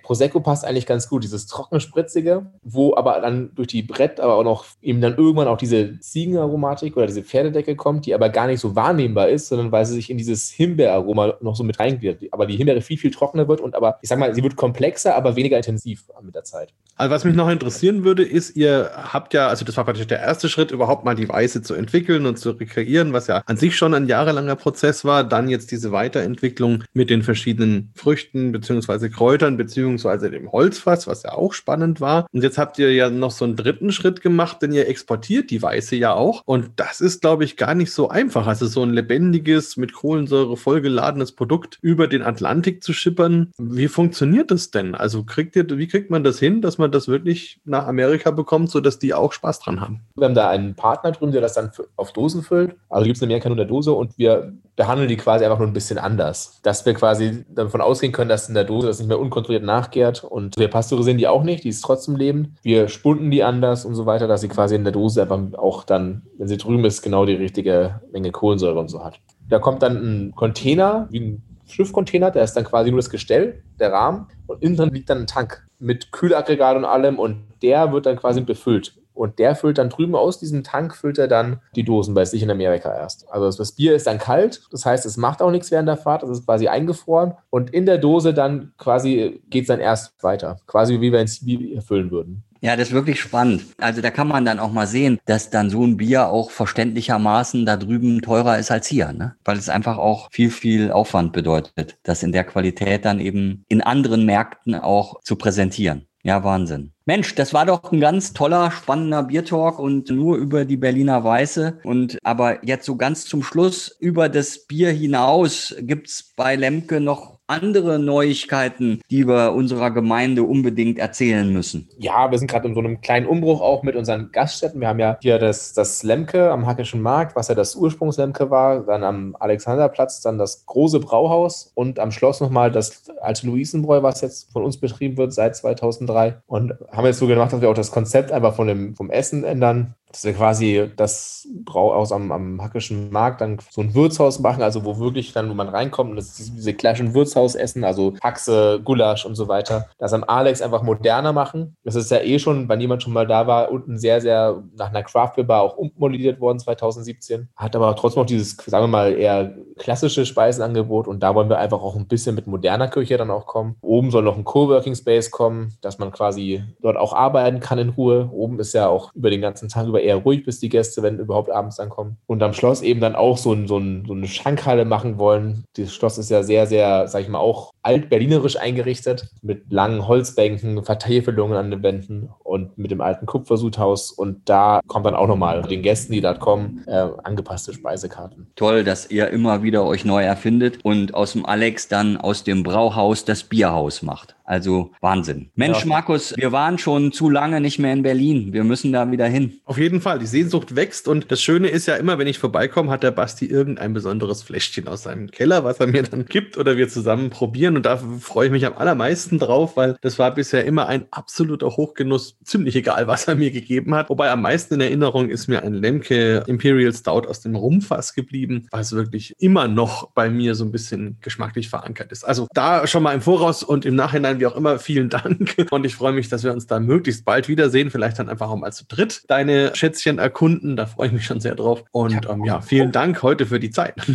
Prosecco 0.03 0.41
passt 0.41 0.67
eigentlich 0.67 0.85
ganz 0.85 1.09
gut, 1.09 1.25
dieses 1.25 1.47
trockenspritzige, 1.47 2.51
wo 2.63 2.95
aber 2.95 3.19
dann 3.21 3.55
durch 3.55 3.69
die 3.69 3.83
Brett 3.83 4.21
aber 4.21 4.35
auch 4.35 4.45
noch 4.45 4.67
eben 4.83 5.01
dann 5.01 5.17
irgendwann 5.17 5.49
auch 5.49 5.57
diese 5.57 5.99
Ziegenaromatik 6.01 6.99
oder 6.99 7.07
diese 7.07 7.23
Pferdedecke 7.23 7.77
kommt, 7.77 8.05
die 8.05 8.15
aber 8.15 8.29
gar 8.29 8.47
nicht 8.47 8.61
so 8.61 8.77
wahrnehmbar 8.77 9.31
ist, 9.31 9.49
sondern 9.49 9.73
weil 9.73 9.87
sie 9.87 9.95
sich 9.95 10.11
in 10.11 10.19
dieses 10.19 10.51
Himbeeraroma 10.51 11.39
noch 11.41 11.57
so 11.57 11.65
mit 11.65 11.81
reingeht. 11.81 12.31
Aber 12.31 12.45
die 12.45 12.57
Himbeere 12.59 12.83
viel, 12.83 12.99
viel 12.99 13.11
trockener 13.11 13.49
wird 13.49 13.63
und 13.63 13.75
aber, 13.75 13.99
ich 14.03 14.11
sag 14.11 14.19
mal, 14.19 14.35
sie 14.35 14.43
wird 14.43 14.57
komplexer, 14.57 15.17
aber 15.17 15.35
weniger 15.35 15.57
intensiv 15.57 16.05
mit 16.21 16.35
der 16.35 16.45
Zeit. 16.45 16.75
Also 16.97 17.11
was 17.11 17.25
mich 17.25 17.35
noch 17.35 17.49
interessieren 17.49 18.05
würde, 18.05 18.23
ist, 18.23 18.55
ihr 18.55 18.91
habt 18.95 19.33
ja, 19.33 19.49
also 19.49 19.65
das 19.65 19.79
war 19.79 19.85
praktisch 19.85 20.07
der 20.07 20.21
erste 20.21 20.44
Schritt, 20.49 20.71
überhaupt 20.71 21.05
mal 21.05 21.15
die 21.15 21.29
Weiße 21.29 21.63
zu 21.63 21.75
entwickeln 21.75 22.27
und 22.27 22.39
zu 22.39 22.51
rekreieren, 22.51 23.13
was 23.13 23.27
ja 23.27 23.43
an 23.47 23.57
sich 23.57 23.77
schon 23.77 23.95
ein 23.95 24.07
jahrelanger 24.07 24.57
Prozess 24.57 25.05
war, 25.05 25.25
dann 25.25 25.49
jetzt 25.49 25.71
diese 25.71 25.93
Weiterentwicklung 25.93 26.85
mit 26.93 27.11
den 27.11 27.23
verschiedenen 27.23 27.91
Früchten 27.95 28.53
beziehungsweise 28.53 29.11
Kräutern 29.11 29.57
beziehungsweise 29.57 30.31
dem 30.31 30.51
Holzfass, 30.53 31.07
was 31.07 31.23
ja 31.23 31.33
auch 31.33 31.53
spannend 31.53 32.01
war. 32.01 32.27
Und 32.33 32.43
jetzt 32.43 32.59
habt 32.59 32.79
ihr 32.79 32.93
ja 32.93 33.11
noch 33.11 33.31
so 33.31 33.45
einen 33.45 33.57
dritten 33.57 33.93
Schritt 33.93 34.21
gemacht, 34.21 34.63
denn 34.63 34.73
ihr 34.73 34.89
exportiert 34.89 35.51
die 35.51 35.63
Weiße 35.63 35.97
ja 35.97 36.13
auch. 36.13 36.43
Und 36.45 36.73
das 36.77 37.01
ist, 37.01 37.21
glaube 37.21 37.45
ich, 37.45 37.57
gar 37.57 37.75
nicht 37.75 37.93
so 37.93 38.09
einfach. 38.09 38.47
Also 38.47 38.67
so 38.67 38.83
ein 38.83 38.93
lebendiges, 38.93 39.77
mit 39.77 39.93
Kohlensäure 39.93 40.57
vollgeladenes 40.57 41.33
Produkt 41.33 41.79
über 41.83 42.09
den 42.09 42.23
Atlantik 42.23 42.83
zu 42.83 42.93
schippern. 42.93 43.53
Wie 43.59 43.89
funktioniert 43.89 44.51
das 44.51 44.71
denn? 44.71 44.95
Also 44.95 45.25
kriegt 45.25 45.57
ihr, 45.57 45.67
wie 45.71 45.89
kriegt 45.89 46.11
man 46.11 46.25
das 46.25 46.39
hin, 46.39 46.63
dass 46.63 46.79
man 46.79 46.93
das 46.93 47.09
wirklich 47.09 47.61
nach 47.65 47.87
Amerika 47.87 48.31
bekommt, 48.31 48.71
sodass 48.71 48.99
die 48.99 49.15
auch 49.15 49.33
Spaß 49.33 49.61
dran 49.61 49.81
haben? 49.81 50.01
Wir 50.17 50.34
haben 50.35 50.47
da 50.47 50.49
einen 50.49 50.75
Partner 50.75 51.13
drin, 51.13 51.33
der 51.33 51.41
das 51.41 51.55
dann 51.55 51.71
auf 51.97 52.13
Dosen 52.13 52.43
füllt. 52.43 52.77
Also 52.89 53.05
gibt 53.05 53.17
es 53.17 53.23
in 53.23 53.29
Amerika 53.29 53.49
nur 53.49 53.59
eine 53.59 53.67
Dose 53.67 53.93
und 53.93 54.19
wir 54.19 54.53
behandeln 54.77 55.09
die 55.09 55.17
quasi 55.17 55.45
einfach 55.45 55.59
nur 55.59 55.69
ein 55.69 55.73
bisschen 55.73 55.99
anders. 55.99 56.61
Dass 56.63 56.85
wir 56.85 56.95
quasi 56.95 57.45
davon 57.49 57.81
ausgehen 57.81 58.13
können, 58.13 58.29
dass 58.29 58.49
in 58.49 58.55
der 58.55 58.65
Dose 58.65 58.89
das 58.89 58.99
nicht 58.99 59.09
mehr 59.09 59.21
unkontrolliert 59.21 59.65
nachgärt. 59.65 60.25
Und 60.25 60.57
wir 60.59 60.69
pasteurisieren 60.69 61.19
die 61.19 61.29
auch 61.29 61.45
nicht, 61.45 61.65
die 61.65 61.69
ist 61.69 61.83
trotzdem 61.83 62.17
lebend. 62.17 62.51
Wir 62.63 62.89
spunden 62.89 63.31
die 63.31 63.45
anders 63.45 63.85
und 63.85 63.95
so 63.95 64.07
weiter, 64.07 64.27
dass 64.27 64.41
sie 64.41 64.49
quasi 64.49 64.75
in 64.75 64.85
der 64.85 64.93
Dose 64.93 65.23
einfach 65.23 65.41
auch 65.57 65.85
dann, 65.85 66.23
wenn 66.39 66.49
sie 66.49 66.57
drüben 66.57 66.85
ist, 66.85 67.03
genau 67.03 67.25
die 67.25 67.35
richtige 67.35 68.01
Menge 68.13 68.33
Kohlensäure 68.33 68.79
und 68.79 68.89
so 68.89 69.05
hat. 69.05 69.21
Da 69.49 69.59
kommt 69.59 69.83
dann 69.83 69.97
ein 69.97 70.35
Container, 70.35 71.07
wie 71.11 71.21
ein 71.21 71.43
Schiffcontainer, 71.67 72.31
der 72.31 72.45
ist 72.45 72.55
dann 72.55 72.65
quasi 72.65 72.91
nur 72.91 72.99
das 72.99 73.11
Gestell, 73.11 73.63
der 73.79 73.93
Rahmen. 73.93 74.27
Und 74.47 74.63
innen 74.63 74.77
drin 74.77 74.91
liegt 74.91 75.09
dann 75.09 75.21
ein 75.21 75.27
Tank 75.27 75.67
mit 75.79 76.13
Kühlaggregat 76.13 76.77
und 76.77 76.85
allem 76.85 77.19
und 77.19 77.45
der 77.63 77.93
wird 77.93 78.07
dann 78.07 78.17
quasi 78.17 78.41
befüllt 78.41 78.95
Und 79.15 79.39
der 79.39 79.55
füllt 79.55 79.79
dann 79.79 79.91
drüben 79.91 80.15
aus 80.15 80.39
diesem 80.39 80.65
Tank, 80.65 80.95
füllt 80.95 81.19
er 81.19 81.29
dann 81.29 81.61
die 81.77 81.85
Dosen 81.85 82.15
bei 82.15 82.25
sich 82.25 82.43
in 82.43 82.51
Amerika 82.51 82.95
erst. 82.95 83.31
Also 83.31 83.57
das 83.57 83.73
Bier 83.73 83.95
ist 83.95 84.07
dann 84.07 84.19
kalt, 84.19 84.63
das 84.71 84.85
heißt, 84.85 85.07
es 85.07 85.17
macht 85.17 85.41
auch 85.41 85.51
nichts 85.51 85.71
während 85.71 85.89
der 85.89 85.97
Fahrt, 85.97 86.23
es 86.25 86.31
ist 86.31 86.45
quasi 86.45 86.69
eingefroren. 86.69 87.35
Und 87.51 87.71
in 87.71 87.87
der 87.87 87.99
Dose 87.99 88.35
dann 88.35 88.73
quasi 88.77 89.41
geht 89.49 89.63
es 89.63 89.69
dann 89.69 89.81
erst 89.81 90.23
weiter. 90.23 90.59
Quasi 90.67 91.01
wie 91.01 91.13
wir 91.13 91.21
ein 91.21 91.31
Bier 91.43 91.81
füllen 91.83 92.11
würden. 92.11 92.45
Ja, 92.65 92.77
das 92.77 92.89
ist 92.89 92.95
wirklich 92.95 93.21
spannend. 93.21 93.67
Also 93.79 94.01
da 94.01 94.11
kann 94.11 94.27
man 94.27 94.47
dann 94.47 94.59
auch 94.59 94.73
mal 94.73 94.87
sehen, 94.87 95.19
dass 95.27 95.51
dann 95.51 95.69
so 95.69 95.85
ein 95.85 95.99
Bier 95.99 96.29
auch 96.29 96.51
verständlichermaßen 96.51 97.67
da 97.67 97.77
drüben 97.77 98.23
teurer 98.23 98.59
ist 98.59 98.71
als 98.71 98.87
hier, 98.87 99.13
ne? 99.13 99.37
Weil 99.45 99.59
es 99.59 99.69
einfach 99.69 99.99
auch 99.99 100.31
viel, 100.33 100.51
viel 100.51 100.91
Aufwand 100.91 101.35
bedeutet, 101.35 101.99
das 102.05 102.23
in 102.23 102.33
der 102.33 102.45
Qualität 102.45 103.05
dann 103.05 103.21
eben 103.21 103.67
in 103.69 103.83
anderen 103.83 104.25
Märkten 104.25 104.75
auch 104.75 105.21
zu 105.21 105.37
präsentieren. 105.37 106.07
Ja, 106.27 106.43
Wahnsinn. 106.43 106.95
Mensch, 107.05 107.35
das 107.35 107.53
war 107.53 107.67
doch 107.67 107.93
ein 107.93 108.01
ganz 108.01 108.33
toller, 108.33 108.71
spannender 108.71 109.25
Biertalk 109.25 109.79
und 109.79 110.09
nur 110.09 110.39
über 110.39 110.65
die 110.65 110.79
Berliner 110.79 111.23
Weiße. 111.23 111.81
Und 111.85 112.19
aber 112.23 112.65
jetzt 112.65 112.87
so 112.87 112.97
ganz 112.97 113.27
zum 113.27 113.43
Schluss, 113.43 113.95
über 114.01 114.31
das 114.31 114.67
Bier 114.67 114.91
hinaus, 114.91 115.75
gibt's 115.81 116.33
bei 116.35 116.57
Lemke 116.57 116.99
noch 116.99 117.34
andere 117.47 117.99
Neuigkeiten, 117.99 119.01
die 119.11 119.27
wir 119.27 119.53
unserer 119.53 119.91
Gemeinde 119.91 120.45
unbedingt 120.45 120.99
erzählen 120.99 121.53
müssen? 121.53 121.89
Ja, 121.99 122.31
wir 122.31 122.39
sind 122.39 122.51
gerade 122.51 122.69
in 122.69 122.75
so 122.75 122.81
einem 122.81 123.01
kleinen 123.01 123.27
Umbruch 123.27 123.61
auch 123.61 123.83
mit 123.83 123.97
unseren 123.97 124.33
Gaststätten. 124.33 124.81
Wir 124.81 124.89
haben 124.89 124.99
ja 124.99 125.19
hier 125.21 125.39
das, 125.39 125.75
das 125.75 126.03
Lemke 126.03 126.51
am 126.51 126.67
Hackischen 126.67 127.03
Markt, 127.03 127.37
was 127.37 127.49
ja 127.49 127.55
das 127.55 127.77
Ursprungslemke 127.77 128.51
war, 128.51 128.81
dann 128.81 129.05
am 129.05 129.37
Alexanderplatz 129.39 130.21
dann 130.23 130.39
das 130.39 130.65
große 130.67 131.01
Brauhaus 131.01 131.73
und 131.75 131.99
am 131.99 132.11
Schloss 132.11 132.41
nochmal 132.41 132.71
das 132.71 133.11
alte 133.21 133.47
Luisenbräu, 133.47 134.03
was 134.03 134.21
jetzt 134.21 134.51
von 134.53 134.65
uns 134.65 134.79
betrieben 134.79 135.17
wird 135.17 135.33
seit 135.33 135.57
2003. 135.57 136.39
Und 136.47 136.75
haben 136.91 137.07
jetzt 137.07 137.19
so 137.19 137.27
gemacht, 137.27 137.53
dass 137.53 137.61
wir 137.61 137.69
auch 137.69 137.75
das 137.75 137.91
Konzept 137.91 138.33
einfach 138.33 138.55
von 138.55 138.67
dem, 138.67 138.95
vom 138.95 139.11
Essen 139.11 139.45
ändern 139.45 139.95
dass 140.15 140.25
wir 140.25 140.33
quasi 140.33 140.91
das 140.97 141.49
Brauhaus 141.65 142.13
am, 142.13 142.31
am 142.31 142.63
Hackischen 142.63 143.11
Markt 143.11 143.41
dann 143.41 143.59
so 143.69 143.81
ein 143.81 143.95
Wirtshaus 143.95 144.39
machen, 144.39 144.63
also 144.63 144.85
wo 144.85 144.99
wirklich 145.01 145.33
dann, 145.33 145.51
wo 145.51 145.55
man 145.55 145.69
reinkommt 145.69 146.11
und 146.11 146.17
das 146.17 146.39
ist 146.39 146.55
diese 146.57 146.73
klassischen 146.73 147.15
Wirtshausessen, 147.15 147.83
also 147.83 148.15
Haxe, 148.23 148.81
Gulasch 148.85 149.27
und 149.27 149.35
so 149.35 149.49
weiter, 149.49 149.87
das 149.99 150.13
am 150.13 150.23
Alex 150.23 150.63
einfach 150.63 150.83
moderner 150.83 151.33
machen. 151.33 151.77
Das 151.83 151.97
ist 151.97 152.13
ja 152.13 152.21
eh 152.21 152.39
schon, 152.39 152.69
wenn 152.69 152.81
jemand 152.81 153.03
schon 153.03 153.13
mal 153.13 153.27
da 153.27 153.49
war, 153.49 153.73
unten 153.73 153.99
sehr, 153.99 154.21
sehr 154.21 154.63
nach 154.77 154.91
einer 154.91 155.03
Craft 155.03 155.43
Bar 155.47 155.63
auch 155.63 155.77
ummodelliert 155.77 156.39
worden 156.39 156.61
2017. 156.61 157.49
Hat 157.57 157.75
aber 157.75 157.97
trotzdem 157.97 158.23
noch 158.23 158.27
dieses, 158.27 158.57
sagen 158.57 158.85
wir 158.85 158.89
mal, 158.89 159.13
eher 159.15 159.53
klassische 159.79 160.25
Speisenangebot 160.27 161.09
und 161.09 161.25
da 161.25 161.35
wollen 161.35 161.49
wir 161.49 161.59
einfach 161.59 161.83
auch 161.83 161.97
ein 161.97 162.07
bisschen 162.07 162.37
mit 162.37 162.47
moderner 162.47 162.87
Küche 162.87 163.17
dann 163.17 163.33
auch 163.33 163.47
kommen. 163.47 163.75
Oben 163.81 164.13
soll 164.13 164.23
noch 164.23 164.37
ein 164.37 164.45
Coworking 164.45 164.95
Space 164.95 165.33
kommen, 165.33 165.73
dass 165.81 165.99
man 165.99 166.13
quasi 166.13 166.63
dort 166.81 166.97
auch 166.97 167.13
arbeiten 167.13 167.59
kann 167.59 167.79
in 167.79 167.89
Ruhe. 167.89 168.31
Oben 168.33 168.61
ist 168.61 168.75
ja 168.75 168.87
auch 168.87 169.13
über 169.15 169.31
den 169.31 169.41
ganzen 169.41 169.69
Tag 169.69 169.89
über 169.89 170.04
eher 170.05 170.17
ruhig, 170.17 170.45
bis 170.45 170.61
die 170.61 170.69
Gäste, 170.69 171.03
wenn 171.03 171.19
überhaupt 171.19 171.51
abends 171.51 171.81
ankommen. 171.81 172.17
Und 172.27 172.43
am 172.43 172.53
Schloss 172.53 172.83
eben 172.83 173.01
dann 173.01 173.15
auch 173.15 173.39
so, 173.39 173.53
ein, 173.53 173.67
so, 173.67 173.79
ein, 173.79 174.05
so 174.07 174.13
eine 174.13 174.29
Schankhalle 174.29 174.85
machen 174.85 175.19
wollen. 175.19 175.65
Das 175.77 175.93
Schloss 175.93 176.19
ist 176.19 176.31
ja 176.31 176.43
sehr, 176.43 176.67
sehr, 176.67 177.09
sag 177.09 177.23
ich 177.23 177.29
mal, 177.29 177.39
auch 177.39 177.73
altberlinerisch 177.83 178.57
eingerichtet, 178.57 179.29
mit 179.43 179.71
langen 179.71 180.09
Holzbänken, 180.09 180.85
Vertäfelungen 180.85 181.57
an 181.57 181.71
den 181.71 181.83
Wänden 181.83 182.31
und 182.43 182.79
mit 182.79 182.91
dem 182.91 183.01
alten 183.01 183.27
Kupfersudhaus. 183.27 184.11
Und 184.11 184.49
da 184.49 184.81
kommt 184.87 185.07
dann 185.07 185.15
auch 185.15 185.29
nochmal 185.29 185.63
den 185.63 185.83
Gästen, 185.83 186.13
die 186.13 186.21
dort 186.21 186.41
kommen, 186.41 186.83
äh, 186.87 187.09
angepasste 187.23 187.73
Speisekarten. 187.73 188.47
Toll, 188.57 188.85
dass 188.85 189.11
ihr 189.11 189.29
immer 189.29 189.63
wieder 189.63 189.85
euch 189.85 190.05
neu 190.05 190.23
erfindet 190.23 190.79
und 190.83 191.15
aus 191.15 191.33
dem 191.33 191.45
Alex 191.45 191.89
dann 191.89 192.17
aus 192.17 192.45
dem 192.45 192.63
Brauhaus 192.63 193.25
das 193.25 193.45
Bierhaus 193.45 194.03
macht. 194.03 194.35
Also 194.45 194.93
Wahnsinn. 195.01 195.51
Mensch, 195.55 195.81
ja. 195.81 195.87
Markus, 195.87 196.35
wir 196.37 196.53
waren 196.53 196.79
schon 196.79 197.13
zu 197.13 197.31
lange 197.31 197.61
nicht 197.61 197.79
mehr 197.79 197.93
in 197.93 198.03
Berlin. 198.03 198.53
Wir 198.53 198.63
müssen 198.63 198.93
da 198.93 199.11
wieder 199.11 199.27
hin. 199.27 199.55
Auf 199.65 199.79
jeden 199.79 200.01
Fall. 200.01 200.19
Die 200.19 200.27
Sehnsucht 200.27 200.77
wächst. 200.77 201.09
Und 201.09 201.33
das 201.33 201.41
Schöne 201.41 201.69
ist 201.69 201.87
ja 201.87 201.97
immer, 201.97 202.19
wenn 202.19 202.27
ich 202.27 202.39
vorbeikomme, 202.39 202.91
hat 202.91 203.03
der 203.03 203.11
Basti 203.11 203.47
irgendein 203.47 203.95
besonderes 203.95 204.43
Fläschchen 204.43 204.87
aus 204.87 205.05
seinem 205.05 205.31
Keller, 205.31 205.65
was 205.65 205.81
er 205.81 205.87
mir 205.87 206.03
dann 206.03 206.27
gibt 206.27 206.59
oder 206.59 206.77
wir 206.77 206.89
zusammen 206.89 207.31
probieren. 207.31 207.77
Und 207.77 207.87
da 207.87 207.97
freue 207.97 208.47
ich 208.47 208.53
mich 208.53 208.67
am 208.67 208.75
allermeisten 208.77 209.39
drauf, 209.39 209.77
weil 209.77 209.97
das 210.03 210.19
war 210.19 210.35
bisher 210.35 210.65
immer 210.65 210.89
ein 210.89 211.07
absoluter 211.11 211.69
Hochgenuss. 211.69 212.37
Ziemlich 212.45 212.77
egal, 212.77 213.07
was 213.07 213.27
er 213.27 213.37
mir 213.37 213.51
gegeben 213.51 213.95
hat. 213.95 214.11
Wobei 214.11 214.31
am 214.31 214.43
meisten 214.43 214.75
in 214.75 214.81
Erinnerung 214.81 215.31
ist 215.31 215.49
mir 215.49 215.63
ein 215.63 215.75
Lemke 215.75 216.45
Imperial 216.47 216.93
Stout 216.93 217.27
aus 217.27 217.41
dem 217.41 217.57
Rumfass 217.57 218.15
geblieben, 218.15 218.69
es 218.73 218.93
wirklich 218.93 219.35
immer 219.39 219.69
noch 219.69 220.11
bei 220.11 220.29
mir 220.29 220.55
so 220.55 220.65
ein 220.65 220.73
bisschen 220.73 221.17
geschmacklich 221.21 221.69
verankert 221.69 222.13
ist. 222.13 222.25
Also 222.25 222.47
da 222.53 222.87
schon 222.87 223.03
mal 223.03 223.15
im 223.15 223.21
Voraus 223.21 223.63
und 223.63 223.87
im 223.87 223.95
Nachhinein 223.95 224.34
sein, 224.35 224.41
wie 224.41 224.47
auch 224.47 224.57
immer. 224.57 224.79
Vielen 224.79 225.09
Dank. 225.09 225.67
Und 225.71 225.87
ich 225.87 225.95
freue 225.95 226.13
mich, 226.13 226.29
dass 226.29 226.45
wir 226.45 226.53
uns 226.53 226.67
da 226.67 226.81
möglichst 226.81 227.25
bald 227.25 227.49
wiedersehen. 227.49 227.91
Vielleicht 227.91 228.19
dann 228.19 228.29
einfach 228.29 228.51
auch 228.51 228.57
mal 228.57 228.73
zu 228.73 228.85
dritt 228.87 229.25
deine 229.29 229.75
Schätzchen 229.75 230.19
erkunden. 230.19 230.77
Da 230.77 230.87
freue 230.87 231.09
ich 231.09 231.13
mich 231.13 231.25
schon 231.25 231.41
sehr 231.41 231.55
drauf. 231.55 231.85
Und 231.93 232.25
ja, 232.25 232.31
ähm, 232.31 232.45
ja 232.45 232.61
vielen 232.61 232.93
Dank 232.93 233.23
heute 233.23 233.47
für 233.47 233.61
die 233.61 233.71
Zeit. 233.71 233.95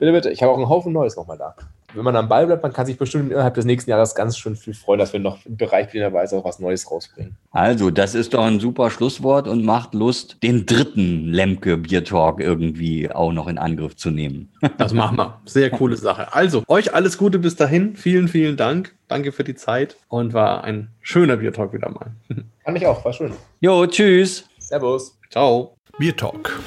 Bitte, 0.00 0.12
bitte. 0.12 0.30
Ich 0.30 0.42
habe 0.42 0.50
auch 0.50 0.56
einen 0.56 0.70
Haufen 0.70 0.94
Neues 0.94 1.14
nochmal 1.14 1.36
da. 1.36 1.54
Wenn 1.94 2.04
man 2.04 2.14
am 2.16 2.28
Ball 2.28 2.46
bleibt, 2.46 2.62
man 2.62 2.72
kann 2.72 2.86
sich 2.86 2.96
bestimmt 2.96 3.32
innerhalb 3.32 3.54
des 3.54 3.64
nächsten 3.64 3.90
Jahres 3.90 4.14
ganz 4.14 4.38
schön 4.38 4.56
viel 4.56 4.74
freuen, 4.74 4.98
dass 4.98 5.12
wir 5.12 5.20
noch 5.20 5.44
im 5.44 5.56
Bereich 5.56 5.92
Weise 5.92 6.36
auch 6.36 6.44
was 6.44 6.60
Neues 6.60 6.90
rausbringen. 6.90 7.36
Also, 7.50 7.90
das 7.90 8.14
ist 8.14 8.34
doch 8.34 8.44
ein 8.44 8.60
super 8.60 8.90
Schlusswort 8.90 9.48
und 9.48 9.64
macht 9.64 9.94
Lust, 9.94 10.42
den 10.42 10.66
dritten 10.66 11.26
Lemke 11.26 11.76
Bier 11.76 12.04
Talk 12.04 12.40
irgendwie 12.40 13.10
auch 13.10 13.32
noch 13.32 13.48
in 13.48 13.58
Angriff 13.58 13.96
zu 13.96 14.10
nehmen. 14.10 14.52
Das 14.78 14.94
machen 14.94 15.18
wir. 15.18 15.40
Sehr 15.44 15.70
coole 15.70 15.96
Sache. 15.96 16.32
Also, 16.32 16.62
euch 16.66 16.94
alles 16.94 17.18
Gute 17.18 17.38
bis 17.38 17.56
dahin. 17.56 17.96
Vielen, 17.96 18.28
vielen 18.28 18.56
Dank. 18.56 18.94
Danke 19.08 19.32
für 19.32 19.44
die 19.44 19.54
Zeit 19.54 19.96
und 20.08 20.32
war 20.32 20.64
ein 20.64 20.88
schöner 21.00 21.36
Bier 21.36 21.52
Talk 21.52 21.72
wieder 21.72 21.90
mal. 21.90 22.12
Fand 22.64 22.78
ich 22.78 22.86
auch, 22.86 23.04
war 23.04 23.12
schön. 23.12 23.32
Jo, 23.60 23.86
tschüss. 23.86 24.48
Servus. 24.58 25.18
Ciao. 25.30 25.76
Bier 25.98 26.16
Talk. 26.16 26.60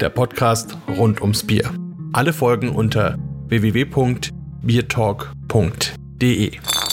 Der 0.00 0.08
Podcast 0.08 0.76
rund 0.98 1.20
ums 1.20 1.46
Bier. 1.46 1.70
Alle 2.12 2.32
Folgen 2.32 2.70
unter 2.70 3.16
www.biertalk.de. 4.62 6.91